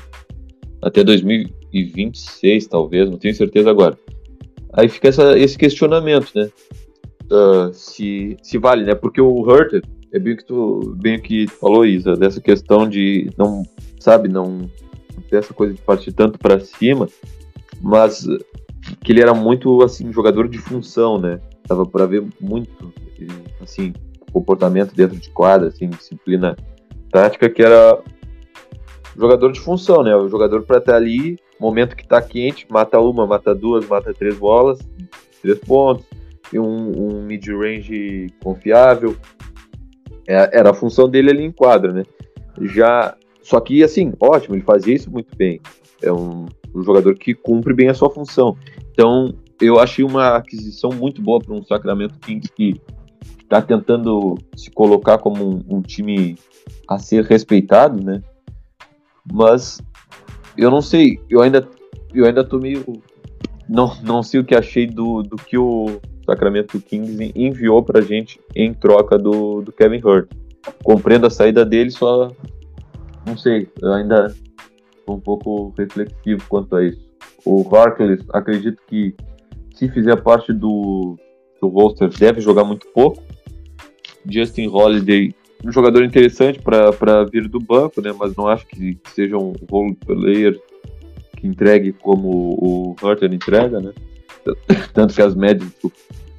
até 0.80 1.02
2026, 1.02 2.68
talvez, 2.68 3.10
não 3.10 3.18
tenho 3.18 3.34
certeza 3.34 3.70
agora. 3.70 3.98
Aí 4.72 4.88
fica 4.88 5.08
essa, 5.08 5.36
esse 5.38 5.58
questionamento, 5.58 6.30
né? 6.34 6.48
Uh, 7.30 7.72
se, 7.74 8.36
se 8.42 8.56
vale, 8.56 8.84
né? 8.84 8.94
Porque 8.94 9.20
o 9.20 9.40
Hurter, 9.40 9.82
é 10.12 10.18
bem 10.18 10.36
que 10.36 10.44
tu 10.44 10.96
bem 10.96 11.20
que 11.20 11.46
falou, 11.46 11.84
Isa, 11.84 12.14
dessa 12.14 12.40
questão 12.40 12.88
de 12.88 13.30
não, 13.36 13.62
sabe, 13.98 14.28
não 14.28 14.70
ter 15.20 15.36
essa 15.36 15.54
coisa 15.54 15.74
de 15.74 15.80
partir 15.80 16.12
tanto 16.12 16.38
para 16.38 16.60
cima, 16.60 17.08
mas 17.80 18.26
que 19.02 19.12
ele 19.12 19.20
era 19.20 19.34
muito 19.34 19.82
assim 19.82 20.12
jogador 20.12 20.48
de 20.48 20.58
função, 20.58 21.18
né? 21.18 21.40
Tava 21.66 21.84
para 21.84 22.06
ver 22.06 22.24
muito 22.40 22.92
assim 23.60 23.92
comportamento 24.32 24.94
dentro 24.94 25.16
de 25.16 25.30
quadra, 25.30 25.68
assim 25.68 25.88
disciplina 25.88 26.56
tática 27.10 27.48
que 27.48 27.62
era 27.62 27.98
jogador 29.16 29.52
de 29.52 29.60
função, 29.60 30.02
né? 30.02 30.14
O 30.14 30.28
jogador 30.28 30.62
para 30.62 30.78
estar 30.78 30.94
ali, 30.94 31.38
momento 31.58 31.96
que 31.96 32.06
tá 32.06 32.22
quente, 32.22 32.66
mata 32.70 33.00
uma, 33.00 33.26
mata 33.26 33.54
duas, 33.54 33.86
mata 33.86 34.14
três 34.14 34.36
bolas, 34.36 34.78
três 35.42 35.58
pontos, 35.58 36.04
e 36.52 36.58
um, 36.58 37.18
um 37.18 37.22
mid-range 37.22 38.28
confiável. 38.42 39.16
É, 40.26 40.58
era 40.58 40.70
a 40.70 40.74
função 40.74 41.08
dele 41.08 41.30
ali 41.30 41.44
em 41.44 41.52
quadra, 41.52 41.92
né? 41.92 42.04
Já, 42.60 43.16
só 43.48 43.58
que 43.60 43.82
assim, 43.82 44.12
ótimo, 44.20 44.54
ele 44.54 44.62
fazia 44.62 44.94
isso 44.94 45.10
muito 45.10 45.34
bem. 45.34 45.58
É 46.02 46.12
um, 46.12 46.44
um 46.74 46.82
jogador 46.82 47.14
que 47.14 47.32
cumpre 47.32 47.72
bem 47.72 47.88
a 47.88 47.94
sua 47.94 48.10
função. 48.10 48.54
Então, 48.92 49.34
eu 49.58 49.80
achei 49.80 50.04
uma 50.04 50.36
aquisição 50.36 50.90
muito 50.90 51.22
boa 51.22 51.40
para 51.40 51.54
um 51.54 51.64
Sacramento 51.64 52.18
Kings 52.18 52.52
que 52.52 52.78
está 53.40 53.62
tentando 53.62 54.36
se 54.54 54.70
colocar 54.70 55.16
como 55.16 55.48
um, 55.48 55.76
um, 55.78 55.80
time 55.80 56.36
a 56.86 56.98
ser 56.98 57.24
respeitado, 57.24 58.04
né? 58.04 58.22
Mas 59.32 59.80
eu 60.54 60.70
não 60.70 60.82
sei, 60.82 61.18
eu 61.30 61.40
ainda 61.40 61.66
eu 62.12 62.26
ainda 62.26 62.44
tô 62.44 62.58
meio 62.58 62.84
não, 63.66 63.96
não 64.02 64.22
sei 64.22 64.40
o 64.40 64.44
que 64.44 64.54
achei 64.54 64.86
do, 64.86 65.22
do 65.22 65.36
que 65.36 65.56
o 65.56 65.98
Sacramento 66.26 66.78
Kings 66.82 67.32
enviou 67.34 67.82
pra 67.82 68.02
gente 68.02 68.38
em 68.54 68.74
troca 68.74 69.16
do, 69.16 69.62
do 69.62 69.72
Kevin 69.72 70.02
Hurt. 70.04 70.30
Compreendo 70.84 71.26
a 71.26 71.30
saída 71.30 71.64
dele, 71.64 71.90
só 71.90 72.30
não 73.28 73.36
sei, 73.36 73.68
eu 73.80 73.92
ainda 73.92 74.34
tô 75.06 75.14
um 75.14 75.20
pouco 75.20 75.72
reflexivo 75.78 76.44
quanto 76.48 76.76
a 76.76 76.84
isso. 76.84 77.08
O 77.44 77.64
Harkless, 77.74 78.24
acredito 78.32 78.80
que 78.86 79.14
se 79.74 79.88
fizer 79.88 80.16
parte 80.16 80.52
do, 80.52 81.16
do 81.60 81.68
roster, 81.68 82.08
deve 82.08 82.40
jogar 82.40 82.64
muito 82.64 82.86
pouco. 82.88 83.22
Justin 84.28 84.68
Holiday, 84.68 85.34
um 85.64 85.72
jogador 85.72 86.04
interessante 86.04 86.60
para 86.60 87.24
vir 87.24 87.48
do 87.48 87.60
banco, 87.60 88.00
né? 88.00 88.12
Mas 88.18 88.34
não 88.36 88.48
acho 88.48 88.66
que 88.66 88.98
seja 89.14 89.36
um 89.36 89.52
role 89.70 89.94
player 89.94 90.60
que 91.36 91.46
entregue 91.46 91.92
como 91.92 92.28
o 92.28 92.96
Hurter 93.00 93.32
entrega, 93.32 93.80
né? 93.80 93.92
Tanto 94.92 95.14
que 95.14 95.22
as 95.22 95.34
médias, 95.34 95.70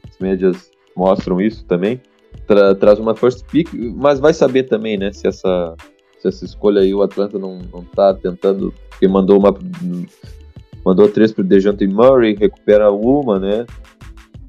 as 0.09 0.19
médias 0.19 0.71
mostram 0.95 1.39
isso 1.39 1.65
também. 1.65 2.01
Tra 2.45 2.75
traz 2.75 2.99
uma 2.99 3.15
first 3.15 3.45
pick, 3.45 3.69
mas 3.73 4.19
vai 4.19 4.33
saber 4.33 4.63
também, 4.63 4.97
né? 4.97 5.11
Se 5.11 5.27
essa, 5.27 5.75
se 6.19 6.27
essa 6.27 6.45
escolha 6.45 6.81
aí 6.81 6.93
o 6.93 7.01
Atlanta 7.01 7.39
não, 7.39 7.59
não 7.73 7.83
tá 7.83 8.13
tentando. 8.13 8.73
Porque 8.89 9.07
mandou 9.07 9.39
uma. 9.39 9.53
Mandou 10.85 11.09
três 11.09 11.31
pro 11.31 11.43
DeJounte 11.43 11.87
Murray, 11.87 12.35
recupera 12.35 12.91
uma, 12.91 13.39
né? 13.39 13.65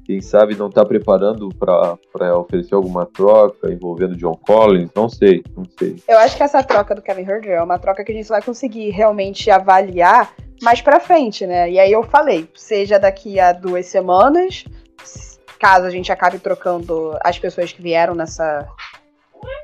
Quem 0.05 0.19
sabe 0.19 0.55
não 0.55 0.69
tá 0.69 0.83
preparando 0.83 1.49
para 1.49 2.37
oferecer 2.37 2.73
alguma 2.73 3.05
troca 3.05 3.71
envolvendo 3.71 4.15
John 4.17 4.35
Collins, 4.35 4.89
não 4.95 5.07
sei, 5.07 5.43
não 5.55 5.63
sei. 5.77 6.01
Eu 6.07 6.17
acho 6.17 6.35
que 6.35 6.43
essa 6.43 6.63
troca 6.63 6.95
do 6.95 7.01
Kevin 7.01 7.21
Herder 7.21 7.51
é 7.51 7.63
uma 7.63 7.77
troca 7.77 8.03
que 8.03 8.11
a 8.11 8.15
gente 8.15 8.27
vai 8.27 8.41
conseguir 8.41 8.89
realmente 8.89 9.49
avaliar 9.49 10.33
mais 10.61 10.81
para 10.81 10.99
frente, 10.99 11.45
né? 11.45 11.69
E 11.69 11.79
aí 11.79 11.91
eu 11.91 12.03
falei, 12.03 12.49
seja 12.55 12.99
daqui 12.99 13.39
a 13.39 13.53
duas 13.53 13.85
semanas, 13.85 14.65
caso 15.59 15.85
a 15.85 15.89
gente 15.89 16.11
acabe 16.11 16.39
trocando 16.39 17.15
as 17.23 17.37
pessoas 17.37 17.71
que 17.71 17.81
vieram 17.81 18.15
nessa 18.15 18.67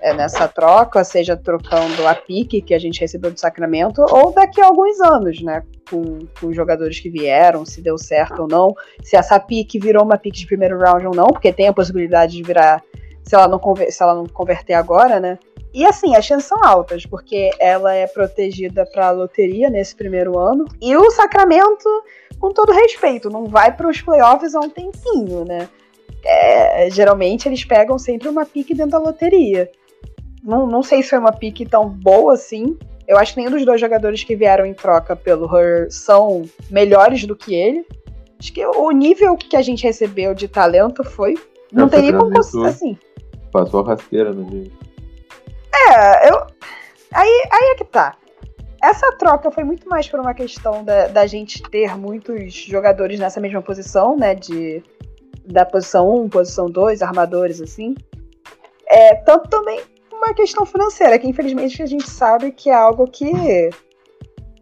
é, 0.01 0.13
nessa 0.13 0.47
troca, 0.47 1.03
seja 1.03 1.35
trocando 1.35 2.07
a 2.07 2.15
pique 2.15 2.61
que 2.61 2.73
a 2.73 2.79
gente 2.79 2.99
recebeu 2.99 3.31
do 3.31 3.39
Sacramento, 3.39 4.01
ou 4.09 4.31
daqui 4.31 4.61
a 4.61 4.67
alguns 4.67 4.99
anos, 5.01 5.41
né? 5.41 5.63
Com, 5.89 6.27
com 6.39 6.47
os 6.47 6.55
jogadores 6.55 6.99
que 6.99 7.09
vieram, 7.09 7.65
se 7.65 7.81
deu 7.81 7.97
certo 7.97 8.43
ou 8.43 8.47
não, 8.47 8.73
se 9.03 9.15
essa 9.15 9.39
pique 9.39 9.79
virou 9.79 10.03
uma 10.03 10.17
pique 10.17 10.39
de 10.39 10.47
primeiro 10.47 10.77
round 10.77 11.07
ou 11.07 11.15
não, 11.15 11.27
porque 11.27 11.51
tem 11.51 11.67
a 11.67 11.73
possibilidade 11.73 12.35
de 12.35 12.43
virar, 12.43 12.83
se 13.23 13.35
ela 13.35 13.47
não, 13.47 13.59
se 13.89 14.03
ela 14.03 14.15
não 14.15 14.25
converter 14.25 14.73
agora, 14.73 15.19
né? 15.19 15.37
E 15.73 15.85
assim, 15.85 16.15
as 16.15 16.25
chances 16.25 16.47
são 16.47 16.57
altas, 16.63 17.05
porque 17.05 17.51
ela 17.59 17.93
é 17.93 18.07
protegida 18.07 18.85
para 18.85 19.07
a 19.07 19.11
loteria 19.11 19.69
nesse 19.69 19.95
primeiro 19.95 20.37
ano. 20.39 20.65
E 20.81 20.95
o 20.95 21.11
Sacramento, 21.11 21.87
com 22.39 22.51
todo 22.51 22.71
respeito, 22.71 23.29
não 23.29 23.45
vai 23.45 23.71
para 23.75 23.87
os 23.87 24.01
playoffs 24.01 24.55
há 24.55 24.59
um 24.59 24.69
tempinho, 24.69 25.45
né? 25.45 25.69
É, 26.29 26.89
geralmente 26.89 27.47
eles 27.47 27.63
pegam 27.63 27.97
sempre 27.97 28.27
uma 28.27 28.45
pique 28.45 28.73
dentro 28.73 28.91
da 28.91 28.99
loteria. 28.99 29.71
Não, 30.43 30.67
não 30.67 30.83
sei 30.83 31.01
se 31.01 31.09
foi 31.09 31.19
uma 31.19 31.31
pique 31.31 31.65
tão 31.65 31.87
boa 31.87 32.33
assim. 32.33 32.77
Eu 33.07 33.17
acho 33.17 33.33
que 33.33 33.39
nenhum 33.39 33.51
dos 33.51 33.65
dois 33.65 33.79
jogadores 33.79 34.23
que 34.23 34.35
vieram 34.35 34.65
em 34.65 34.73
troca 34.73 35.15
pelo 35.15 35.45
Her 35.55 35.87
são 35.89 36.43
melhores 36.69 37.25
do 37.25 37.35
que 37.35 37.55
ele. 37.55 37.85
Acho 38.39 38.53
que 38.53 38.65
o 38.65 38.91
nível 38.91 39.35
que 39.37 39.55
a 39.55 39.61
gente 39.61 39.83
recebeu 39.83 40.35
de 40.35 40.47
talento 40.47 41.03
foi. 41.03 41.35
Não 41.71 41.87
tem 41.87 42.01
nem 42.01 42.17
como 42.17 42.37
assim. 42.65 42.97
Passou 43.51 43.81
a 43.81 43.87
rasteira 43.87 44.33
no 44.33 44.45
dia. 44.45 44.71
É, 45.89 46.29
eu. 46.29 46.47
Aí, 47.13 47.43
aí 47.51 47.71
é 47.71 47.75
que 47.75 47.85
tá. 47.85 48.15
Essa 48.83 49.11
troca 49.13 49.49
foi 49.49 49.63
muito 49.63 49.89
mais 49.89 50.07
por 50.07 50.19
uma 50.19 50.33
questão 50.33 50.83
da, 50.83 51.07
da 51.07 51.25
gente 51.25 51.63
ter 51.63 51.97
muitos 51.97 52.53
jogadores 52.53 53.19
nessa 53.19 53.39
mesma 53.39 53.61
posição, 53.61 54.15
né? 54.15 54.35
De, 54.35 54.83
da 55.47 55.65
posição 55.65 56.09
1, 56.23 56.29
posição 56.29 56.69
2, 56.69 57.01
armadores, 57.01 57.61
assim. 57.61 57.95
É, 58.87 59.15
tanto 59.15 59.49
também 59.49 59.81
uma 60.11 60.33
questão 60.33 60.65
financeira, 60.65 61.17
que 61.17 61.27
infelizmente 61.27 61.81
a 61.81 61.85
gente 61.85 62.09
sabe 62.09 62.51
que 62.51 62.69
é 62.69 62.75
algo 62.75 63.07
que 63.07 63.69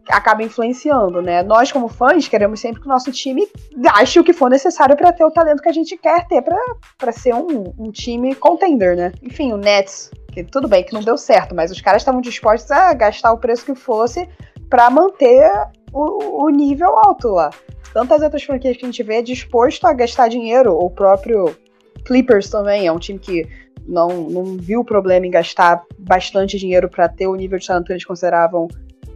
acaba 0.08 0.42
influenciando, 0.42 1.20
né? 1.20 1.42
Nós, 1.42 1.72
como 1.72 1.88
fãs, 1.88 2.28
queremos 2.28 2.60
sempre 2.60 2.80
que 2.80 2.86
o 2.86 2.90
nosso 2.90 3.10
time 3.10 3.46
gaste 3.76 4.20
o 4.20 4.24
que 4.24 4.32
for 4.32 4.48
necessário 4.48 4.96
para 4.96 5.12
ter 5.12 5.24
o 5.24 5.30
talento 5.30 5.62
que 5.62 5.68
a 5.68 5.72
gente 5.72 5.96
quer 5.96 6.26
ter 6.28 6.42
para 6.42 7.12
ser 7.12 7.34
um, 7.34 7.74
um, 7.78 7.90
time 7.90 8.34
contender, 8.34 8.96
né? 8.96 9.12
Enfim, 9.22 9.52
o 9.52 9.56
Nets, 9.56 10.10
que 10.32 10.44
tudo 10.44 10.68
bem 10.68 10.84
que 10.84 10.92
não 10.92 11.02
deu 11.02 11.16
certo, 11.16 11.54
mas 11.54 11.70
os 11.70 11.80
caras 11.80 12.02
estavam 12.02 12.20
dispostos 12.20 12.70
a 12.70 12.92
gastar 12.94 13.32
o 13.32 13.38
preço 13.38 13.64
que 13.64 13.74
fosse 13.74 14.28
para 14.70 14.90
manter 14.90 15.50
o, 15.92 16.44
o, 16.44 16.50
nível 16.50 16.96
alto 16.98 17.28
lá. 17.28 17.50
Tantas 17.96 18.20
outras 18.20 18.42
franquias 18.42 18.76
que 18.76 18.84
a 18.84 18.88
gente 18.88 19.02
vê 19.02 19.22
disposto 19.22 19.86
a 19.86 19.94
gastar 19.94 20.28
dinheiro, 20.28 20.76
o 20.76 20.90
próprio 20.90 21.56
Clippers 22.04 22.50
também 22.50 22.86
é 22.86 22.92
um 22.92 22.98
time 22.98 23.18
que 23.18 23.48
não, 23.88 24.08
não 24.28 24.44
viu 24.58 24.84
problema 24.84 25.26
em 25.26 25.30
gastar 25.30 25.82
bastante 25.98 26.58
dinheiro 26.58 26.90
para 26.90 27.08
ter 27.08 27.26
o 27.26 27.34
nível 27.34 27.58
de 27.58 27.66
talento 27.66 27.86
que 27.86 27.94
eles 27.94 28.04
consideravam 28.04 28.68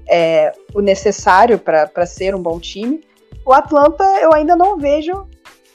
é, 0.08 0.50
o 0.72 0.80
necessário 0.80 1.58
para 1.58 2.06
ser 2.06 2.34
um 2.34 2.40
bom 2.40 2.58
time. 2.58 3.04
O 3.44 3.52
Atlanta 3.52 4.02
eu 4.18 4.32
ainda 4.32 4.56
não 4.56 4.78
vejo 4.78 5.28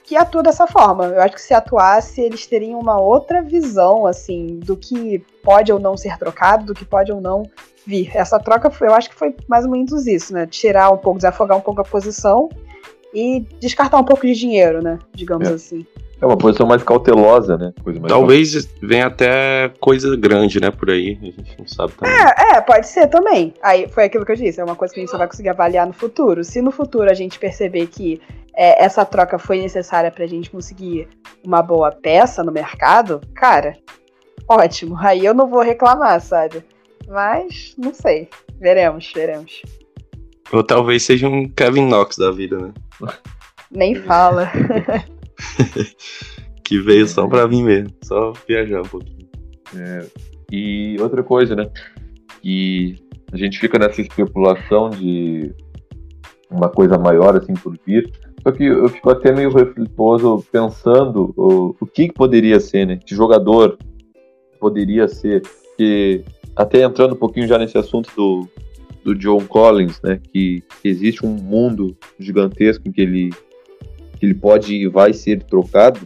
que 0.03 0.17
atua 0.17 0.41
dessa 0.41 0.65
forma. 0.65 1.05
Eu 1.05 1.21
acho 1.21 1.35
que 1.35 1.41
se 1.43 1.53
atuasse, 1.53 2.19
eles 2.21 2.47
teriam 2.47 2.79
uma 2.79 2.99
outra 2.99 3.39
visão, 3.43 4.07
assim, 4.07 4.57
do 4.63 4.75
que 4.75 5.23
pode 5.43 5.71
ou 5.71 5.77
não 5.77 5.95
ser 5.95 6.17
trocado, 6.17 6.65
do 6.65 6.73
que 6.73 6.83
pode 6.83 7.11
ou 7.11 7.21
não 7.21 7.43
vir. 7.85 8.09
Essa 8.17 8.39
troca, 8.39 8.71
eu 8.81 8.95
acho 8.95 9.11
que 9.11 9.15
foi 9.15 9.35
mais 9.47 9.63
ou 9.63 9.69
menos 9.69 10.07
isso, 10.07 10.33
né? 10.33 10.47
Tirar 10.47 10.89
um 10.89 10.97
pouco, 10.97 11.19
desafogar 11.19 11.55
um 11.55 11.61
pouco 11.61 11.81
a 11.81 11.85
posição 11.85 12.49
e 13.15 13.39
descartar 13.61 13.97
um 13.97 14.03
pouco 14.03 14.27
de 14.27 14.33
dinheiro, 14.33 14.83
né? 14.83 14.99
Digamos 15.13 15.47
é. 15.47 15.53
assim. 15.53 15.85
É 16.21 16.25
uma 16.25 16.37
posição 16.37 16.65
mais 16.65 16.83
cautelosa, 16.83 17.57
né? 17.57 17.73
Mais 17.85 18.01
Talvez 18.07 18.67
venha 18.81 19.07
até 19.07 19.69
coisa 19.79 20.15
grande, 20.15 20.59
né, 20.61 20.71
por 20.71 20.89
aí. 20.89 21.17
A 21.21 21.25
gente 21.25 21.59
não 21.59 21.67
sabe 21.67 21.93
também. 21.93 22.13
É, 22.13 22.57
é, 22.57 22.61
pode 22.61 22.87
ser 22.87 23.07
também. 23.07 23.53
Aí 23.61 23.87
foi 23.89 24.05
aquilo 24.05 24.25
que 24.25 24.31
eu 24.31 24.35
disse, 24.35 24.59
é 24.59 24.63
uma 24.63 24.75
coisa 24.75 24.93
que 24.93 24.99
a 24.99 25.03
gente 25.03 25.11
só 25.11 25.17
vai 25.17 25.27
conseguir 25.27 25.49
avaliar 25.49 25.85
no 25.87 25.93
futuro. 25.93 26.43
Se 26.43 26.61
no 26.61 26.71
futuro 26.71 27.09
a 27.09 27.13
gente 27.13 27.39
perceber 27.39 27.87
que 27.87 28.21
é, 28.53 28.83
essa 28.83 29.05
troca 29.05 29.37
foi 29.37 29.61
necessária 29.61 30.09
pra 30.09 30.25
gente 30.25 30.49
conseguir 30.49 31.07
uma 31.43 31.61
boa 31.61 31.91
peça 31.91 32.43
no 32.43 32.51
mercado, 32.51 33.21
cara, 33.33 33.73
ótimo. 34.47 34.97
Aí 34.99 35.25
eu 35.25 35.33
não 35.33 35.47
vou 35.47 35.61
reclamar, 35.61 36.19
sabe? 36.21 36.63
Mas, 37.07 37.75
não 37.77 37.93
sei. 37.93 38.29
Veremos, 38.59 39.11
veremos. 39.13 39.61
Ou 40.51 40.63
talvez 40.63 41.03
seja 41.03 41.27
um 41.27 41.47
Kevin 41.49 41.87
Knox 41.87 42.17
da 42.17 42.31
vida, 42.31 42.57
né? 42.57 42.73
Nem 43.71 43.95
fala. 43.95 44.49
que 46.63 46.79
veio 46.79 47.07
só 47.07 47.27
pra 47.27 47.47
mim 47.47 47.63
mesmo, 47.63 47.93
só 48.03 48.33
viajar 48.47 48.81
um 48.81 48.87
pouquinho. 48.87 49.27
É, 49.75 50.05
e 50.51 50.95
outra 50.99 51.23
coisa, 51.23 51.55
né? 51.55 51.69
Que 52.41 52.95
a 53.31 53.37
gente 53.37 53.59
fica 53.59 53.77
nessa 53.77 54.01
especulação 54.01 54.89
de 54.89 55.53
uma 56.49 56.69
coisa 56.69 56.97
maior 56.97 57.35
assim 57.35 57.53
por 57.53 57.77
vir. 57.85 58.11
Só 58.41 58.51
que 58.51 58.63
eu 58.63 58.87
fico 58.89 59.09
até 59.09 59.31
meio 59.31 59.51
reflituoso 59.51 60.45
pensando 60.51 61.33
o, 61.35 61.75
o 61.79 61.85
que, 61.85 62.07
que 62.07 62.13
poderia 62.13 62.59
ser, 62.59 62.85
né? 62.85 62.99
Que 63.03 63.15
jogador 63.15 63.77
poderia 64.59 65.07
ser. 65.07 65.41
Que 65.77 66.23
até 66.55 66.83
entrando 66.83 67.13
um 67.13 67.17
pouquinho 67.17 67.47
já 67.47 67.57
nesse 67.57 67.77
assunto 67.77 68.09
do, 68.15 68.47
do 69.05 69.13
John 69.13 69.45
Collins, 69.45 70.01
né? 70.01 70.19
Que, 70.33 70.63
existe 70.83 71.23
um 71.23 71.29
mundo 71.29 71.95
gigantesco 72.19 72.87
em 72.87 72.91
que 72.91 73.01
ele 73.01 73.29
que 74.17 74.25
ele 74.25 74.33
pode 74.33 74.73
e 74.73 74.87
vai 74.87 75.11
ser 75.11 75.43
trocado, 75.43 75.99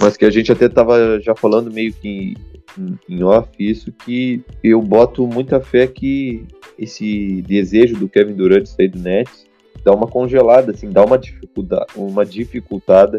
mas 0.00 0.16
que 0.16 0.24
a 0.24 0.30
gente 0.30 0.52
até 0.52 0.66
estava 0.66 1.20
já 1.20 1.34
falando 1.34 1.72
meio 1.72 1.92
que 1.92 2.34
em, 2.78 2.98
em 3.08 3.22
off 3.24 3.50
isso, 3.58 3.90
que 3.92 4.42
eu 4.62 4.80
boto 4.80 5.26
muita 5.26 5.60
fé 5.60 5.88
que 5.88 6.46
esse 6.78 7.42
desejo 7.42 7.96
do 7.96 8.08
Kevin 8.08 8.34
Durant 8.34 8.66
sair 8.66 8.88
do 8.88 9.00
Nets 9.00 9.44
dá 9.84 9.92
uma 9.92 10.06
congelada, 10.06 10.70
assim, 10.70 10.88
dá 10.88 11.04
uma 11.04 11.18
dificuldade, 11.18 11.86
uma 11.96 12.24
dificultada 12.24 13.18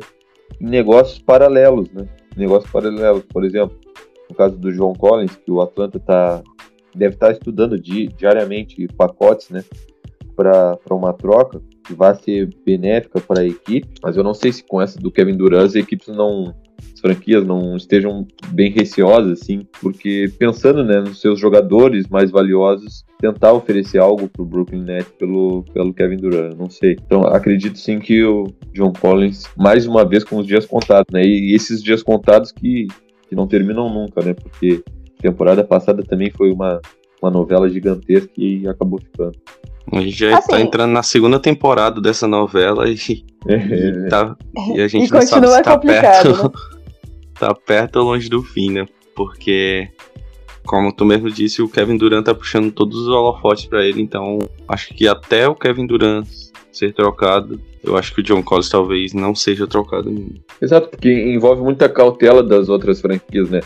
em 0.59 0.65
negócios 0.65 1.19
paralelos, 1.19 1.91
né? 1.91 2.07
Negócios 2.35 2.71
paralelos, 2.71 3.23
por 3.25 3.43
exemplo, 3.43 3.77
no 4.29 4.35
caso 4.35 4.57
do 4.57 4.71
John 4.71 4.93
Collins, 4.93 5.35
que 5.35 5.51
o 5.51 5.61
Atlanta 5.61 5.99
tá, 5.99 6.41
deve 6.95 7.15
estar 7.15 7.31
estudando 7.31 7.79
di, 7.79 8.07
diariamente 8.07 8.87
pacotes, 8.95 9.49
né? 9.49 9.63
Para 10.35 10.77
uma 10.91 11.13
troca 11.13 11.61
que 11.85 11.93
vai 11.93 12.15
ser 12.15 12.49
benéfica 12.65 13.21
para 13.21 13.41
a 13.41 13.45
equipe, 13.45 13.87
mas 14.01 14.17
eu 14.17 14.23
não 14.23 14.33
sei 14.33 14.51
se 14.51 14.63
com 14.63 14.81
essa 14.81 14.99
do 14.99 15.11
Kevin 15.11 15.37
Durant 15.37 15.65
as 15.65 15.75
equipes 15.75 16.07
não 16.07 16.53
as 16.93 16.99
franquias 16.99 17.45
não 17.45 17.75
estejam 17.75 18.27
bem 18.49 18.69
receosas 18.69 19.39
assim, 19.41 19.65
porque 19.81 20.31
pensando 20.37 20.83
né, 20.83 20.99
nos 20.99 21.21
seus 21.21 21.39
jogadores 21.39 22.07
mais 22.07 22.31
valiosos, 22.31 23.05
tentar 23.19 23.53
oferecer 23.53 23.97
algo 23.97 24.27
para 24.27 24.41
o 24.41 24.45
Brooklyn 24.45 24.83
Nets 24.83 25.11
pelo, 25.17 25.63
pelo 25.73 25.93
Kevin 25.93 26.17
Durant, 26.17 26.55
não 26.55 26.69
sei. 26.69 26.97
Então 27.05 27.23
acredito 27.23 27.77
sim 27.77 27.99
que 27.99 28.23
o 28.23 28.47
John 28.73 28.93
Collins 28.93 29.43
mais 29.57 29.87
uma 29.87 30.05
vez 30.05 30.23
com 30.23 30.37
os 30.37 30.47
dias 30.47 30.65
contados, 30.65 31.11
né? 31.11 31.23
E 31.23 31.55
esses 31.55 31.81
dias 31.81 32.03
contados 32.03 32.51
que, 32.51 32.87
que 33.27 33.35
não 33.35 33.47
terminam 33.47 33.89
nunca, 33.93 34.21
né? 34.21 34.33
Porque 34.33 34.83
temporada 35.25 35.63
passada 35.63 36.03
também 36.03 36.29
foi 36.29 36.51
uma, 36.51 36.79
uma 37.21 37.31
novela 37.31 37.69
gigantesca 37.69 38.31
e 38.37 38.67
acabou 38.67 38.99
ficando. 38.99 39.33
A 39.91 40.01
gente 40.01 40.17
já 40.17 40.37
assim, 40.37 40.49
tá 40.49 40.61
entrando 40.61 40.91
na 40.91 41.03
segunda 41.03 41.39
temporada 41.39 42.01
dessa 42.01 42.27
novela 42.27 42.87
e, 42.87 42.95
é, 43.47 43.55
e, 43.55 44.09
tá, 44.09 44.35
e 44.73 44.81
a 44.81 44.87
gente 44.87 45.09
e 45.09 45.11
não 45.11 45.21
sabe 45.21 45.47
se 45.47 45.61
tá 45.63 45.77
perto, 45.77 46.43
né? 46.43 46.49
tá 47.39 47.53
perto 47.53 47.97
ou 47.97 48.05
longe 48.05 48.29
do 48.29 48.41
fim, 48.41 48.71
né? 48.71 48.85
Porque, 49.15 49.87
como 50.65 50.91
tu 50.91 51.05
mesmo 51.05 51.29
disse, 51.31 51.61
o 51.61 51.69
Kevin 51.69 51.97
Durant 51.97 52.25
tá 52.25 52.35
puxando 52.35 52.71
todos 52.71 52.99
os 52.99 53.07
holofotes 53.07 53.65
para 53.65 53.85
ele, 53.85 54.01
então 54.01 54.39
acho 54.67 54.93
que 54.93 55.07
até 55.07 55.47
o 55.47 55.55
Kevin 55.55 55.87
Durant 55.87 56.27
ser 56.71 56.93
trocado, 56.93 57.59
eu 57.83 57.95
acho 57.97 58.13
que 58.13 58.19
o 58.19 58.23
John 58.23 58.43
Collins 58.43 58.69
talvez 58.69 59.13
não 59.13 59.33
seja 59.33 59.65
trocado 59.65 60.09
ainda. 60.09 60.35
Exato, 60.61 60.89
porque 60.89 61.09
envolve 61.09 61.61
muita 61.61 61.87
cautela 61.87 62.43
das 62.43 62.67
outras 62.67 62.99
franquias, 62.99 63.49
né? 63.49 63.61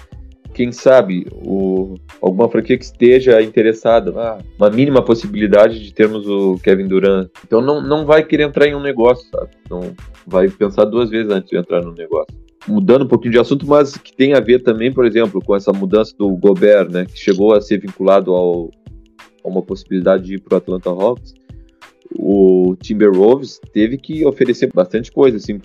Quem 0.60 0.74
sabe, 0.74 1.26
o, 1.32 1.95
alguma 2.22 2.49
franquia 2.49 2.78
que 2.78 2.84
esteja 2.84 3.41
interessada, 3.41 4.12
ah, 4.20 4.39
uma 4.57 4.70
mínima 4.70 5.01
possibilidade 5.01 5.80
de 5.80 5.93
termos 5.93 6.28
o 6.28 6.60
Kevin 6.62 6.86
Durant. 6.86 7.30
Então 7.47 7.62
não, 7.62 7.82
não 7.82 8.05
vai 8.05 8.26
querer 8.26 8.43
entrar 8.43 8.68
em 8.68 8.76
um 8.76 8.82
negócio, 8.82 9.26
sabe? 9.32 9.51
Não 9.70 9.95
vai 10.28 10.49
pensar 10.49 10.84
duas 10.84 11.10
vezes 11.10 11.32
antes 11.32 11.49
de 11.49 11.55
entrar 11.55 11.82
no 11.82 11.93
negócio. 11.93 12.38
Mudando 12.68 13.05
um 13.05 13.07
pouquinho 13.07 13.32
de 13.32 13.39
assunto, 13.39 13.66
mas 13.66 13.95
que 13.95 14.14
tem 14.14 14.34
a 14.34 14.41
ver 14.41 14.62
também, 14.62 14.91
por 14.91 15.05
exemplo, 15.05 15.41
com 15.41 15.55
essa 15.55 15.72
mudança 15.72 16.14
do 16.18 16.28
Gobert, 16.36 16.89
né? 16.91 17.05
Que 17.05 17.18
chegou 17.18 17.53
a 17.53 17.62
ser 17.62 17.78
vinculado 17.78 18.34
ao, 18.34 18.70
a 19.41 19.47
uma 19.47 19.62
possibilidade 19.62 20.26
de 20.26 20.36
ir 20.36 20.41
para 20.41 20.55
o 20.55 20.57
Atlanta 20.57 20.89
Hawks 20.89 21.34
o 22.16 22.76
Timberwolves 22.82 23.62
teve 23.72 23.95
que 23.95 24.26
oferecer 24.26 24.72
bastante 24.74 25.12
coisa 25.12 25.38
assim 25.38 25.60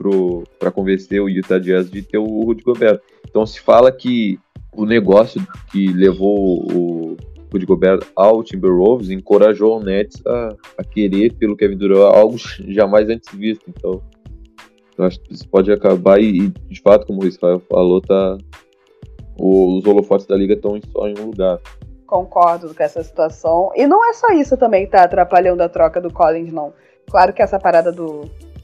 para 0.59 0.71
convencer 0.71 1.21
o 1.21 1.29
Utah 1.29 1.59
Jazz 1.59 1.91
de 1.91 2.03
ter 2.03 2.19
o 2.19 2.43
Rudy 2.43 2.63
Gobert. 2.63 3.01
Então 3.27 3.47
se 3.47 3.59
fala 3.59 3.91
que 3.91 4.39
o 4.77 4.85
negócio 4.85 5.41
que 5.71 5.93
levou 5.93 6.65
o 6.73 7.17
Rudy 7.53 7.67
Gobert 7.67 8.01
ao 8.17 8.43
Timberwolves 8.43 9.11
encorajou 9.11 9.79
o 9.79 9.83
Nets 9.83 10.21
a, 10.27 10.55
a 10.79 10.85
querer 10.85 11.33
pelo 11.35 11.57
Kevin 11.57 11.77
Durant 11.77 12.15
algo 12.15 12.37
jamais 12.69 13.09
antes 13.09 13.33
visto. 13.33 13.65
Então, 13.69 14.03
eu 14.99 15.05
acho 15.05 15.21
que 15.21 15.33
isso 15.33 15.49
pode 15.49 15.71
acabar 15.73 16.21
e, 16.21 16.49
de 16.49 16.81
fato, 16.81 17.07
como 17.07 17.23
o 17.23 17.27
Israel 17.27 17.63
falou, 17.69 18.01
tá, 18.01 18.39
os 19.39 19.85
holofotes 19.87 20.27
da 20.27 20.37
liga 20.37 20.55
estão 20.55 20.79
só 20.93 21.09
em 21.09 21.19
um 21.19 21.27
lugar. 21.27 21.61
Concordo 22.07 22.75
com 22.75 22.83
essa 22.83 23.03
situação. 23.03 23.71
E 23.75 23.87
não 23.87 24.09
é 24.09 24.13
só 24.13 24.29
isso 24.33 24.57
também 24.57 24.85
que 24.85 24.93
tá 24.93 25.05
atrapalhando 25.05 25.63
a 25.63 25.69
troca 25.69 26.01
do 26.01 26.13
Collins, 26.13 26.53
não. 26.53 26.73
Claro 27.11 27.33
que 27.33 27.43
essa 27.43 27.59
parada 27.59 27.91
do, 27.91 28.23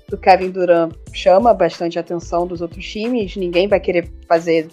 do 0.08 0.18
Kevin 0.18 0.50
Durant 0.50 0.92
chama 1.12 1.54
bastante 1.54 1.98
a 1.98 2.00
atenção 2.00 2.46
dos 2.46 2.60
outros 2.60 2.84
times. 2.84 3.36
Ninguém 3.36 3.66
vai 3.66 3.80
querer 3.80 4.10
fazer 4.28 4.68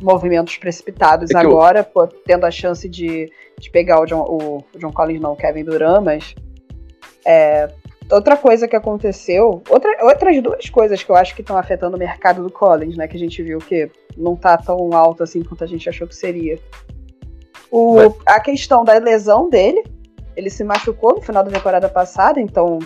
movimentos 0.00 0.56
precipitados 0.56 1.30
é 1.30 1.38
agora, 1.38 1.80
eu... 1.80 1.84
pô, 1.84 2.06
tendo 2.06 2.44
a 2.44 2.50
chance 2.50 2.88
de, 2.88 3.30
de 3.58 3.70
pegar 3.70 4.00
o 4.00 4.06
John, 4.06 4.22
o, 4.22 4.64
o 4.74 4.78
John 4.78 4.92
Collins, 4.92 5.20
não, 5.20 5.32
o 5.32 5.36
Kevin 5.36 5.64
Durant, 5.64 6.02
mas 6.02 6.34
é, 7.24 7.70
outra 8.10 8.36
coisa 8.36 8.66
que 8.66 8.76
aconteceu, 8.76 9.62
outra, 9.68 10.04
outras 10.04 10.42
duas 10.42 10.68
coisas 10.68 11.02
que 11.02 11.10
eu 11.10 11.16
acho 11.16 11.34
que 11.34 11.42
estão 11.42 11.56
afetando 11.56 11.96
o 11.96 11.98
mercado 11.98 12.42
do 12.42 12.50
Collins, 12.50 12.96
né, 12.96 13.06
que 13.06 13.16
a 13.16 13.20
gente 13.20 13.42
viu 13.42 13.58
que 13.58 13.90
não 14.16 14.34
tá 14.34 14.56
tão 14.56 14.92
alto 14.92 15.22
assim 15.22 15.42
quanto 15.42 15.64
a 15.64 15.66
gente 15.66 15.88
achou 15.88 16.06
que 16.06 16.16
seria. 16.16 16.58
O, 17.70 17.98
a 18.26 18.40
questão 18.40 18.84
da 18.84 18.94
lesão 18.94 19.48
dele, 19.48 19.84
ele 20.34 20.50
se 20.50 20.64
machucou 20.64 21.14
no 21.14 21.22
final 21.22 21.44
da 21.44 21.50
temporada 21.50 21.88
passada, 21.88 22.40
então 22.40 22.80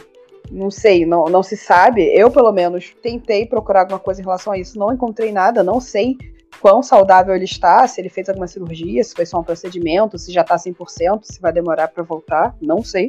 não 0.51 0.71
sei, 0.71 1.07
não, 1.07 1.25
não 1.25 1.43
se 1.43 1.57
sabe. 1.57 2.05
Eu, 2.15 2.31
pelo 2.31 2.53
menos, 2.53 2.95
tentei 3.03 3.47
procurar 3.47 3.81
alguma 3.81 3.99
coisa 3.99 4.21
em 4.21 4.25
relação 4.25 4.53
a 4.53 4.59
isso, 4.59 4.79
não 4.79 4.93
encontrei 4.93 5.33
nada, 5.33 5.63
não 5.63 5.81
sei 5.81 6.19
quão 6.61 6.83
saudável 6.83 7.35
ele 7.35 7.45
está, 7.45 7.87
se 7.87 8.01
ele 8.01 8.09
fez 8.09 8.29
alguma 8.29 8.47
cirurgia, 8.47 9.03
se 9.03 9.15
foi 9.15 9.27
só 9.27 9.41
um 9.41 9.45
procedimento, 9.45 10.19
se 10.19 10.33
já 10.33 10.43
está 10.43 10.57
100%, 10.57 11.21
se 11.23 11.41
vai 11.41 11.53
demorar 11.53 11.89
para 11.89 12.03
voltar, 12.03 12.55
não 12.61 12.83
sei. 12.83 13.09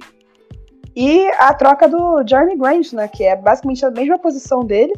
E 0.96 1.28
a 1.40 1.54
troca 1.54 1.88
do 1.88 2.24
Jeremy 2.28 2.58
Grant, 2.58 2.94
né, 2.94 3.08
que 3.08 3.24
é 3.24 3.36
basicamente 3.36 3.86
a 3.86 3.92
mesma 3.92 4.18
posição 4.18 4.62
dele, 4.62 4.94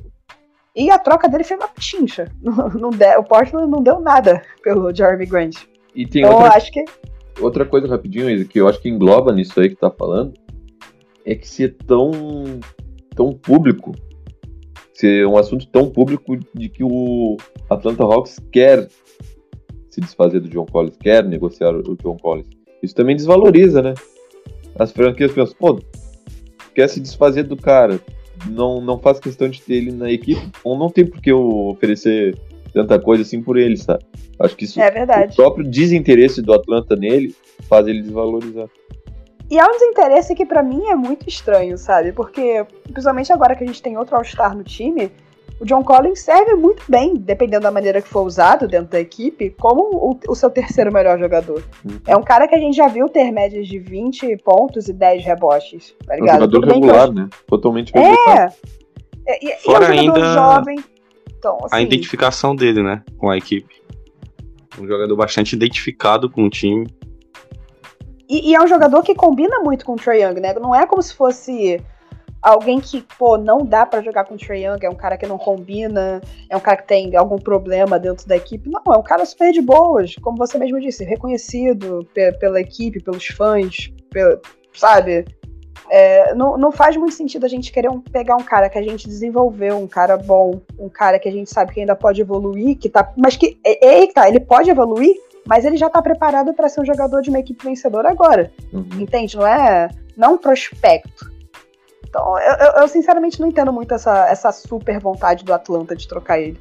e 0.75 0.91
a 0.91 0.99
troca 0.99 1.27
dele 1.27 1.43
foi 1.43 1.57
uma 1.57 1.67
pichincha. 1.67 2.31
Não, 2.41 2.69
não 2.69 2.89
o 2.89 3.23
Portland 3.23 3.67
não 3.67 3.81
deu 3.81 3.99
nada 3.99 4.43
pelo 4.61 4.93
Jeremy 4.93 5.25
Grant. 5.25 5.55
E 5.95 6.05
tem 6.05 6.21
então, 6.21 6.35
outra, 6.35 6.55
acho 6.55 6.71
que... 6.71 6.85
outra 7.41 7.65
coisa 7.65 7.87
rapidinho, 7.87 8.47
que 8.47 8.61
eu 8.61 8.67
acho 8.67 8.79
que 8.79 8.87
engloba 8.87 9.33
nisso 9.33 9.59
aí 9.59 9.69
que 9.69 9.75
tá 9.75 9.89
falando, 9.89 10.33
é 11.25 11.33
que 11.33 11.47
se 11.47 11.65
é 11.65 11.73
tão, 11.87 12.11
tão 13.15 13.33
público 13.33 13.91
ser 14.97 15.27
um 15.27 15.37
assunto 15.37 15.67
tão 15.67 15.91
público 15.91 16.35
de 16.55 16.69
que 16.69 16.83
o 16.83 17.37
Atlanta 17.69 18.01
Hawks 18.01 18.39
quer 18.51 18.87
se 19.91 20.01
desfazer 20.01 20.39
do 20.39 20.49
John 20.49 20.65
Collins, 20.65 20.97
quer 20.97 21.23
negociar 21.23 21.75
o 21.75 21.95
John 21.97 22.17
Collins. 22.17 22.47
Isso 22.81 22.95
também 22.95 23.15
desvaloriza, 23.15 23.83
né? 23.83 23.93
As 24.75 24.91
franquias 24.91 25.31
pensam, 25.31 25.55
pô, 25.59 25.79
quer 26.73 26.87
se 26.89 26.99
desfazer 26.99 27.43
do 27.43 27.55
cara, 27.55 27.99
não, 28.49 28.81
não 28.81 28.97
faz 28.97 29.19
questão 29.19 29.47
de 29.47 29.61
ter 29.61 29.75
ele 29.75 29.91
na 29.91 30.11
equipe, 30.11 30.41
ou 30.63 30.75
não 30.75 30.89
tem 30.89 31.05
por 31.05 31.21
que 31.21 31.31
eu 31.31 31.67
oferecer 31.67 32.35
tanta 32.73 32.99
coisa 32.99 33.21
assim 33.21 33.39
por 33.39 33.55
ele, 33.55 33.77
sabe? 33.77 34.03
Acho 34.39 34.55
que 34.55 34.65
isso, 34.65 34.81
é 34.81 34.89
verdade. 34.89 35.33
o 35.33 35.35
próprio 35.35 35.67
desinteresse 35.67 36.41
do 36.41 36.53
Atlanta 36.53 36.95
nele 36.95 37.35
faz 37.69 37.85
ele 37.85 38.01
desvalorizar. 38.01 38.67
E 39.49 39.57
é 39.57 39.63
um 39.63 39.71
desinteresse 39.71 40.35
que 40.35 40.45
para 40.45 40.61
mim 40.61 40.87
é 40.87 40.95
muito 40.95 41.27
estranho, 41.27 41.77
sabe? 41.77 42.11
Porque, 42.11 42.65
principalmente 42.83 43.31
agora 43.31 43.55
que 43.55 43.63
a 43.63 43.67
gente 43.67 43.81
tem 43.81 43.97
outro 43.97 44.15
All-Star 44.15 44.55
no 44.55 44.63
time, 44.63 45.11
o 45.59 45.65
John 45.65 45.83
Collins 45.83 46.19
serve 46.19 46.53
muito 46.55 46.83
bem, 46.87 47.15
dependendo 47.15 47.63
da 47.63 47.71
maneira 47.71 48.01
que 48.01 48.07
for 48.07 48.21
usado 48.23 48.67
dentro 48.67 48.91
da 48.91 48.99
equipe, 48.99 49.49
como 49.59 49.81
o, 49.81 50.19
o 50.27 50.35
seu 50.35 50.49
terceiro 50.49 50.93
melhor 50.93 51.17
jogador. 51.17 51.63
Uhum. 51.83 51.99
É 52.05 52.15
um 52.15 52.21
cara 52.21 52.47
que 52.47 52.55
a 52.55 52.59
gente 52.59 52.75
já 52.75 52.87
viu 52.87 53.09
ter 53.09 53.31
médias 53.31 53.67
de 53.67 53.79
20 53.79 54.37
pontos 54.37 54.87
e 54.87 54.93
10 54.93 55.25
rebotes, 55.25 55.95
tá 56.05 56.15
ligado? 56.15 56.43
É 56.43 56.47
um 56.47 56.51
jogador 56.51 56.73
regular, 56.73 57.11
né? 57.11 57.29
Totalmente 57.47 57.91
é. 57.95 57.99
regular. 57.99 58.53
É! 59.27 59.45
E, 59.45 59.55
Fora 59.63 59.85
e 59.85 59.87
é 59.87 60.01
um 60.01 60.01
ainda 60.01 60.33
jovem. 60.33 60.77
Então, 61.37 61.57
assim, 61.63 61.75
a 61.75 61.81
identificação 61.81 62.55
dele, 62.55 62.83
né? 62.83 63.03
Com 63.17 63.29
a 63.29 63.37
equipe. 63.37 63.75
Um 64.79 64.85
jogador 64.85 65.15
bastante 65.15 65.53
identificado 65.53 66.29
com 66.29 66.45
o 66.45 66.49
time. 66.49 66.85
E, 68.30 68.51
e, 68.51 68.55
é 68.55 68.61
um 68.61 68.67
jogador 68.67 69.01
que 69.03 69.15
combina 69.15 69.59
muito 69.59 69.86
com 69.86 69.93
o 69.93 69.95
Trae 69.95 70.21
Young, 70.21 70.39
né? 70.39 70.53
Não 70.53 70.75
é 70.75 70.86
como 70.86 71.01
se 71.01 71.13
fosse 71.13 71.82
alguém 72.41 72.80
que, 72.80 73.01
pô, 73.17 73.38
não 73.38 73.59
dá 73.59 73.86
para 73.86 74.01
jogar 74.01 74.25
com 74.25 74.36
o 74.36 74.38
Trae 74.38 74.65
Young, 74.65 74.80
é 74.82 74.89
um 74.89 74.95
cara 74.95 75.17
que 75.17 75.25
não 75.25 75.38
combina, 75.38 76.21
é 76.49 76.57
um 76.57 76.59
cara 76.59 76.78
que 76.78 76.88
tem 76.88 77.15
algum 77.15 77.38
problema 77.38 77.97
dentro 77.97 78.28
da 78.28 78.36
equipe. 78.36 78.69
Não, 78.69 78.93
é 78.93 78.97
um 78.97 79.03
cara 79.03 79.25
super 79.25 79.51
de 79.51 79.61
boas, 79.61 80.15
como 80.15 80.38
você 80.38 80.57
mesmo 80.57 80.80
disse, 80.80 81.03
reconhecido 81.03 82.07
pela 82.39 82.59
equipe, 82.59 83.01
pelos 83.01 83.28
fãs, 83.28 83.91
pelo, 84.09 84.39
sabe? 84.73 85.25
É, 85.89 86.34
não, 86.36 86.57
não 86.57 86.71
faz 86.71 86.97
muito 86.97 87.13
sentido 87.13 87.45
a 87.45 87.49
gente 87.49 87.71
querer 87.71 87.89
um, 87.89 88.01
pegar 88.01 88.36
um 88.36 88.43
cara 88.43 88.69
que 88.69 88.78
a 88.78 88.82
gente 88.82 89.07
desenvolveu, 89.07 89.78
um 89.78 89.88
cara 89.88 90.17
bom, 90.17 90.59
um 90.78 90.89
cara 90.89 91.17
que 91.17 91.30
a 91.30 91.32
gente 91.32 91.49
sabe 91.49 91.73
que 91.73 91.80
ainda 91.80 91.95
pode 91.95 92.21
evoluir, 92.21 92.78
que 92.78 92.89
tá. 92.89 93.13
Mas 93.15 93.38
que. 93.38 93.57
Eita, 93.63 94.28
ele 94.28 94.39
pode 94.39 94.69
evoluir, 94.69 95.15
mas 95.47 95.65
ele 95.65 95.77
já 95.77 95.89
tá 95.89 96.01
preparado 96.01 96.53
para 96.53 96.69
ser 96.69 96.81
um 96.81 96.85
jogador 96.85 97.21
de 97.21 97.29
uma 97.29 97.39
equipe 97.39 97.63
vencedora 97.63 98.09
agora. 98.09 98.51
Uhum. 98.71 98.85
Entende? 98.99 99.37
Não 99.37 99.47
é, 99.47 99.89
não 100.15 100.33
um 100.33 100.37
prospecto. 100.37 101.31
Então, 102.07 102.37
eu, 102.39 102.55
eu, 102.55 102.81
eu, 102.81 102.87
sinceramente 102.87 103.39
não 103.39 103.47
entendo 103.47 103.71
muito 103.71 103.93
essa, 103.93 104.27
essa 104.27 104.51
super 104.51 104.99
vontade 104.99 105.43
do 105.43 105.53
Atlanta 105.53 105.95
de 105.95 106.07
trocar 106.07 106.39
ele. 106.39 106.59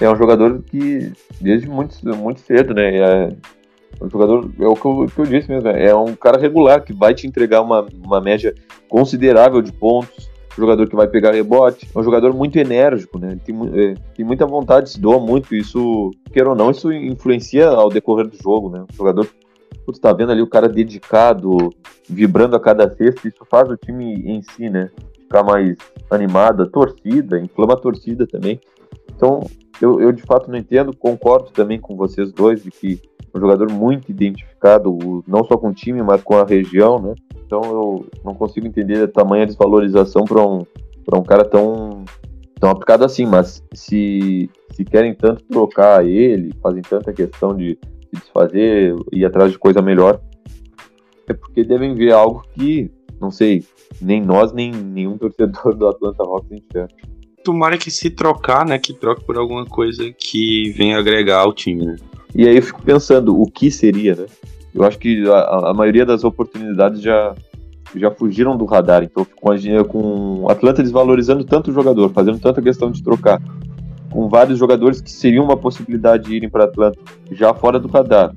É 0.00 0.08
um 0.08 0.16
jogador 0.16 0.62
que, 0.62 1.12
desde 1.40 1.68
muito, 1.68 1.96
muito 2.16 2.40
cedo, 2.40 2.72
né? 2.74 2.96
É 2.96 3.28
um 4.00 4.08
jogador, 4.08 4.50
é 4.60 4.66
o 4.66 4.76
que 4.76 4.84
eu, 4.84 5.06
que 5.06 5.18
eu 5.18 5.26
disse 5.26 5.48
mesmo, 5.48 5.68
é 5.68 5.94
um 5.94 6.14
cara 6.14 6.38
regular 6.38 6.82
que 6.82 6.92
vai 6.92 7.14
te 7.14 7.26
entregar 7.26 7.60
uma, 7.60 7.86
uma 7.92 8.20
média 8.20 8.54
considerável 8.88 9.60
de 9.60 9.72
pontos, 9.72 10.27
jogador 10.60 10.88
que 10.88 10.96
vai 10.96 11.08
pegar 11.08 11.32
rebote, 11.32 11.88
é 11.94 11.98
um 11.98 12.02
jogador 12.02 12.34
muito 12.34 12.58
enérgico, 12.58 13.18
né? 13.18 13.32
Ele 13.32 13.40
tem, 13.40 13.56
é, 13.74 13.94
tem 14.14 14.24
muita 14.24 14.46
vontade, 14.46 14.90
se 14.90 15.00
doa 15.00 15.18
muito, 15.18 15.54
isso, 15.54 16.10
quer 16.32 16.46
ou 16.46 16.54
não, 16.54 16.70
isso 16.70 16.92
influencia 16.92 17.68
ao 17.68 17.88
decorrer 17.88 18.26
do 18.26 18.36
jogo, 18.36 18.70
né? 18.70 18.84
Um 18.92 18.96
jogador, 18.96 19.26
tu 19.86 19.92
tá 19.92 20.12
vendo 20.12 20.32
ali 20.32 20.42
o 20.42 20.48
cara 20.48 20.68
dedicado, 20.68 21.72
vibrando 22.08 22.56
a 22.56 22.60
cada 22.60 22.88
sexta, 22.94 23.28
isso 23.28 23.44
faz 23.50 23.68
o 23.70 23.76
time 23.76 24.14
em 24.26 24.42
si, 24.42 24.68
né? 24.68 24.90
ficar 25.28 25.44
mais 25.44 25.76
animada, 26.10 26.66
torcida, 26.66 27.38
inflama 27.38 27.74
a 27.74 27.76
torcida 27.76 28.26
também. 28.26 28.58
Então, 29.14 29.40
eu, 29.80 30.00
eu 30.00 30.10
de 30.10 30.22
fato 30.22 30.50
não 30.50 30.58
entendo, 30.58 30.96
concordo 30.96 31.50
também 31.50 31.78
com 31.78 31.94
vocês 31.94 32.32
dois 32.32 32.62
de 32.62 32.70
que 32.70 33.00
um 33.34 33.38
jogador 33.38 33.70
muito 33.70 34.10
identificado, 34.10 35.22
não 35.28 35.44
só 35.44 35.56
com 35.58 35.68
o 35.68 35.74
time, 35.74 36.02
mas 36.02 36.22
com 36.22 36.36
a 36.36 36.44
região, 36.44 36.98
né? 36.98 37.14
Então 37.48 37.62
eu 37.64 38.06
não 38.22 38.34
consigo 38.34 38.66
entender 38.66 39.02
a 39.02 39.08
tamanha 39.08 39.46
desvalorização 39.46 40.26
para 40.26 40.46
um, 40.46 40.66
um 41.14 41.22
cara 41.22 41.46
tão, 41.46 42.04
tão 42.60 42.68
aplicado 42.68 43.06
assim, 43.06 43.24
mas 43.24 43.64
se, 43.72 44.50
se 44.72 44.84
querem 44.84 45.14
tanto 45.14 45.42
trocar 45.44 46.06
ele, 46.06 46.52
fazem 46.62 46.82
tanta 46.82 47.10
questão 47.10 47.56
de, 47.56 47.78
de 48.12 48.20
desfazer, 48.20 48.94
ir 49.10 49.24
atrás 49.24 49.50
de 49.50 49.58
coisa 49.58 49.80
melhor, 49.80 50.20
é 51.26 51.32
porque 51.32 51.64
devem 51.64 51.94
ver 51.94 52.12
algo 52.12 52.44
que, 52.52 52.90
não 53.18 53.30
sei, 53.30 53.64
nem 53.98 54.22
nós, 54.22 54.52
nem 54.52 54.70
nenhum 54.70 55.16
torcedor 55.16 55.74
do 55.74 55.88
Atlanta 55.88 56.22
Hawks 56.22 56.52
enxerga. 56.52 56.94
Tomara 57.42 57.78
que 57.78 57.90
se 57.90 58.10
trocar, 58.10 58.66
né, 58.66 58.78
que 58.78 58.92
troque 58.92 59.24
por 59.24 59.38
alguma 59.38 59.64
coisa 59.64 60.12
que 60.12 60.70
venha 60.72 60.98
agregar 60.98 61.38
ao 61.38 61.54
time, 61.54 61.86
né? 61.86 61.96
E 62.34 62.46
aí 62.46 62.56
eu 62.56 62.62
fico 62.62 62.82
pensando, 62.82 63.40
o 63.40 63.50
que 63.50 63.70
seria, 63.70 64.14
né? 64.14 64.26
Eu 64.78 64.84
acho 64.84 64.96
que 64.96 65.28
a, 65.28 65.70
a 65.70 65.74
maioria 65.74 66.06
das 66.06 66.22
oportunidades 66.22 67.02
já, 67.02 67.34
já 67.96 68.12
fugiram 68.12 68.56
do 68.56 68.64
radar. 68.64 69.02
Então, 69.02 69.26
com, 69.36 69.50
a, 69.50 69.84
com 69.84 70.42
o 70.42 70.48
Atlanta 70.48 70.84
desvalorizando 70.84 71.44
tanto 71.44 71.72
o 71.72 71.74
jogador, 71.74 72.10
fazendo 72.10 72.38
tanta 72.38 72.62
questão 72.62 72.88
de 72.88 73.02
trocar, 73.02 73.42
com 74.08 74.28
vários 74.28 74.56
jogadores 74.56 75.00
que 75.00 75.10
seriam 75.10 75.44
uma 75.44 75.56
possibilidade 75.56 76.28
de 76.28 76.36
irem 76.36 76.48
para 76.48 76.64
Atlanta 76.64 76.98
já 77.32 77.52
fora 77.52 77.80
do 77.80 77.88
radar. 77.88 78.32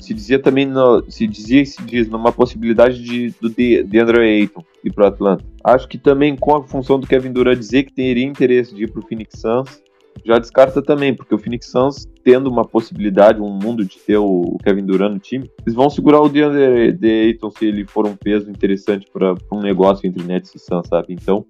Se 0.00 0.12
dizia 0.12 0.40
também, 0.40 0.66
no, 0.66 1.04
se 1.08 1.24
dizia 1.26 1.62
e 1.62 1.66
se 1.66 1.80
diz 1.82 2.08
numa 2.08 2.32
possibilidade 2.32 3.00
de, 3.00 3.32
do 3.40 3.48
de, 3.48 3.84
de 3.84 3.98
Andrew 3.98 4.22
Ayton 4.22 4.62
ir 4.84 4.92
para 4.92 5.06
Atlanta. 5.06 5.44
Acho 5.62 5.88
que 5.88 5.96
também 5.96 6.36
com 6.36 6.56
a 6.56 6.62
função 6.64 6.98
do 6.98 7.06
Kevin 7.06 7.32
Durant 7.32 7.56
dizer 7.56 7.84
que 7.84 7.92
teria 7.92 8.26
interesse 8.26 8.74
de 8.74 8.82
ir 8.82 8.90
para 8.90 9.00
o 9.00 9.06
Phoenix 9.06 9.40
Suns, 9.40 9.80
já 10.24 10.38
descarta 10.38 10.82
também, 10.82 11.14
porque 11.14 11.34
o 11.34 11.38
Phoenix 11.38 11.70
Suns, 11.70 12.06
tendo 12.22 12.50
uma 12.50 12.64
possibilidade, 12.64 13.40
um 13.40 13.50
mundo 13.50 13.84
de 13.84 13.98
ter 13.98 14.16
o 14.16 14.56
Kevin 14.62 14.84
Durant 14.84 15.12
no 15.12 15.18
time, 15.18 15.50
eles 15.62 15.74
vão 15.74 15.90
segurar 15.90 16.20
o 16.20 16.28
DeAndre 16.28 16.96
Ayton 17.26 17.50
se 17.50 17.66
ele 17.66 17.84
for 17.86 18.06
um 18.06 18.16
peso 18.16 18.50
interessante 18.50 19.06
para 19.12 19.34
um 19.52 19.60
negócio 19.60 20.06
entre 20.06 20.22
Nets 20.22 20.54
e 20.54 20.58
Suns, 20.58 20.88
sabe? 20.88 21.08
Então, 21.10 21.44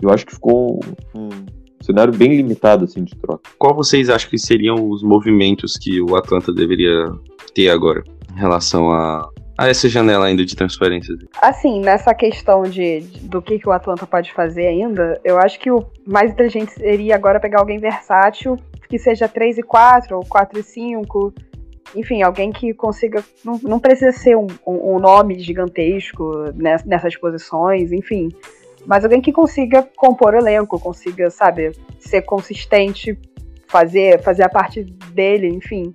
eu 0.00 0.10
acho 0.10 0.26
que 0.26 0.34
ficou 0.34 0.80
um 1.14 1.28
cenário 1.80 2.14
bem 2.14 2.34
limitado 2.34 2.84
assim 2.84 3.04
de 3.04 3.14
troca. 3.16 3.50
Qual 3.58 3.74
vocês 3.74 4.08
acham 4.08 4.30
que 4.30 4.38
seriam 4.38 4.88
os 4.88 5.02
movimentos 5.02 5.76
que 5.76 6.00
o 6.00 6.16
Atlanta 6.16 6.52
deveria 6.52 7.12
ter 7.54 7.68
agora 7.68 8.02
em 8.34 8.38
relação 8.38 8.90
a 8.90 9.28
a 9.56 9.68
essa 9.68 9.88
janela 9.88 10.26
ainda 10.26 10.44
de 10.44 10.54
transferências? 10.54 11.18
Assim, 11.40 11.80
nessa 11.80 12.14
questão 12.14 12.62
de, 12.62 13.00
de, 13.00 13.20
do 13.20 13.40
que, 13.40 13.58
que 13.58 13.68
o 13.68 13.72
Atlanta 13.72 14.06
pode 14.06 14.32
fazer 14.32 14.66
ainda, 14.66 15.20
eu 15.24 15.38
acho 15.38 15.58
que 15.58 15.70
o 15.70 15.86
mais 16.06 16.32
inteligente 16.32 16.72
seria 16.72 17.14
agora 17.14 17.40
pegar 17.40 17.60
alguém 17.60 17.78
versátil, 17.78 18.56
que 18.88 18.98
seja 18.98 19.28
3 19.28 19.58
e 19.58 19.62
4, 19.62 20.16
ou 20.16 20.24
4 20.24 20.58
e 20.58 20.62
5, 20.62 21.34
enfim, 21.94 22.22
alguém 22.22 22.52
que 22.52 22.74
consiga. 22.74 23.24
Não, 23.44 23.58
não 23.62 23.78
precisa 23.78 24.12
ser 24.12 24.36
um, 24.36 24.46
um, 24.66 24.98
nome 24.98 25.38
gigantesco 25.38 26.52
nessas 26.84 27.16
posições, 27.16 27.92
enfim. 27.92 28.28
Mas 28.86 29.04
alguém 29.04 29.20
que 29.20 29.32
consiga 29.32 29.82
compor 29.96 30.34
o 30.34 30.38
elenco, 30.38 30.78
consiga, 30.78 31.30
sabe, 31.30 31.72
ser 31.98 32.22
consistente, 32.22 33.18
fazer, 33.66 34.20
fazer 34.22 34.42
a 34.42 34.48
parte 34.48 34.82
dele, 34.82 35.48
enfim. 35.48 35.94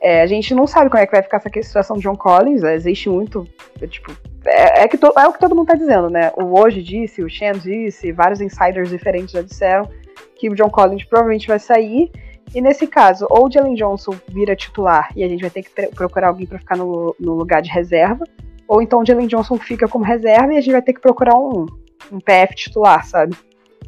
É, 0.00 0.22
a 0.22 0.26
gente 0.26 0.54
não 0.54 0.66
sabe 0.66 0.90
como 0.90 1.02
é 1.02 1.06
que 1.06 1.12
vai 1.12 1.22
ficar 1.22 1.38
essa 1.38 1.50
situação 1.62 1.96
de 1.96 2.02
John 2.02 2.14
Collins, 2.14 2.62
é, 2.62 2.74
existe 2.74 3.08
muito, 3.08 3.46
tipo, 3.88 4.12
é, 4.44 4.82
é, 4.82 4.88
que 4.88 4.96
to, 4.96 5.12
é 5.16 5.26
o 5.26 5.32
que 5.32 5.40
todo 5.40 5.56
mundo 5.56 5.66
tá 5.66 5.74
dizendo, 5.74 6.08
né? 6.08 6.30
O 6.36 6.58
hoje 6.58 6.82
disse, 6.82 7.22
o 7.22 7.28
Shen 7.28 7.52
disse, 7.52 8.12
vários 8.12 8.40
insiders 8.40 8.90
diferentes 8.90 9.32
já 9.32 9.42
disseram 9.42 9.90
que 10.36 10.48
o 10.48 10.54
John 10.54 10.70
Collins 10.70 11.04
provavelmente 11.04 11.48
vai 11.48 11.58
sair, 11.58 12.12
e 12.54 12.60
nesse 12.60 12.86
caso, 12.86 13.26
ou 13.28 13.46
o 13.46 13.50
Jalen 13.50 13.74
Johnson 13.74 14.14
vira 14.28 14.56
titular 14.56 15.10
e 15.14 15.22
a 15.22 15.28
gente 15.28 15.40
vai 15.40 15.50
ter 15.50 15.62
que 15.62 15.88
procurar 15.88 16.28
alguém 16.28 16.46
para 16.46 16.58
ficar 16.58 16.76
no, 16.76 17.14
no, 17.20 17.34
lugar 17.34 17.60
de 17.60 17.68
reserva, 17.68 18.24
ou 18.66 18.80
então 18.80 19.00
o 19.00 19.06
Jalen 19.06 19.26
Johnson 19.26 19.58
fica 19.58 19.86
como 19.86 20.04
reserva 20.04 20.52
e 20.54 20.56
a 20.56 20.60
gente 20.60 20.72
vai 20.72 20.82
ter 20.82 20.94
que 20.94 21.00
procurar 21.00 21.36
um, 21.36 21.66
um 22.10 22.20
PF 22.20 22.54
titular, 22.54 23.04
sabe? 23.04 23.36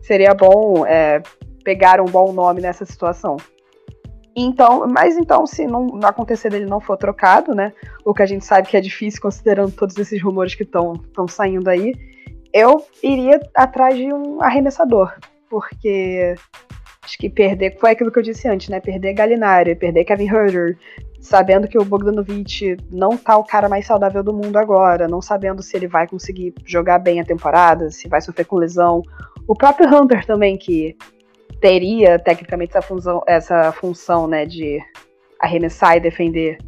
Seria 0.03 0.35
bom 0.35 0.85
é, 0.87 1.23
pegar 1.65 2.01
um 2.01 2.07
bom 2.07 2.33
nome 2.33 2.61
nessa 2.61 2.85
situação. 2.85 3.37
Então, 4.35 4.87
mas 4.87 5.17
então, 5.17 5.47
se 5.47 5.67
não, 5.67 5.87
não 5.87 6.09
acontecer 6.09 6.51
dele 6.51 6.67
não 6.67 6.81
for 6.81 6.97
trocado, 6.97 7.55
né? 7.55 7.73
O 8.05 8.15
que 8.15 8.23
a 8.23 8.27
gente 8.27 8.45
sabe 8.45 8.69
que 8.69 8.77
é 8.77 8.81
difícil 8.81 9.21
considerando 9.21 9.73
todos 9.73 9.97
esses 9.99 10.23
rumores 10.23 10.55
que 10.55 10.63
estão 10.63 10.95
saindo 11.29 11.69
aí, 11.69 11.95
eu 12.53 12.85
iria 13.03 13.41
atrás 13.55 13.97
de 13.97 14.13
um 14.13 14.41
arremessador. 14.43 15.13
Porque 15.49 16.35
acho 17.03 17.19
que 17.19 17.29
perder. 17.29 17.77
Foi 17.79 17.91
aquilo 17.91 18.13
que 18.13 18.19
eu 18.21 18.23
disse 18.23 18.49
antes, 18.49 18.69
né? 18.69 18.81
Perder 18.81 19.15
Galinari, 19.15 19.75
perder 19.75 20.05
Kevin 20.05 20.29
Herter, 20.29 20.79
sabendo 21.21 21.67
que 21.67 21.79
o 21.79 21.85
Bogdanovich 21.85 22.77
não 22.91 23.17
tá 23.17 23.37
o 23.37 23.45
cara 23.45 23.69
mais 23.69 23.87
saudável 23.87 24.23
do 24.23 24.33
mundo 24.33 24.57
agora, 24.57 25.09
não 25.09 25.21
sabendo 25.21 25.63
se 25.63 25.77
ele 25.77 25.89
vai 25.89 26.07
conseguir 26.07 26.55
jogar 26.65 26.99
bem 27.01 27.21
a 27.21 27.25
temporada, 27.25 27.91
se 27.91 28.09
vai 28.09 28.21
sofrer 28.21 28.45
com 28.45 28.57
lesão. 28.57 29.03
O 29.47 29.57
próprio 29.57 29.89
Hunter 29.93 30.25
também, 30.25 30.57
que 30.57 30.97
teria 31.61 32.19
tecnicamente 32.19 32.77
essa 32.77 32.83
função, 32.83 33.23
essa 33.27 33.73
função 33.73 34.27
né, 34.27 34.47
de 34.47 34.81
arremessar 35.39 35.97
e 35.97 36.01
defender. 36.01 36.59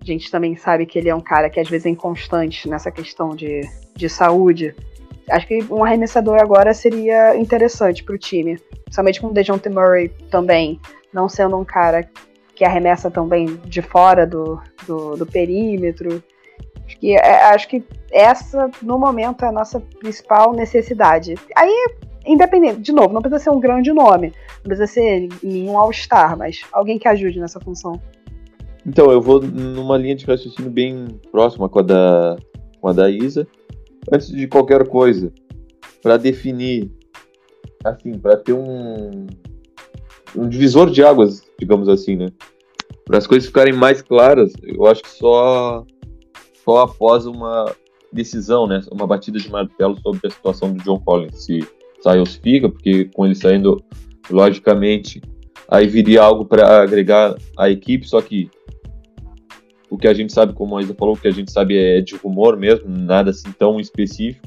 A 0.00 0.04
gente 0.04 0.30
também 0.30 0.56
sabe 0.56 0.86
que 0.86 0.98
ele 0.98 1.08
é 1.08 1.14
um 1.14 1.20
cara 1.20 1.50
que 1.50 1.58
às 1.58 1.68
vezes 1.68 1.86
é 1.86 1.90
inconstante 1.90 2.68
nessa 2.68 2.90
questão 2.90 3.30
de, 3.30 3.62
de 3.94 4.08
saúde. 4.08 4.74
Acho 5.30 5.46
que 5.48 5.64
um 5.70 5.82
arremessador 5.82 6.40
agora 6.40 6.72
seria 6.72 7.36
interessante 7.36 8.04
para 8.04 8.14
o 8.14 8.18
time, 8.18 8.58
principalmente 8.84 9.20
com 9.20 9.26
o 9.28 9.32
DeJounte 9.32 9.68
Murray 9.68 10.08
também, 10.30 10.80
não 11.12 11.28
sendo 11.28 11.56
um 11.56 11.64
cara 11.64 12.08
que 12.54 12.64
arremessa 12.64 13.10
também 13.10 13.46
de 13.64 13.82
fora 13.82 14.26
do, 14.26 14.60
do, 14.86 15.16
do 15.16 15.26
perímetro. 15.26 16.22
Acho 16.86 16.98
que, 16.98 17.16
é, 17.16 17.44
acho 17.46 17.68
que 17.68 17.84
essa, 18.12 18.70
no 18.80 18.98
momento, 18.98 19.44
é 19.44 19.48
a 19.48 19.52
nossa 19.52 19.80
principal 19.80 20.52
necessidade. 20.52 21.34
Aí 21.56 21.88
independente, 22.26 22.80
de 22.80 22.92
novo, 22.92 23.14
não 23.14 23.20
precisa 23.20 23.44
ser 23.44 23.50
um 23.50 23.60
grande 23.60 23.92
nome, 23.92 24.32
não 24.56 24.64
precisa 24.64 24.86
ser 24.86 25.28
nenhum 25.42 25.78
All-Star, 25.78 26.36
mas 26.36 26.60
alguém 26.72 26.98
que 26.98 27.08
ajude 27.08 27.38
nessa 27.38 27.60
função. 27.60 28.00
Então, 28.86 29.10
eu 29.10 29.20
vou 29.20 29.40
numa 29.40 29.96
linha 29.96 30.14
de 30.14 30.24
raciocínio 30.24 30.70
bem 30.70 31.06
próxima 31.30 31.68
com 31.68 31.80
a 31.80 31.82
da, 31.82 32.36
com 32.80 32.88
a 32.88 32.92
da 32.92 33.10
Isa. 33.10 33.46
Antes 34.12 34.28
de 34.28 34.46
qualquer 34.46 34.86
coisa, 34.86 35.32
para 36.00 36.16
definir, 36.16 36.92
assim, 37.84 38.16
para 38.16 38.36
ter 38.36 38.52
um, 38.52 39.26
um 40.36 40.48
divisor 40.48 40.90
de 40.90 41.02
águas, 41.02 41.42
digamos 41.58 41.88
assim, 41.88 42.14
né? 42.14 42.28
Para 43.04 43.18
as 43.18 43.26
coisas 43.26 43.48
ficarem 43.48 43.72
mais 43.72 44.02
claras, 44.02 44.52
eu 44.62 44.86
acho 44.86 45.02
que 45.02 45.10
só, 45.10 45.84
só 46.64 46.82
após 46.82 47.26
uma 47.26 47.74
decisão, 48.12 48.68
né? 48.68 48.80
Uma 48.92 49.06
batida 49.06 49.38
de 49.38 49.50
martelo 49.50 49.98
sobre 50.00 50.28
a 50.28 50.30
situação 50.30 50.72
do 50.72 50.82
John 50.84 51.00
Collins. 51.00 51.44
Se 51.44 51.66
Styles 52.06 52.36
fica, 52.36 52.68
porque 52.68 53.06
com 53.06 53.26
ele 53.26 53.34
saindo, 53.34 53.82
logicamente, 54.30 55.20
aí 55.68 55.86
viria 55.86 56.22
algo 56.22 56.44
para 56.44 56.82
agregar 56.82 57.34
à 57.58 57.68
equipe, 57.68 58.08
só 58.08 58.20
que 58.20 58.48
o 59.90 59.96
que 59.96 60.08
a 60.08 60.14
gente 60.14 60.32
sabe, 60.32 60.52
como 60.52 60.76
a 60.76 60.82
Isa 60.82 60.94
falou, 60.94 61.14
o 61.14 61.18
que 61.18 61.28
a 61.28 61.32
gente 61.32 61.50
sabe 61.50 61.76
é 61.76 62.00
de 62.00 62.16
rumor 62.16 62.56
mesmo, 62.56 62.88
nada 62.88 63.30
assim 63.30 63.50
tão 63.52 63.78
específico. 63.80 64.46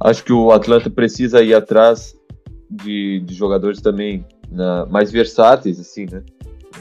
Acho 0.00 0.24
que 0.24 0.32
o 0.32 0.50
Atlanta 0.50 0.90
precisa 0.90 1.42
ir 1.42 1.54
atrás 1.54 2.14
de, 2.68 3.20
de 3.20 3.34
jogadores 3.34 3.80
também 3.80 4.24
na, 4.50 4.86
mais 4.86 5.10
versáteis, 5.10 5.78
assim, 5.78 6.06
né? 6.10 6.22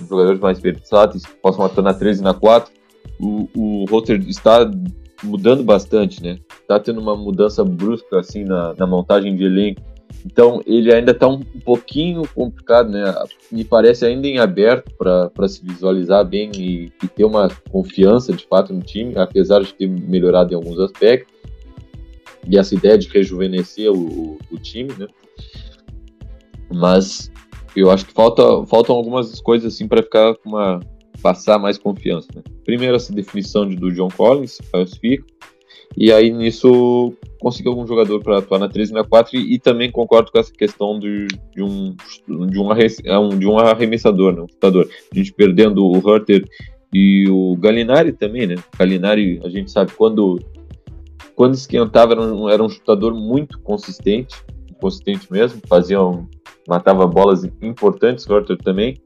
Jogadores 0.10 0.40
mais 0.40 0.60
versáteis, 0.60 1.24
que 1.24 1.36
possam 1.36 1.64
atuar 1.64 1.84
na 1.84 1.94
13 1.94 2.22
e 2.22 2.24
na 2.24 2.34
4. 2.34 2.72
O, 3.20 3.48
o 3.56 3.86
roster 3.86 4.20
está 4.28 4.70
mudando 5.24 5.64
bastante, 5.64 6.22
né? 6.22 6.38
Tá 6.68 6.80
tendo 6.80 7.00
uma 7.00 7.16
mudança 7.16 7.64
brusca 7.64 8.20
assim 8.20 8.44
na, 8.44 8.74
na 8.74 8.86
montagem 8.86 9.36
de 9.36 9.44
elenco. 9.44 9.82
Então 10.26 10.62
ele 10.66 10.94
ainda 10.94 11.12
está 11.12 11.28
um, 11.28 11.40
pouquinho 11.40 12.24
complicado, 12.34 12.90
né? 12.90 13.04
Me 13.52 13.64
parece 13.64 14.06
ainda 14.06 14.28
em 14.28 14.38
aberto 14.38 14.92
para 14.98 15.48
se 15.48 15.66
visualizar 15.66 16.24
bem 16.26 16.52
e, 16.56 16.92
e, 17.04 17.08
ter 17.08 17.26
uma 17.26 17.50
confiança 17.70 18.32
de 18.32 18.46
fato 18.46 18.74
no 18.74 18.82
time, 18.82 19.18
apesar 19.18 19.62
de 19.62 19.74
ter 19.74 19.88
melhorado 19.88 20.54
em 20.54 20.56
alguns 20.56 20.80
aspectos. 20.80 21.34
E 22.48 22.58
essa 22.58 22.76
ideia 22.76 22.98
de 22.98 23.08
rejuvenescer 23.08 23.92
o, 23.92 24.38
o 24.52 24.58
time, 24.58 24.94
né? 24.98 25.08
Mas 26.74 27.32
eu 27.76 27.90
acho 27.90 28.06
que 28.06 28.14
falta, 28.14 28.44
faltam 28.66 28.96
algumas 28.96 29.40
coisas 29.42 29.74
assim 29.74 29.88
para 29.88 30.04
ficar 30.04 30.36
com 30.36 30.50
uma 30.50 30.80
passar 31.24 31.58
mais 31.58 31.78
confiança. 31.78 32.28
Né? 32.36 32.44
Primeiro, 32.66 32.96
essa 32.96 33.14
definição 33.14 33.68
de, 33.68 33.78
do 33.78 33.92
John 33.92 34.10
Collins, 34.10 34.60
classifica, 34.70 35.26
e 35.96 36.12
aí 36.12 36.30
nisso 36.32 37.14
conseguir 37.40 37.70
algum 37.70 37.88
jogador 37.88 38.22
para 38.22 38.40
atuar 38.40 38.60
na 38.60 38.68
13 38.68 38.92
e 38.92 38.94
na 38.94 39.04
4, 39.04 39.38
e, 39.38 39.56
e, 39.56 39.60
também 39.60 39.90
concordo 39.90 40.32
com 40.32 40.40
essa 40.40 40.52
questão 40.52 41.00
de, 41.00 41.28
de, 41.56 41.64
um, 41.64 41.96
de, 42.28 42.60
um, 42.60 42.74
é 42.74 43.38
de 43.38 43.48
um 43.48 43.58
arremessador, 43.58 44.36
né? 44.36 44.42
um 44.42 44.48
chutador. 44.48 44.88
A 45.12 45.16
gente 45.16 45.34
perdendo 45.34 45.86
o 45.86 46.10
Herter 46.10 46.46
e 46.94 47.28
o 47.30 47.56
Galinari 47.56 48.12
também, 48.12 48.46
né? 48.46 48.56
Galinari, 48.78 49.40
a 49.44 49.50
gente 49.50 49.72
sabe, 49.72 49.92
quando 49.94 50.40
quando 51.36 51.56
esquentava, 51.56 52.14
era 52.14 52.22
um, 52.22 52.50
era 52.50 52.64
um 52.64 52.70
chutador 52.70 53.14
muito 53.14 53.60
consistente, 53.60 54.36
consistente 54.80 55.32
mesmo, 55.32 55.60
fazia 55.68 56.00
um, 56.02 56.28
matava 56.68 57.08
bolas 57.08 57.44
importantes, 57.62 58.30
Horter 58.30 58.58
também. 58.58 58.98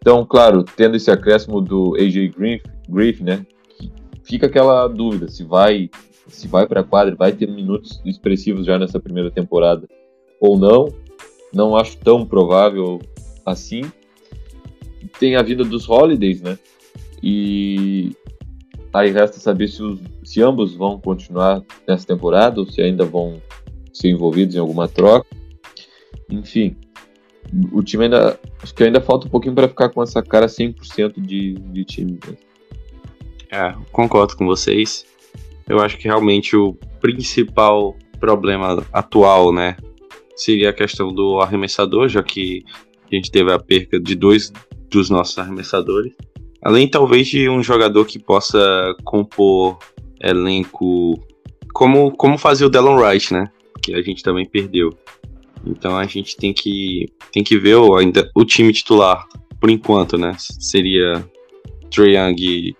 Então, 0.00 0.24
claro, 0.24 0.64
tendo 0.64 0.96
esse 0.96 1.10
acréscimo 1.10 1.60
do 1.60 1.94
AJ 1.96 2.32
Griff, 2.34 2.64
Griff 2.88 3.22
né, 3.22 3.44
fica 4.24 4.46
aquela 4.46 4.88
dúvida 4.88 5.28
se 5.28 5.44
vai 5.44 5.90
se 6.26 6.46
vai 6.46 6.66
para 6.66 6.84
quadra, 6.84 7.14
vai 7.14 7.32
ter 7.32 7.48
minutos 7.48 8.00
expressivos 8.04 8.64
já 8.64 8.78
nessa 8.78 9.00
primeira 9.00 9.30
temporada 9.30 9.86
ou 10.40 10.58
não. 10.58 10.88
Não 11.52 11.76
acho 11.76 11.98
tão 11.98 12.24
provável 12.24 13.00
assim. 13.44 13.82
Tem 15.18 15.34
a 15.34 15.42
vida 15.42 15.64
dos 15.64 15.88
Holidays, 15.88 16.40
né? 16.40 16.56
E 17.22 18.12
aí 18.92 19.10
resta 19.10 19.38
saber 19.38 19.68
se, 19.68 19.82
os, 19.82 19.98
se 20.24 20.40
ambos 20.40 20.74
vão 20.74 21.00
continuar 21.00 21.62
nessa 21.86 22.06
temporada 22.06 22.60
ou 22.60 22.66
se 22.66 22.80
ainda 22.80 23.04
vão 23.04 23.42
ser 23.92 24.10
envolvidos 24.10 24.54
em 24.54 24.60
alguma 24.60 24.86
troca. 24.86 25.26
Enfim, 26.30 26.76
o 27.72 27.82
time 27.82 28.04
ainda. 28.04 28.38
Acho 28.62 28.74
que 28.74 28.84
ainda 28.84 29.00
falta 29.00 29.26
um 29.26 29.30
pouquinho 29.30 29.54
para 29.54 29.68
ficar 29.68 29.88
com 29.88 30.02
essa 30.02 30.22
cara 30.22 30.46
100% 30.46 31.20
de, 31.20 31.54
de 31.54 31.84
time. 31.84 32.18
Né? 32.26 32.36
É, 33.50 33.74
concordo 33.90 34.36
com 34.36 34.46
vocês. 34.46 35.04
Eu 35.68 35.80
acho 35.80 35.96
que 35.98 36.04
realmente 36.04 36.56
o 36.56 36.74
principal 37.00 37.96
problema 38.18 38.84
atual, 38.92 39.52
né, 39.52 39.76
seria 40.36 40.70
a 40.70 40.72
questão 40.72 41.12
do 41.12 41.40
arremessador, 41.40 42.08
já 42.08 42.22
que 42.22 42.64
a 43.10 43.14
gente 43.14 43.30
teve 43.30 43.52
a 43.52 43.58
perca 43.58 43.98
de 43.98 44.14
dois 44.14 44.52
dos 44.90 45.08
nossos 45.08 45.38
arremessadores. 45.38 46.12
Além, 46.62 46.88
talvez, 46.88 47.28
de 47.28 47.48
um 47.48 47.62
jogador 47.62 48.04
que 48.04 48.18
possa 48.18 48.94
compor 49.04 49.78
elenco 50.20 51.18
como, 51.72 52.10
como 52.12 52.36
fazia 52.36 52.66
o 52.66 52.70
Delon 52.70 52.96
Wright, 52.96 53.32
né? 53.32 53.50
Que 53.82 53.94
a 53.94 54.02
gente 54.02 54.22
também 54.22 54.46
perdeu. 54.46 54.90
Então 55.64 55.96
a 55.96 56.06
gente 56.06 56.36
tem 56.36 56.52
que, 56.52 57.06
tem 57.32 57.44
que 57.44 57.58
ver 57.58 57.76
o, 57.76 57.94
ainda, 57.96 58.30
o 58.34 58.44
time 58.44 58.72
titular, 58.72 59.26
por 59.60 59.70
enquanto, 59.70 60.16
né? 60.16 60.34
Seria 60.38 61.24
Trae 61.90 62.16
Young, 62.16 62.74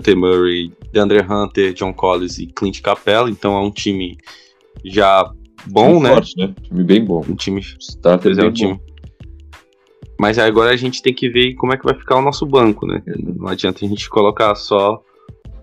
T. 0.00 0.14
Murray, 0.14 0.72
DeAndre 0.92 1.20
Hunter, 1.20 1.72
John 1.74 1.92
Collins 1.92 2.38
e 2.38 2.46
Clint 2.46 2.80
Capella. 2.80 3.28
Então 3.28 3.56
é 3.56 3.60
um 3.60 3.70
time 3.70 4.16
já 4.84 5.28
bom, 5.66 6.00
né? 6.00 6.10
Forte, 6.10 6.38
né? 6.38 6.54
Time 6.62 6.84
bem 6.84 7.04
bom. 7.04 7.24
Um 7.28 7.34
time. 7.34 7.60
Starter 7.60 8.38
é, 8.38 8.44
um 8.44 8.52
time. 8.52 8.80
Mas 10.18 10.38
agora 10.38 10.70
a 10.70 10.76
gente 10.76 11.02
tem 11.02 11.12
que 11.12 11.28
ver 11.28 11.54
como 11.54 11.72
é 11.72 11.76
que 11.76 11.84
vai 11.84 11.94
ficar 11.94 12.16
o 12.16 12.22
nosso 12.22 12.46
banco, 12.46 12.86
né? 12.86 13.02
Não 13.06 13.48
adianta 13.48 13.84
a 13.84 13.88
gente 13.88 14.08
colocar 14.08 14.54
só, 14.54 15.02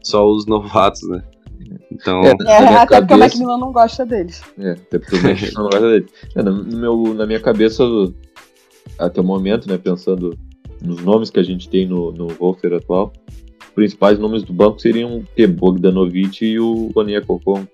só 0.04 0.30
os 0.30 0.46
novatos, 0.48 1.08
né? 1.08 1.24
Então. 1.92 2.22
É, 2.24 2.30
é 2.30 2.58
até 2.58 2.86
cabeça... 2.86 3.02
porque 3.02 3.14
o 3.14 3.18
Macmillan 3.18 3.58
não 3.58 3.72
gosta 3.72 4.06
deles. 4.06 4.42
É, 4.58 4.72
até 4.72 5.00
porque 5.00 5.16
o 5.18 5.24
Macmillan 5.24 5.64
não 5.64 5.70
gosta 5.70 5.90
deles. 5.90 6.10
É, 6.36 6.44
no 6.44 6.78
meu, 6.78 7.14
na 7.14 7.26
minha 7.26 7.40
cabeça, 7.40 7.84
até 8.98 9.20
o 9.20 9.24
momento, 9.24 9.68
né, 9.68 9.78
pensando 9.78 10.38
nos 10.82 11.04
nomes 11.04 11.30
que 11.30 11.40
a 11.40 11.44
gente 11.44 11.70
tem 11.70 11.86
no, 11.86 12.12
no 12.12 12.28
roster 12.34 12.74
atual, 12.74 13.12
os 13.62 13.70
principais 13.76 14.18
nomes 14.18 14.44
do 14.44 14.54
banco 14.54 14.80
seriam 14.80 15.18
o 15.20 15.48
Bogdanovic 15.48 16.46
e 16.46 16.60
o 16.60 16.92
Onia 16.96 17.22
Kokon. 17.22 17.66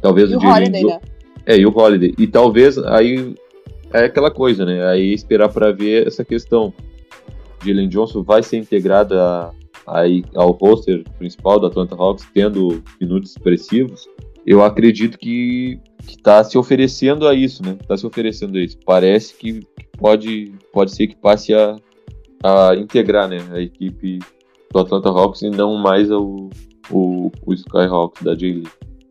Talvez 0.00 0.30
e 0.30 0.36
o, 0.36 0.38
o 0.38 0.46
Holiday, 0.46 0.84
né? 0.84 1.00
É, 1.44 1.56
e 1.56 1.66
o 1.66 1.76
Holiday. 1.76 2.14
E 2.18 2.26
talvez 2.26 2.78
aí 2.78 3.34
é 3.92 4.04
aquela 4.04 4.30
coisa, 4.30 4.64
né? 4.64 4.86
Aí 4.86 5.12
esperar 5.12 5.48
para 5.48 5.72
ver 5.72 6.06
essa 6.06 6.24
questão. 6.24 6.72
Jalen 7.64 7.88
Johnson 7.88 8.22
vai 8.22 8.42
ser 8.42 8.58
integrada 8.58 9.50
aí 9.90 10.24
ao 10.34 10.52
roster 10.52 11.04
principal 11.18 11.58
do 11.58 11.66
Atlanta 11.66 11.94
Hawks, 11.94 12.26
tendo 12.32 12.82
minutos 13.00 13.30
expressivos, 13.30 14.08
eu 14.46 14.62
acredito 14.62 15.18
que 15.18 15.78
está 16.06 16.42
se 16.42 16.56
oferecendo 16.56 17.26
a 17.26 17.34
isso, 17.34 17.62
né? 17.62 17.76
Está 17.80 17.96
se 17.96 18.06
oferecendo 18.06 18.56
a 18.56 18.60
isso. 18.62 18.78
Parece 18.84 19.36
que 19.36 19.60
pode, 19.98 20.52
pode 20.72 20.94
ser 20.94 21.06
que 21.06 21.16
passe 21.16 21.52
a, 21.52 21.76
a 22.42 22.74
integrar 22.74 23.28
né, 23.28 23.38
a 23.52 23.60
equipe 23.60 24.18
do 24.72 24.78
Atlanta 24.78 25.08
Hawks 25.10 25.42
e 25.42 25.50
não 25.50 25.76
mais 25.76 26.10
o, 26.10 26.48
o, 26.90 27.30
o 27.44 27.54
Skyhawks 27.54 28.22
da 28.22 28.34
J-League. 28.34 28.70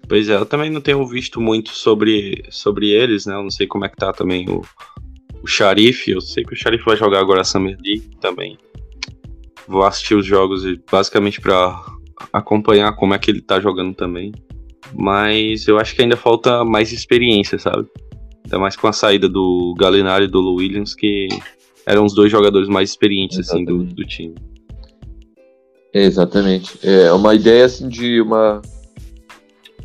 Pois 0.09 0.29
é, 0.29 0.35
eu 0.35 0.45
também 0.45 0.69
não 0.69 0.81
tenho 0.81 1.05
visto 1.05 1.41
muito 1.41 1.69
sobre, 1.69 2.43
sobre 2.49 2.89
eles, 2.89 3.25
né? 3.25 3.35
Eu 3.35 3.43
não 3.43 3.51
sei 3.51 3.67
como 3.67 3.85
é 3.85 3.89
que 3.89 3.97
tá 3.97 4.11
também 4.13 4.49
o, 4.49 4.61
o 5.43 5.47
Sharif. 5.47 6.09
Eu 6.09 6.21
sei 6.21 6.43
que 6.43 6.53
o 6.53 6.55
Sharif 6.55 6.83
vai 6.85 6.95
jogar 6.95 7.19
agora 7.19 7.41
a 7.41 7.43
Summer 7.43 7.77
League 7.83 8.09
também 8.21 8.57
vou 9.67 9.83
assistir 9.83 10.15
os 10.15 10.25
jogos 10.25 10.63
basicamente 10.89 11.41
para 11.41 11.79
acompanhar 12.31 12.95
como 12.95 13.13
é 13.13 13.19
que 13.19 13.29
ele 13.29 13.41
tá 13.41 13.59
jogando 13.59 13.93
também. 13.93 14.31
Mas 14.93 15.67
eu 15.67 15.77
acho 15.77 15.95
que 15.95 16.01
ainda 16.01 16.15
falta 16.15 16.63
mais 16.63 16.91
experiência, 16.91 17.59
sabe? 17.59 17.87
Ainda 18.45 18.59
mais 18.59 18.75
com 18.75 18.87
a 18.87 18.93
saída 18.93 19.27
do 19.27 19.75
Galinari 19.77 20.25
e 20.25 20.27
do 20.27 20.53
Williams, 20.53 20.95
que 20.95 21.27
eram 21.85 22.05
os 22.05 22.13
dois 22.13 22.31
jogadores 22.31 22.69
mais 22.69 22.89
experientes 22.89 23.37
assim 23.39 23.65
do, 23.65 23.83
do 23.83 24.05
time. 24.05 24.35
Exatamente. 25.93 26.79
É 26.83 27.11
uma 27.11 27.35
ideia 27.35 27.65
assim 27.65 27.89
de 27.89 28.21
uma 28.21 28.61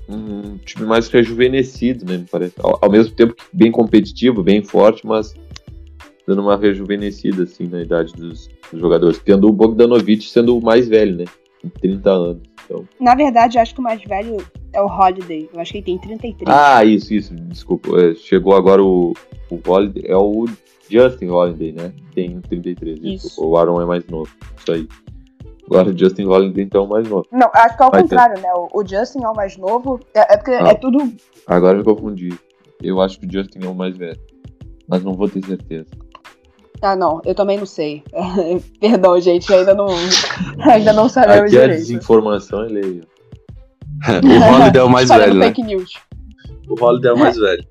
um 0.08 0.58
time 0.58 0.84
mais 0.84 1.08
rejuvenescido, 1.08 2.04
né? 2.04 2.18
Me 2.18 2.26
parece. 2.30 2.54
Ao, 2.58 2.78
ao 2.82 2.90
mesmo 2.90 3.14
tempo 3.14 3.34
bem 3.52 3.72
competitivo, 3.72 4.42
bem 4.42 4.62
forte, 4.62 5.06
mas 5.06 5.34
dando 6.26 6.42
uma 6.42 6.56
rejuvenescida 6.56 7.44
assim 7.44 7.66
na 7.66 7.82
idade 7.82 8.12
dos, 8.12 8.48
dos 8.72 8.80
jogadores, 8.80 9.18
tendo 9.18 9.48
o 9.48 9.52
Bogdanovic 9.52 10.24
sendo 10.24 10.56
o 10.56 10.62
mais 10.62 10.88
velho, 10.88 11.16
né? 11.16 11.24
Com 11.60 11.68
30 11.68 12.10
anos. 12.10 12.42
Então. 12.64 12.84
Na 12.98 13.14
verdade, 13.14 13.58
acho 13.58 13.74
que 13.74 13.80
o 13.80 13.84
mais 13.84 14.02
velho 14.02 14.38
é 14.72 14.80
o 14.80 14.86
Holiday. 14.86 15.48
Eu 15.52 15.60
acho 15.60 15.72
que 15.72 15.78
ele 15.78 15.84
tem 15.84 15.98
33. 15.98 16.48
Ah, 16.48 16.84
isso, 16.84 17.12
isso. 17.12 17.34
Desculpa. 17.34 17.88
É, 18.00 18.14
chegou 18.14 18.54
agora 18.54 18.82
o, 18.82 19.12
o 19.50 19.60
Holiday. 19.66 20.04
É 20.06 20.16
o 20.16 20.46
Justin 20.88 21.28
Holiday, 21.28 21.72
né? 21.72 21.92
Tem 22.14 22.40
33. 22.40 22.98
Isso. 23.02 23.44
O 23.44 23.56
Aaron 23.56 23.80
é 23.80 23.84
mais 23.84 24.06
novo. 24.06 24.30
Isso 24.58 24.72
aí. 24.72 24.88
Agora 25.66 25.90
o 25.90 25.98
Justin 25.98 26.24
Holiday 26.24 26.64
então 26.64 26.82
é 26.82 26.86
o 26.86 26.88
mais 26.88 27.08
novo. 27.08 27.26
Não, 27.30 27.50
acho 27.54 27.76
que 27.76 27.82
é 27.82 27.86
o 27.86 27.90
contrário, 27.90 28.42
né? 28.42 28.48
O, 28.54 28.80
o, 28.80 28.86
Justin 28.86 29.22
é 29.22 29.28
o 29.28 29.34
mais 29.34 29.56
novo. 29.56 30.00
É, 30.14 30.34
é 30.34 30.36
porque 30.36 30.50
ah, 30.50 30.68
é 30.68 30.74
tudo. 30.74 31.12
Agora 31.46 31.78
eu 31.78 31.84
confundi. 31.84 32.36
Eu 32.82 33.00
acho 33.00 33.18
que 33.18 33.26
o 33.26 33.32
Justin 33.32 33.60
é 33.62 33.68
o 33.68 33.74
mais 33.74 33.96
velho. 33.96 34.20
Mas 34.88 35.02
não 35.02 35.14
vou 35.14 35.28
ter 35.28 35.44
certeza. 35.44 35.86
Ah, 36.82 36.96
não, 36.96 37.22
eu 37.24 37.32
também 37.32 37.56
não 37.56 37.64
sei. 37.64 38.02
Perdão, 38.80 39.18
gente, 39.20 39.52
ainda 39.54 39.72
não, 39.72 39.86
ainda 40.68 40.92
não 40.92 41.08
sabemos 41.08 41.42
Aqui 41.42 41.50
direito. 41.50 41.70
a 41.70 41.76
desinformação 41.76 42.64
é 42.64 42.68
lei. 42.68 43.02
o 44.02 44.54
Holiday 44.54 44.80
é 44.80 44.84
o 44.84 44.90
mais 44.90 45.08
velho, 45.08 45.34
né? 45.34 45.46
fake 45.46 45.62
news. 45.62 45.92
O 46.68 46.84
Holiday 46.84 47.12
é 47.12 47.14
o 47.14 47.18
mais 47.18 47.36
velho. 47.36 47.64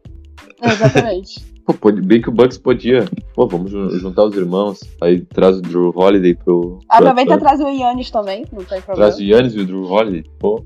exatamente. 0.63 1.51
Pô, 1.65 1.91
bem 1.91 2.21
que 2.21 2.29
o 2.29 2.31
Bucks 2.31 2.57
podia. 2.57 3.05
Pô, 3.35 3.47
vamos 3.47 3.71
juntar 3.71 4.23
os 4.23 4.35
irmãos. 4.35 4.79
Aí 5.01 5.21
traz 5.21 5.57
o 5.57 5.61
Drew 5.61 5.91
Holiday 5.93 6.33
pro. 6.33 6.79
Aproveita 6.89 7.35
e 7.35 7.37
traz 7.37 7.59
o 7.59 7.67
Yannis 7.67 8.09
também, 8.09 8.45
não 8.51 8.63
tem 8.63 8.81
problema. 8.81 8.95
Traz 8.95 9.17
o 9.17 9.23
Yannis 9.23 9.55
e 9.55 9.59
o 9.59 9.65
Drew 9.65 9.83
Holiday. 9.83 10.23
Pô. 10.39 10.63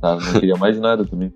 tá, 0.00 0.16
não 0.16 0.32
queria 0.32 0.56
mais 0.56 0.78
nada 0.78 1.04
também. 1.04 1.32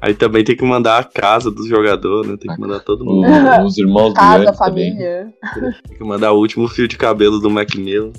Aí 0.00 0.14
também 0.14 0.44
tem 0.44 0.56
que 0.56 0.64
mandar 0.64 0.98
a 0.98 1.04
casa 1.04 1.50
dos 1.50 1.66
jogadores, 1.66 2.30
né? 2.30 2.36
Tem 2.36 2.54
que 2.54 2.60
mandar 2.60 2.80
todo 2.80 3.04
mundo. 3.04 3.26
Os 3.66 3.76
irmãos 3.76 4.14
casa, 4.14 4.38
do 4.38 4.44
Casa, 4.46 4.58
família. 4.58 5.32
Também. 5.54 5.72
Tem 5.88 5.98
que 5.98 6.04
mandar 6.04 6.32
o 6.32 6.38
último 6.38 6.68
fio 6.68 6.86
de 6.86 6.96
cabelo 6.96 7.40
do 7.40 7.50
Macmillan. 7.50 8.12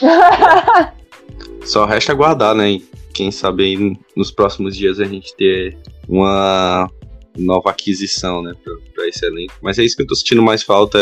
Só 1.64 1.84
resta 1.84 2.12
aguardar, 2.12 2.54
né? 2.54 2.80
Quem 3.14 3.30
sabe 3.30 3.64
aí 3.64 3.96
nos 4.16 4.30
próximos 4.32 4.76
dias 4.76 4.98
a 4.98 5.04
gente 5.04 5.36
ter 5.36 5.78
uma 6.08 6.90
nova 7.36 7.70
aquisição, 7.70 8.42
né? 8.42 8.52
Pra, 8.64 8.74
pra 8.94 9.06
esse 9.06 9.24
elenco. 9.24 9.54
Mas 9.62 9.78
é 9.78 9.84
isso 9.84 9.96
que 9.96 10.02
eu 10.02 10.06
tô 10.06 10.16
sentindo 10.16 10.42
mais 10.42 10.64
falta, 10.64 10.98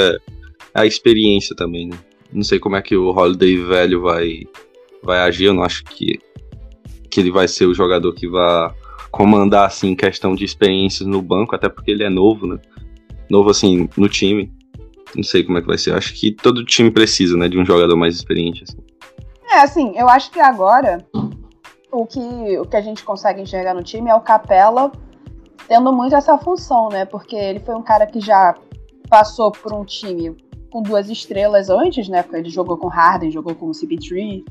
é 0.75 0.81
a 0.81 0.85
experiência 0.85 1.57
também, 1.57 1.89
né? 1.89 1.99
Não 2.31 2.43
sei 2.43 2.59
como 2.59 2.77
é 2.77 2.83
que 2.83 2.95
o 2.95 3.09
Holiday 3.09 3.57
velho 3.57 4.03
vai, 4.03 4.43
vai 5.03 5.21
agir. 5.21 5.45
Eu 5.45 5.55
não 5.55 5.63
acho 5.63 5.85
que, 5.85 6.19
que 7.09 7.21
ele 7.21 7.31
vai 7.31 7.49
ser 7.49 7.65
o 7.65 7.73
jogador 7.73 8.13
que 8.13 8.29
vai 8.29 8.75
comandar, 9.17 9.67
assim, 9.67 9.95
questão 9.95 10.35
de 10.35 10.45
experiências 10.45 11.09
no 11.09 11.23
banco, 11.23 11.57
até 11.57 11.71
porque 11.71 11.91
ele 11.91 12.05
é 12.05 12.11
novo, 12.11 12.47
né? 12.47 12.59
Novo, 13.31 13.49
assim, 13.49 13.89
no 13.97 14.11
time. 14.11 14.53
Não 15.15 15.23
sei 15.23 15.43
como 15.43 15.57
é 15.57 15.63
que 15.63 15.67
vai 15.67 15.79
ser. 15.79 15.95
Acho 15.95 16.13
que 16.13 16.31
todo 16.31 16.63
time 16.67 16.91
precisa, 16.91 17.35
né, 17.35 17.49
de 17.49 17.59
um 17.59 17.65
jogador 17.65 17.97
mais 17.97 18.15
experiente, 18.15 18.63
assim. 18.63 18.77
É, 19.51 19.61
assim, 19.61 19.95
eu 19.97 20.07
acho 20.11 20.31
que 20.31 20.39
agora 20.39 20.99
o 21.91 22.05
que, 22.05 22.59
o 22.59 22.67
que 22.67 22.77
a 22.77 22.83
gente 22.83 23.03
consegue 23.03 23.41
enxergar 23.41 23.73
no 23.73 23.83
time 23.83 24.11
é 24.11 24.15
o 24.15 24.21
Capela 24.21 24.93
tendo 25.67 25.91
muito 25.95 26.15
essa 26.15 26.37
função, 26.37 26.91
né? 26.91 27.07
Porque 27.07 27.35
ele 27.35 27.61
foi 27.61 27.75
um 27.75 27.83
cara 27.83 28.07
que 28.07 28.21
já 28.21 28.55
passou 29.09 29.51
por 29.51 29.73
um 29.73 29.85
time 29.85 30.37
com 30.71 30.83
duas 30.83 31.09
estrelas 31.09 31.71
antes, 31.71 32.09
né? 32.09 32.23
Porque 32.23 32.37
ele 32.37 32.51
jogou 32.51 32.77
com 32.77 32.89
Harden, 32.89 33.31
jogou 33.31 33.55
com 33.55 33.67
o 33.67 33.71
CP3, 33.71 34.45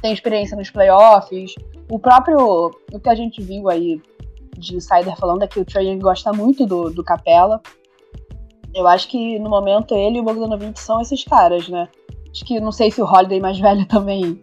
tem 0.00 0.12
experiência 0.12 0.56
nos 0.56 0.70
playoffs. 0.70 1.54
O 1.90 1.98
próprio, 1.98 2.70
o 2.92 3.00
que 3.00 3.08
a 3.08 3.14
gente 3.14 3.42
viu 3.42 3.68
aí 3.68 4.00
de 4.58 4.76
insider 4.76 5.16
falando 5.16 5.42
é 5.42 5.46
que 5.46 5.60
o 5.60 5.64
Trae 5.64 5.96
gosta 5.96 6.32
muito 6.32 6.66
do, 6.66 6.90
do 6.90 7.04
Capela. 7.04 7.60
Eu 8.74 8.86
acho 8.86 9.08
que 9.08 9.38
no 9.38 9.50
momento 9.50 9.94
ele 9.94 10.18
e 10.18 10.20
o 10.20 10.24
Bogdanovich 10.24 10.80
são 10.80 11.00
esses 11.00 11.24
caras, 11.24 11.68
né? 11.68 11.88
Acho 12.30 12.44
que 12.44 12.58
não 12.58 12.72
sei 12.72 12.90
se 12.90 13.02
o 13.02 13.04
Holiday 13.04 13.40
mais 13.40 13.58
velho 13.60 13.86
também 13.86 14.40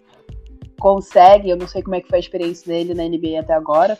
consegue, 0.79 1.49
eu 1.49 1.57
não 1.57 1.67
sei 1.67 1.81
como 1.81 1.95
é 1.95 2.01
que 2.01 2.07
foi 2.07 2.17
a 2.17 2.21
experiência 2.21 2.71
dele 2.71 2.93
na 2.93 3.03
NBA 3.03 3.39
até 3.39 3.53
agora. 3.53 3.97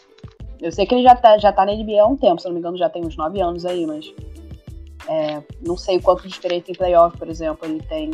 Eu 0.62 0.72
sei 0.72 0.86
que 0.86 0.94
ele 0.94 1.04
já 1.04 1.16
tá, 1.16 1.38
já 1.38 1.52
tá 1.52 1.66
na 1.66 1.74
NBA 1.74 2.02
há 2.02 2.08
um 2.08 2.18
tempo, 2.18 2.42
se 2.42 2.48
não 2.48 2.54
me 2.54 2.60
engano, 2.60 2.78
já 2.78 2.90
tem 2.90 3.06
uns 3.06 3.16
9 3.16 3.42
anos 3.42 3.66
aí, 3.66 3.86
mas. 3.86 4.14
É, 5.10 5.42
não 5.66 5.76
sei 5.76 6.00
quanto 6.00 6.22
de 6.22 6.30
experiência 6.30 6.72
em 6.72 6.76
playoff, 6.76 7.18
por 7.18 7.28
exemplo, 7.28 7.68
ele 7.68 7.82
tem. 7.82 8.12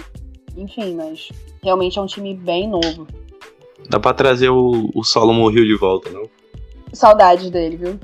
Enfim, 0.56 0.96
mas 0.96 1.30
realmente 1.62 2.00
é 2.00 2.02
um 2.02 2.06
time 2.06 2.34
bem 2.34 2.70
novo. 2.70 3.06
Dá 3.90 4.00
pra 4.00 4.14
trazer 4.14 4.50
o, 4.50 4.90
o 4.96 5.04
Solomon 5.04 5.52
Hill 5.52 5.66
de 5.66 5.76
volta, 5.76 6.10
não? 6.10 6.24
Saudades 6.94 7.50
dele, 7.50 7.76
viu? 7.76 8.00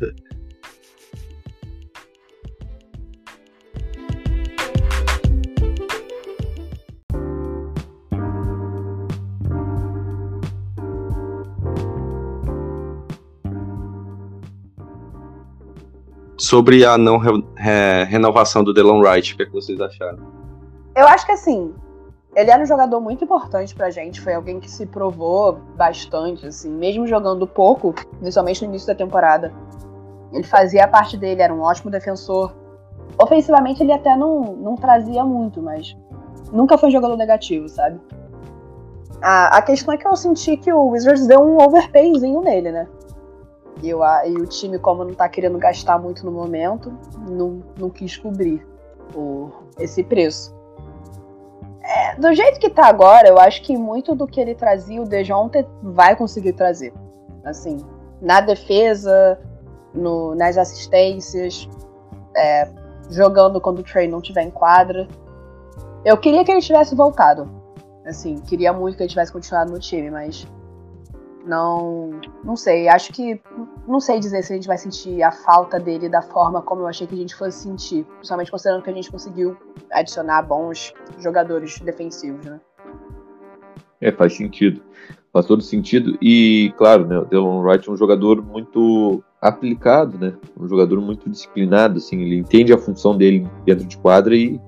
Sobre 16.41 16.83
a 16.83 16.97
não 16.97 17.19
re- 17.19 17.45
re- 17.55 18.03
renovação 18.05 18.63
do 18.63 18.73
Delon 18.73 18.99
Wright, 18.99 19.31
o 19.31 19.37
que, 19.37 19.43
é 19.43 19.45
que 19.45 19.51
vocês 19.51 19.79
acharam? 19.79 20.17
Eu 20.95 21.05
acho 21.05 21.23
que 21.23 21.33
assim, 21.33 21.71
ele 22.35 22.49
era 22.49 22.63
um 22.63 22.65
jogador 22.65 22.99
muito 22.99 23.23
importante 23.23 23.75
pra 23.75 23.91
gente, 23.91 24.19
foi 24.19 24.33
alguém 24.33 24.59
que 24.59 24.67
se 24.67 24.87
provou 24.87 25.59
bastante, 25.77 26.47
assim, 26.47 26.71
mesmo 26.71 27.05
jogando 27.05 27.45
pouco, 27.45 27.93
principalmente 28.19 28.63
no 28.63 28.69
início 28.69 28.87
da 28.87 28.95
temporada. 28.95 29.53
Ele 30.33 30.43
fazia 30.43 30.85
a 30.85 30.87
parte 30.87 31.15
dele, 31.15 31.43
era 31.43 31.53
um 31.53 31.61
ótimo 31.61 31.91
defensor. 31.91 32.55
Ofensivamente 33.21 33.83
ele 33.83 33.93
até 33.93 34.15
não, 34.15 34.41
não 34.55 34.75
trazia 34.75 35.23
muito, 35.23 35.61
mas 35.61 35.95
nunca 36.51 36.75
foi 36.75 36.89
um 36.89 36.91
jogador 36.91 37.17
negativo, 37.17 37.69
sabe? 37.69 37.99
A, 39.21 39.57
a 39.57 39.61
questão 39.61 39.93
é 39.93 39.97
que 39.97 40.07
eu 40.07 40.15
senti 40.15 40.57
que 40.57 40.73
o 40.73 40.87
Wizards 40.87 41.27
deu 41.27 41.39
um 41.39 41.61
overpayzinho 41.61 42.41
nele, 42.41 42.71
né? 42.71 42.87
E, 43.81 43.89
eu, 43.89 44.01
e 44.25 44.35
o 44.35 44.45
time, 44.45 44.77
como 44.77 45.03
não 45.03 45.13
tá 45.13 45.27
querendo 45.29 45.57
gastar 45.57 45.97
muito 45.97 46.25
no 46.25 46.31
momento, 46.31 46.91
não, 47.27 47.63
não 47.77 47.89
quis 47.89 48.17
cobrir 48.17 48.65
o, 49.15 49.49
esse 49.79 50.03
preço. 50.03 50.53
É, 51.83 52.15
do 52.15 52.33
jeito 52.33 52.59
que 52.59 52.69
tá 52.69 52.85
agora, 52.85 53.27
eu 53.27 53.39
acho 53.39 53.63
que 53.63 53.75
muito 53.77 54.15
do 54.15 54.27
que 54.27 54.39
ele 54.39 54.53
trazia, 54.53 55.01
o 55.01 55.05
Dejounte 55.05 55.65
vai 55.81 56.15
conseguir 56.15 56.53
trazer. 56.53 56.93
Assim, 57.43 57.77
na 58.21 58.39
defesa, 58.39 59.39
no- 59.93 60.35
nas 60.35 60.57
assistências, 60.57 61.67
é, 62.35 62.69
jogando 63.09 63.59
quando 63.59 63.79
o 63.79 63.83
Trey 63.83 64.07
não 64.07 64.21
tiver 64.21 64.43
em 64.43 64.51
quadra. 64.51 65.07
Eu 66.05 66.17
queria 66.17 66.45
que 66.45 66.51
ele 66.51 66.61
tivesse 66.61 66.95
voltado. 66.95 67.49
Assim, 68.05 68.39
queria 68.39 68.71
muito 68.73 68.95
que 68.95 69.03
ele 69.03 69.09
tivesse 69.09 69.31
continuado 69.31 69.71
no 69.71 69.79
time, 69.79 70.09
mas 70.09 70.47
não, 71.45 72.19
não 72.43 72.55
sei. 72.55 72.87
Acho 72.87 73.11
que 73.11 73.41
não 73.87 73.99
sei 73.99 74.19
dizer 74.19 74.43
se 74.43 74.53
a 74.53 74.55
gente 74.55 74.67
vai 74.67 74.77
sentir 74.77 75.21
a 75.23 75.31
falta 75.31 75.79
dele 75.79 76.09
da 76.09 76.21
forma 76.21 76.61
como 76.61 76.81
eu 76.81 76.87
achei 76.87 77.07
que 77.07 77.15
a 77.15 77.17
gente 77.17 77.35
fosse 77.35 77.63
sentir, 77.63 78.05
principalmente 78.15 78.51
considerando 78.51 78.83
que 78.83 78.89
a 78.89 78.93
gente 78.93 79.11
conseguiu 79.11 79.57
adicionar 79.91 80.43
bons 80.43 80.93
jogadores 81.19 81.79
defensivos, 81.79 82.45
né? 82.45 82.59
É, 83.99 84.11
faz 84.11 84.35
sentido. 84.35 84.81
Faz 85.31 85.45
todo 85.45 85.61
sentido. 85.61 86.17
E, 86.21 86.73
claro, 86.77 87.07
né, 87.07 87.17
o 87.19 87.25
Delon 87.25 87.61
Wright 87.61 87.87
é 87.87 87.91
um 87.91 87.95
jogador 87.95 88.43
muito 88.43 89.23
aplicado, 89.39 90.17
né? 90.17 90.33
Um 90.59 90.67
jogador 90.67 90.99
muito 90.99 91.29
disciplinado, 91.29 91.97
assim. 91.97 92.21
Ele 92.21 92.35
entende 92.35 92.73
a 92.73 92.77
função 92.77 93.15
dele 93.15 93.47
dentro 93.65 93.85
de 93.85 93.97
quadra 93.97 94.35
e 94.35 94.59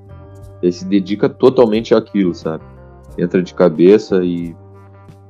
ele 0.61 0.71
se 0.71 0.85
dedica 0.85 1.27
totalmente 1.27 1.93
àquilo, 1.93 2.33
sabe? 2.33 2.63
Entra 3.17 3.41
de 3.43 3.53
cabeça 3.53 4.23
e 4.23 4.55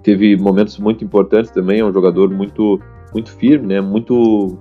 teve 0.04 0.36
momentos 0.38 0.78
muito 0.78 1.04
importantes 1.04 1.50
também. 1.52 1.80
É 1.80 1.86
um 1.86 1.94
jogador 1.94 2.30
muito, 2.30 2.80
muito 3.14 3.32
firme, 3.32 3.68
né? 3.68 3.82
Muito, 3.82 4.58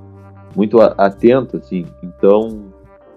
muito 0.56 0.80
atento, 0.80 1.56
assim. 1.56 1.84
Então, 2.02 2.64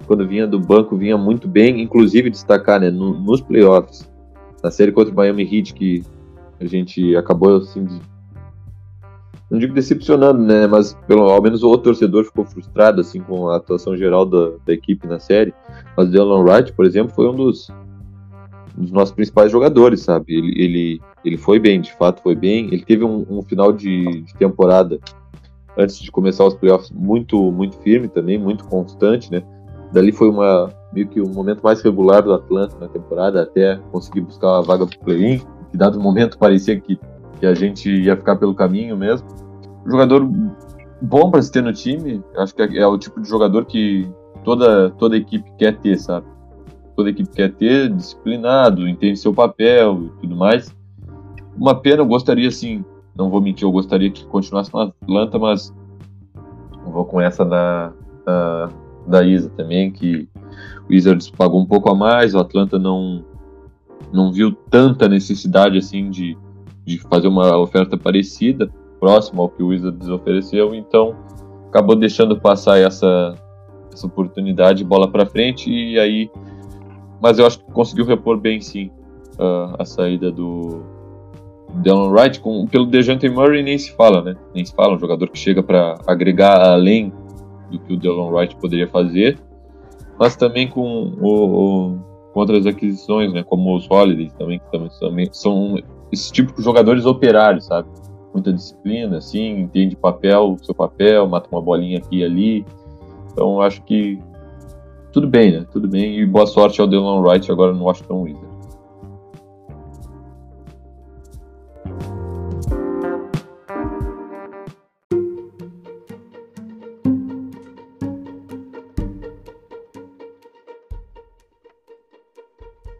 quando 0.07 0.27
vinha 0.27 0.45
do 0.47 0.59
banco, 0.59 0.97
vinha 0.97 1.17
muito 1.17 1.47
bem. 1.47 1.81
Inclusive, 1.81 2.29
destacar, 2.29 2.79
né? 2.81 2.89
no- 2.89 3.19
nos 3.19 3.41
playoffs, 3.41 4.09
na 4.63 4.71
série 4.71 4.91
contra 4.91 5.13
o 5.13 5.15
Miami 5.15 5.43
Heat, 5.43 5.73
que 5.73 6.03
a 6.59 6.65
gente 6.65 7.15
acabou 7.15 7.57
assim 7.57 7.83
de, 7.85 7.99
não 9.49 9.59
digo 9.59 9.73
decepcionando, 9.73 10.41
né, 10.41 10.65
mas 10.67 10.97
pelo 11.07 11.29
ao 11.29 11.41
menos 11.41 11.63
o 11.63 11.77
torcedor 11.77 12.23
ficou 12.23 12.45
frustrado 12.45 13.01
assim 13.01 13.19
com 13.19 13.49
a 13.49 13.57
atuação 13.57 13.95
geral 13.95 14.25
da, 14.25 14.51
da 14.65 14.73
equipe 14.73 15.05
na 15.05 15.19
série. 15.19 15.53
Mas 15.95 16.09
Dylan 16.09 16.43
Wright, 16.43 16.73
por 16.73 16.85
exemplo, 16.85 17.13
foi 17.13 17.27
um 17.29 17.35
dos, 17.35 17.67
um 18.77 18.83
dos 18.83 18.91
nossos 18.91 19.13
principais 19.13 19.51
jogadores, 19.51 20.01
sabe? 20.01 20.33
Ele, 20.33 20.53
ele, 20.61 21.01
ele 21.23 21.37
foi 21.37 21.59
bem, 21.59 21.81
de 21.81 21.93
fato 21.93 22.21
foi 22.21 22.35
bem. 22.35 22.67
Ele 22.67 22.83
teve 22.83 23.03
um, 23.03 23.25
um 23.29 23.41
final 23.41 23.71
de, 23.71 24.21
de 24.21 24.33
temporada 24.35 24.99
antes 25.77 25.99
de 25.99 26.11
começar 26.11 26.45
os 26.45 26.53
playoffs 26.53 26.91
muito 26.91 27.51
muito 27.51 27.77
firme 27.77 28.07
também, 28.07 28.37
muito 28.37 28.65
constante, 28.65 29.31
né? 29.31 29.43
Dali 29.91 30.11
foi 30.11 30.29
uma 30.29 30.69
meio 30.91 31.07
que 31.07 31.21
o 31.21 31.27
momento 31.27 31.61
mais 31.61 31.81
regular 31.81 32.21
do 32.21 32.33
Atlanta 32.33 32.77
na 32.79 32.87
temporada 32.87 33.41
até 33.41 33.77
conseguir 33.91 34.21
buscar 34.21 34.57
a 34.57 34.61
vaga 34.61 34.85
pro 34.85 34.99
play-in 34.99 35.41
que 35.75 35.77
dado 35.77 35.99
momento 35.99 36.37
parecia 36.37 36.79
que, 36.79 36.97
que 37.39 37.45
a 37.45 37.53
gente 37.53 37.89
ia 37.89 38.15
ficar 38.15 38.37
pelo 38.37 38.55
caminho 38.55 38.95
mesmo. 38.95 39.27
Um 39.85 39.91
jogador 39.91 40.27
bom 41.01 41.29
para 41.29 41.41
se 41.41 41.51
ter 41.51 41.61
no 41.61 41.73
time, 41.73 42.23
acho 42.37 42.55
que 42.55 42.61
é, 42.61 42.77
é 42.77 42.87
o 42.87 42.97
tipo 42.97 43.21
de 43.21 43.27
jogador 43.27 43.65
que 43.65 44.09
toda, 44.43 44.89
toda 44.91 45.17
equipe 45.17 45.51
quer 45.57 45.77
ter, 45.79 45.99
sabe? 45.99 46.25
Toda 46.95 47.09
equipe 47.09 47.29
quer 47.29 47.53
ter, 47.53 47.89
disciplinado, 47.93 48.87
entende 48.87 49.19
seu 49.19 49.33
papel 49.33 50.05
e 50.05 50.21
tudo 50.21 50.35
mais. 50.35 50.73
Uma 51.57 51.75
pena, 51.75 52.01
eu 52.01 52.05
gostaria 52.05 52.47
assim, 52.47 52.83
não 53.15 53.29
vou 53.29 53.41
mentir, 53.41 53.65
eu 53.65 53.71
gostaria 53.71 54.09
que 54.09 54.25
continuasse 54.25 54.73
no 54.73 54.79
Atlanta, 54.81 55.39
mas 55.39 55.73
vou 56.85 57.05
com 57.05 57.19
essa 57.19 57.43
da, 57.45 57.91
da 59.07 59.23
Isa 59.23 59.49
também, 59.49 59.91
que 59.91 60.27
o 60.87 60.93
Wizards 60.93 61.29
pagou 61.29 61.59
um 61.61 61.65
pouco 61.65 61.91
a 61.91 61.95
mais, 61.95 62.33
o 62.33 62.39
Atlanta 62.39 62.79
não, 62.79 63.23
não 64.11 64.31
viu 64.31 64.51
tanta 64.51 65.07
necessidade 65.07 65.77
assim 65.77 66.09
de, 66.09 66.37
de 66.85 66.97
fazer 66.99 67.27
uma 67.27 67.57
oferta 67.57 67.97
parecida, 67.97 68.69
próxima 68.99 69.41
ao 69.41 69.49
que 69.49 69.61
o 69.61 69.67
Wizards 69.67 70.07
ofereceu, 70.07 70.73
então 70.73 71.15
acabou 71.69 71.95
deixando 71.95 72.39
passar 72.39 72.79
essa, 72.79 73.35
essa 73.91 74.07
oportunidade, 74.07 74.83
bola 74.83 75.11
para 75.11 75.25
frente, 75.25 75.69
e 75.69 75.99
aí. 75.99 76.29
Mas 77.25 77.39
eu 77.39 77.47
acho 77.47 77.57
que 77.57 77.71
conseguiu 77.71 78.05
repor 78.05 78.37
bem 78.37 78.61
sim 78.61 78.91
a, 79.39 79.77
a 79.81 79.85
saída 79.85 80.31
do 80.31 80.83
Dylan 81.81 82.11
Wright. 82.11 82.39
Com, 82.39 82.67
pelo 82.67 82.85
DeJounte 82.85 83.27
Murray 83.27 83.63
nem 83.63 83.79
se 83.79 83.91
fala, 83.93 84.21
né? 84.21 84.35
Nem 84.53 84.63
se 84.63 84.71
fala, 84.75 84.93
um 84.93 84.99
jogador 84.99 85.27
que 85.31 85.39
chega 85.39 85.63
para 85.63 85.97
agregar 86.05 86.61
além 86.61 87.11
do 87.71 87.79
que 87.79 87.93
o 87.93 87.97
Dylan 87.97 88.29
Wright 88.29 88.55
poderia 88.57 88.87
fazer, 88.87 89.39
mas 90.19 90.35
também 90.35 90.67
com 90.67 91.13
o, 91.19 91.93
o 91.93 91.99
com 92.31 92.41
outras 92.41 92.67
aquisições, 92.67 93.33
né, 93.33 93.41
como 93.41 93.75
os 93.75 93.89
Holidays 93.89 94.31
também, 94.33 94.59
que 94.59 94.71
também, 94.71 94.89
também 94.99 95.29
são 95.31 95.81
esse 96.11 96.31
tipo 96.31 96.55
de 96.55 96.61
jogadores 96.61 97.07
operários, 97.07 97.65
sabe? 97.65 97.89
Muita 98.35 98.53
disciplina, 98.53 99.17
assim, 99.17 99.61
entende 99.61 99.95
papel, 99.95 100.57
seu 100.61 100.75
papel, 100.75 101.27
mata 101.27 101.49
uma 101.51 101.61
bolinha 101.61 101.97
aqui 101.97 102.19
e 102.19 102.23
ali. 102.23 102.65
Então 103.31 103.61
acho 103.61 103.81
que 103.81 104.19
tudo 105.15 105.29
bem, 105.29 105.49
né? 105.49 105.65
Tudo 105.71 105.87
bem 105.87 106.19
e 106.19 106.25
boa 106.25 106.45
sorte 106.45 106.81
ao 106.81 106.87
Delon 106.87 107.21
Wright 107.21 107.49
agora 107.49 107.71
no 107.71 107.85
Washington 107.85 108.23
Wizards. 108.23 108.49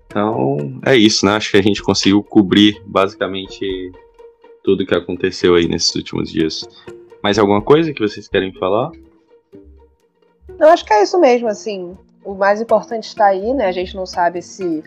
Então, 0.06 0.80
é 0.86 0.96
isso, 0.96 1.26
né? 1.26 1.34
Acho 1.34 1.52
que 1.52 1.58
a 1.58 1.62
gente 1.62 1.84
conseguiu 1.84 2.24
cobrir 2.24 2.82
basicamente 2.86 3.92
tudo 4.64 4.86
que 4.86 4.96
aconteceu 4.96 5.56
aí 5.56 5.68
nesses 5.68 5.94
últimos 5.94 6.32
dias. 6.32 6.66
Mais 7.22 7.38
alguma 7.38 7.62
coisa 7.62 7.94
que 7.94 8.00
vocês 8.00 8.30
querem 8.30 8.54
falar? 8.54 8.94
Eu 10.58 10.70
acho 10.70 10.86
que 10.86 10.94
é 10.94 11.04
isso 11.04 11.20
mesmo, 11.20 11.50
assim. 11.50 11.98
O 12.26 12.34
mais 12.34 12.60
importante 12.60 13.04
está 13.04 13.28
aí, 13.28 13.54
né? 13.54 13.68
A 13.68 13.72
gente 13.72 13.96
não 13.96 14.06
sabe 14.06 14.42
se 14.42 14.84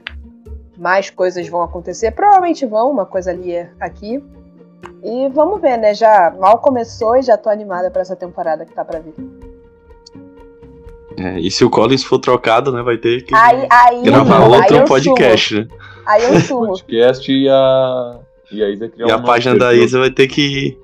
mais 0.76 1.08
coisas 1.08 1.48
vão 1.48 1.62
acontecer. 1.62 2.10
Provavelmente 2.10 2.66
vão, 2.66 2.90
uma 2.90 3.06
coisa 3.06 3.30
ali 3.30 3.52
é 3.52 3.70
aqui. 3.80 4.22
E 5.02 5.28
vamos 5.28 5.60
ver, 5.60 5.76
né? 5.76 5.94
Já 5.94 6.34
mal 6.38 6.58
começou 6.58 7.16
e 7.16 7.22
já 7.22 7.36
tô 7.36 7.48
animada 7.48 7.90
para 7.90 8.02
essa 8.02 8.16
temporada 8.16 8.66
que 8.66 8.74
tá 8.74 8.84
para 8.84 8.98
vir. 8.98 9.14
É, 11.16 11.38
e 11.38 11.50
se 11.50 11.64
o 11.64 11.70
Collins 11.70 12.04
for 12.04 12.18
trocado, 12.18 12.70
né, 12.72 12.80
vai 12.82 12.96
ter 12.96 13.22
que 13.22 13.34
Aí, 13.34 13.66
aí, 13.70 14.02
gravar 14.02 14.40
aí 14.40 14.48
outro 14.48 14.84
podcast, 14.84 15.54
né? 15.54 15.68
Aí 16.06 16.24
eu 16.24 16.38
sumo. 16.42 16.66
Podcast 16.68 17.30
e 17.30 17.48
a 17.48 18.20
e 18.50 18.62
a 18.62 18.70
Isa 18.70 18.88
criar 18.88 19.08
E 19.08 19.12
um 19.12 19.14
a 19.14 19.22
página 19.22 19.56
da 19.56 19.66
perfil. 19.68 19.84
Isa 19.84 19.98
vai 19.98 20.10
ter 20.10 20.26
que. 20.26 20.78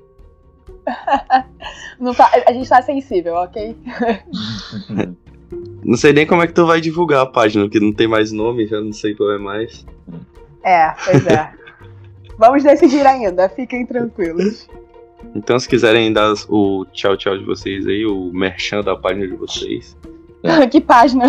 Não 1.99 2.13
tá- 2.13 2.31
a 2.45 2.51
gente 2.51 2.67
tá 2.67 2.81
sensível, 2.81 3.35
ok? 3.35 3.75
Não 5.83 5.97
sei 5.97 6.13
nem 6.13 6.25
como 6.25 6.41
é 6.41 6.47
que 6.47 6.53
tu 6.53 6.65
vai 6.65 6.81
divulgar 6.81 7.21
a 7.21 7.25
página, 7.25 7.65
porque 7.65 7.79
não 7.79 7.93
tem 7.93 8.07
mais 8.07 8.31
nome, 8.31 8.67
já 8.67 8.81
não 8.81 8.91
sei 8.91 9.13
qual 9.13 9.31
é 9.31 9.37
mais. 9.37 9.85
É, 10.63 10.93
pois 11.05 11.25
é. 11.27 11.51
Vamos 12.37 12.63
decidir 12.63 13.05
ainda, 13.05 13.47
fiquem 13.47 13.85
tranquilos. 13.85 14.67
Então, 15.33 15.57
se 15.57 15.67
quiserem 15.67 16.11
dar 16.11 16.33
o 16.49 16.85
tchau, 16.91 17.15
tchau 17.15 17.37
de 17.37 17.45
vocês 17.45 17.87
aí, 17.87 18.05
o 18.05 18.31
merchan 18.33 18.81
da 18.81 18.95
página 18.95 19.27
de 19.27 19.35
vocês. 19.35 19.95
que 20.71 20.81
página? 20.81 21.25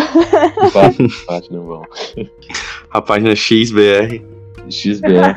Página, 0.73 1.09
página 1.25 1.59
bom. 1.59 1.83
A 2.91 3.01
página 3.01 3.35
XBR. 3.35 4.23
XBR. 4.69 5.33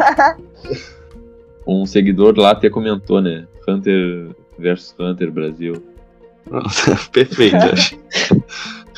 Um 1.67 1.87
seguidor 1.87 2.35
lá 2.37 2.51
até 2.51 2.69
comentou, 2.69 3.21
né? 3.21 3.47
Hunter 3.67 4.31
versus 4.59 4.95
Hunter 4.99 5.31
Brasil. 5.31 5.83
Perfeito, 7.13 7.57
acho. 7.57 7.99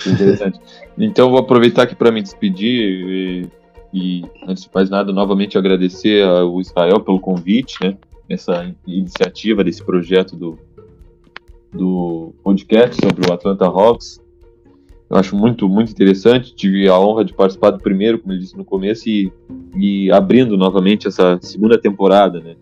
Interessante. 0.07 0.61
Então 0.99 1.30
vou 1.30 1.38
aproveitar 1.38 1.82
aqui 1.82 1.95
para 1.95 2.11
me 2.11 2.22
despedir 2.22 2.70
e, 2.72 3.49
e, 3.93 4.24
antes 4.47 4.64
de 4.64 4.70
mais 4.74 4.90
nada, 4.90 5.12
novamente 5.12 5.57
agradecer 5.57 6.24
ao 6.24 6.61
Israel 6.61 7.01
pelo 7.01 7.20
convite, 7.20 7.76
né? 7.82 7.97
Essa 8.28 8.74
iniciativa 8.86 9.62
desse 9.62 9.84
projeto 9.84 10.36
do, 10.36 10.59
do 11.72 12.34
podcast 12.43 12.97
sobre 13.01 13.28
o 13.28 13.32
Atlanta 13.32 13.66
Hawks. 13.66 14.20
Eu 15.11 15.18
acho 15.18 15.36
muito, 15.36 15.68
muito 15.68 15.93
interessante. 15.93 16.55
Tive 16.55 16.88
a 16.88 16.99
honra 16.99 17.24
de 17.24 17.34
participar 17.34 17.70
do 17.70 17.78
primeiro, 17.78 18.18
como 18.18 18.32
eu 18.32 18.38
disse 18.38 18.57
no 18.57 18.64
começo, 18.64 19.09
e, 19.09 19.30
e 19.76 20.11
abrindo 20.11 20.57
novamente 20.57 21.07
essa 21.07 21.38
segunda 21.43 21.78
temporada, 21.78 22.40
né? 22.40 22.57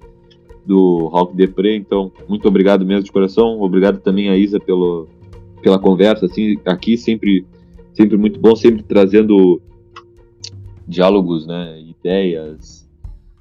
Do 0.67 1.11
Hawk 1.13 1.35
Depre. 1.35 1.77
Então, 1.77 2.13
muito 2.29 2.47
obrigado 2.47 2.85
mesmo 2.85 3.05
de 3.05 3.13
coração. 3.13 3.61
Obrigado 3.61 4.01
também 4.01 4.29
a 4.29 4.37
Isa 4.37 4.61
pelo, 4.61 5.09
pela 5.63 5.79
conversa, 5.79 6.27
assim, 6.27 6.57
aqui 6.65 6.97
sempre, 6.97 7.45
sempre 7.93 8.17
muito 8.17 8.39
bom, 8.39 8.55
sempre 8.55 8.83
trazendo 8.83 9.61
diálogos, 10.87 11.47
né? 11.47 11.81
Ideias, 11.81 12.89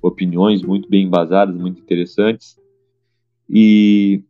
opiniões 0.01 0.61
muito 0.61 0.89
bem 0.89 1.05
embasadas, 1.05 1.55
muito 1.55 1.81
interessantes. 1.81 2.57
E, 3.49 4.23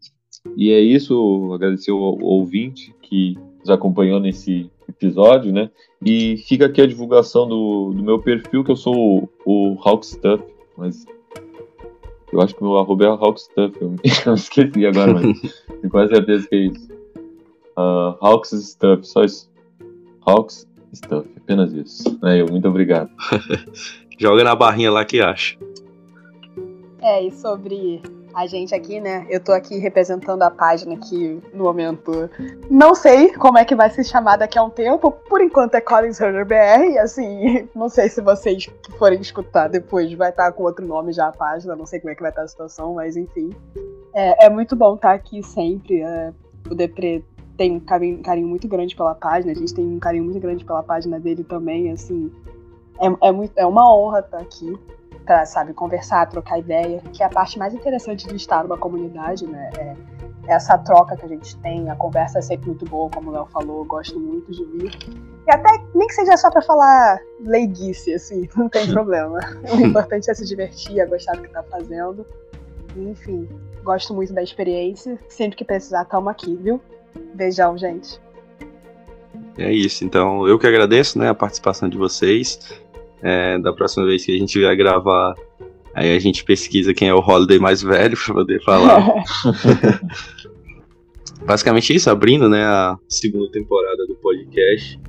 e 0.56 0.72
é 0.72 0.80
isso, 0.80 1.52
agradecer 1.54 1.92
ao, 1.92 1.98
ao 1.98 2.22
ouvinte 2.22 2.94
que 3.02 3.38
nos 3.60 3.70
acompanhou 3.70 4.20
nesse 4.20 4.70
episódio, 4.88 5.52
né? 5.52 5.70
E 6.04 6.38
fica 6.38 6.66
aqui 6.66 6.82
a 6.82 6.88
divulgação 6.88 7.48
do, 7.48 7.94
do 7.94 8.04
meu 8.04 8.20
perfil, 8.20 8.64
que 8.64 8.72
eu 8.72 8.76
sou 8.76 8.96
o, 8.96 9.30
o 9.46 9.78
Hawk 9.84 10.06
Stuff, 10.06 10.44
mas 10.78 11.06
eu 12.32 12.42
acho 12.42 12.56
que 12.56 12.64
meu 12.64 12.78
arroba 12.78 13.06
é 13.06 13.08
Hawk 13.08 13.42
Stuff, 13.42 13.78
eu, 13.82 13.96
eu 14.26 14.34
esqueci 14.34 14.86
agora, 14.86 15.14
mas 15.14 15.24
tenho 15.68 15.90
quase 15.90 16.14
certeza 16.14 16.48
que 16.48 16.56
é 16.56 16.60
isso. 16.68 16.90
Uh, 17.78 18.16
Hawks 18.20 18.52
Stuff, 18.52 19.08
só 19.08 19.24
isso. 19.24 19.50
Hawks 20.26 20.68
Stuff, 20.94 21.30
apenas 21.38 21.72
isso. 21.74 22.20
É, 22.24 22.42
eu, 22.42 22.48
muito 22.48 22.68
obrigado. 22.68 23.10
Joga 24.20 24.44
na 24.44 24.54
barrinha 24.54 24.92
lá 24.92 25.06
que 25.06 25.22
acha. 25.22 25.58
É, 27.02 27.26
e 27.26 27.32
sobre 27.32 28.02
a 28.34 28.46
gente 28.46 28.74
aqui, 28.76 29.00
né? 29.00 29.26
Eu 29.30 29.40
tô 29.40 29.52
aqui 29.52 29.78
representando 29.78 30.42
a 30.44 30.52
página 30.52 30.96
que, 30.98 31.42
no 31.54 31.64
momento, 31.64 32.30
não 32.70 32.94
sei 32.94 33.34
como 33.34 33.58
é 33.58 33.66
que 33.66 33.76
vai 33.76 33.90
se 33.90 34.04
chamar 34.04 34.38
daqui 34.38 34.58
a 34.58 34.64
um 34.64 34.70
tempo. 34.70 35.12
Por 35.12 35.42
enquanto 35.42 35.76
é 35.76 35.82
Collins 35.82 36.20
Hunter 36.20 36.46
BR, 36.46 36.94
e 36.94 36.98
assim, 36.98 37.68
não 37.76 37.90
sei 37.90 38.10
se 38.10 38.22
vocês 38.22 38.66
que 38.66 38.92
forem 38.98 39.20
escutar 39.20 39.68
depois 39.68 40.12
vai 40.14 40.30
estar 40.30 40.52
com 40.52 40.64
outro 40.64 40.86
nome 40.86 41.12
já 41.12 41.28
a 41.28 41.32
página, 41.32 41.76
não 41.76 41.86
sei 41.86 42.00
como 42.00 42.12
é 42.12 42.16
que 42.16 42.22
vai 42.22 42.32
estar 42.32 42.44
a 42.44 42.48
situação, 42.48 42.96
mas 42.96 43.18
enfim. 43.18 43.50
É, 44.14 44.46
é 44.46 44.50
muito 44.50 44.76
bom 44.76 44.96
estar 44.96 45.14
aqui 45.14 45.42
sempre. 45.44 46.02
É, 46.02 46.32
o 46.70 46.76
Depre 46.76 47.26
tem 47.58 47.76
um 47.76 47.80
carinho, 47.80 48.22
carinho 48.22 48.48
muito 48.48 48.68
grande 48.68 48.96
pela 48.96 49.14
página, 49.16 49.52
a 49.52 49.56
gente 49.56 49.74
tem 49.74 49.86
um 49.86 50.00
carinho 50.00 50.24
muito 50.24 50.40
grande 50.40 50.64
pela 50.64 50.82
página 50.82 51.20
dele 51.20 51.44
também, 51.44 51.92
assim. 51.92 52.32
É, 53.02 53.28
é, 53.28 53.32
muito, 53.32 53.58
é 53.58 53.66
uma 53.66 53.94
honra 53.94 54.20
estar 54.20 54.40
aqui 54.40 54.78
para 55.30 55.46
sabe, 55.46 55.76
conversar, 55.76 56.26
trocar 56.26 56.58
ideia, 56.58 57.04
que 57.14 57.22
é 57.22 57.26
a 57.28 57.30
parte 57.30 57.60
mais 57.60 57.72
interessante 57.72 58.28
de 58.28 58.36
estar 58.36 58.64
numa 58.64 58.80
comunidade, 58.80 59.46
né? 59.46 59.70
É, 59.78 59.96
essa 60.48 60.76
troca 60.80 61.16
que 61.16 61.24
a 61.24 61.28
gente 61.28 61.56
tem, 61.58 61.88
a 61.88 61.96
conversa 61.96 62.40
é 62.40 62.42
sempre 62.42 62.66
muito 62.66 62.84
boa, 62.86 63.12
como 63.12 63.30
o 63.30 63.34
Léo 63.34 63.46
falou, 63.54 63.86
gosto 63.86 64.20
muito 64.20 64.52
de 64.52 64.66
vir. 64.66 64.92
E 65.48 65.52
até 65.52 65.70
nem 65.94 66.08
que 66.08 66.16
seja 66.16 66.36
só 66.36 66.50
para 66.50 66.64
falar 66.64 67.20
leiguice, 67.42 68.12
assim, 68.12 68.50
não 68.58 68.68
tem 68.68 68.92
problema. 68.92 69.38
O 69.72 69.80
importante 69.80 70.32
é 70.32 70.34
se 70.34 70.44
divertir, 70.48 71.00
é 71.00 71.06
gostar 71.06 71.34
do 71.34 71.44
que 71.44 71.50
tá 71.50 71.62
fazendo. 71.62 72.26
Enfim, 72.98 73.48
gosto 73.84 74.16
muito 74.16 74.34
da 74.34 74.42
experiência. 74.42 75.20
Sempre 75.28 75.58
que 75.58 75.64
precisar, 75.64 76.06
tamo 76.06 76.28
aqui, 76.30 76.56
viu? 76.56 76.82
Beijão, 77.36 77.78
gente. 77.78 78.20
É 79.60 79.72
isso, 79.72 80.04
então 80.04 80.48
eu 80.48 80.58
que 80.58 80.66
agradeço 80.66 81.20
né, 81.20 81.30
a 81.30 81.36
participação 81.36 81.88
de 81.88 82.00
vocês. 82.00 82.82
É, 83.22 83.60
da 83.60 83.74
próxima 83.74 84.06
vez 84.06 84.26
que 84.26 84.34
a 84.34 84.38
gente 84.38 84.58
vier 84.58 84.76
gravar, 84.78 85.36
aí 85.94 86.16
a 86.16 86.20
gente 86.20 86.44
pesquisa 86.44 86.94
quem 86.94 87.10
é 87.10 87.14
o 87.14 87.20
Holiday 87.20 87.60
mais 87.60 87.82
velho 87.82 88.18
para 88.18 88.34
poder 88.34 88.64
falar. 88.64 89.04
Basicamente 91.46 91.94
isso, 91.94 92.10
abrindo 92.10 92.50
né, 92.50 92.64
a 92.64 92.98
segunda 93.08 93.50
temporada 93.52 94.06
do 94.08 94.16
podcast, 94.16 95.00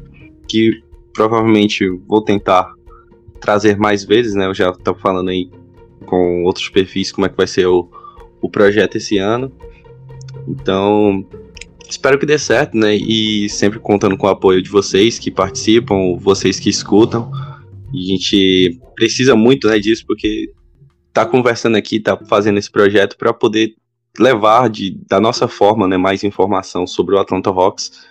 que 0.49 0.83
provavelmente 1.13 1.89
vou 2.07 2.23
tentar 2.23 2.73
trazer 3.41 3.77
mais 3.77 4.05
vezes, 4.05 4.35
né? 4.35 4.47
Eu 4.47 4.55
já 4.55 4.71
estou 4.71 4.95
falando 4.95 5.31
aí 5.31 5.51
com 6.07 6.45
outros 6.45 6.69
perfis 6.69 7.11
como 7.11 7.27
é 7.27 7.29
que 7.29 7.37
vai 7.37 7.47
ser 7.47 7.67
o, 7.67 7.89
o 8.41 8.49
projeto 8.49 8.97
esse 8.97 9.19
ano. 9.19 9.53
Então, 10.47 11.27
espero 11.89 12.19
que 12.19 12.27
dê 12.27 12.39
certo, 12.39 12.77
né? 12.77 12.95
E 12.95 13.49
sempre 13.49 13.79
contando 13.79 14.17
com 14.17 14.27
o 14.27 14.31
apoio 14.31 14.63
de 14.63 14.71
vocês 14.71 15.19
que 15.19 15.31
participam, 15.31 16.17
vocês 16.19 16.61
que 16.61 16.71
escutam. 16.71 17.31
E 17.93 18.05
a 18.05 18.07
gente 18.07 18.81
precisa 18.95 19.35
muito 19.35 19.69
né, 19.69 19.79
disso, 19.79 20.05
porque 20.07 20.53
tá 21.13 21.27
conversando 21.27 21.77
aqui, 21.77 21.99
tá 21.99 22.17
fazendo 22.29 22.59
esse 22.59 22.71
projeto 22.71 23.17
para 23.17 23.33
poder 23.33 23.75
levar 24.19 24.69
de, 24.69 24.97
da 25.09 25.21
nossa 25.21 25.49
forma 25.49 25.87
né, 25.87 25.97
mais 25.97 26.25
informação 26.25 26.87
sobre 26.87 27.15
o 27.15 27.19
Atlanta 27.19 27.51
Hawks, 27.51 28.09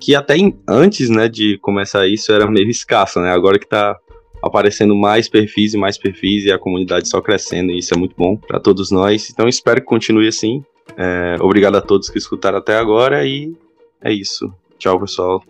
que 0.00 0.14
até 0.14 0.36
em, 0.36 0.56
antes 0.68 1.08
né, 1.08 1.28
de 1.28 1.58
começar 1.58 2.06
isso 2.06 2.32
era 2.32 2.50
meio 2.50 2.68
escassa, 2.68 3.20
né? 3.20 3.30
Agora 3.30 3.58
que 3.58 3.66
tá 3.66 3.96
aparecendo 4.42 4.94
mais 4.94 5.28
perfis 5.28 5.72
e 5.72 5.78
mais 5.78 5.96
perfis 5.96 6.44
e 6.44 6.52
a 6.52 6.58
comunidade 6.58 7.08
só 7.08 7.20
crescendo, 7.20 7.72
e 7.72 7.78
isso 7.78 7.94
é 7.94 7.96
muito 7.96 8.14
bom 8.16 8.36
para 8.36 8.60
todos 8.60 8.90
nós. 8.90 9.30
Então 9.30 9.48
espero 9.48 9.80
que 9.80 9.86
continue 9.86 10.28
assim. 10.28 10.62
É, 10.96 11.36
obrigado 11.40 11.76
a 11.76 11.80
todos 11.80 12.10
que 12.10 12.18
escutaram 12.18 12.58
até 12.58 12.76
agora 12.76 13.26
e 13.26 13.54
é 14.02 14.12
isso. 14.12 14.52
Tchau, 14.78 15.00
pessoal. 15.00 15.42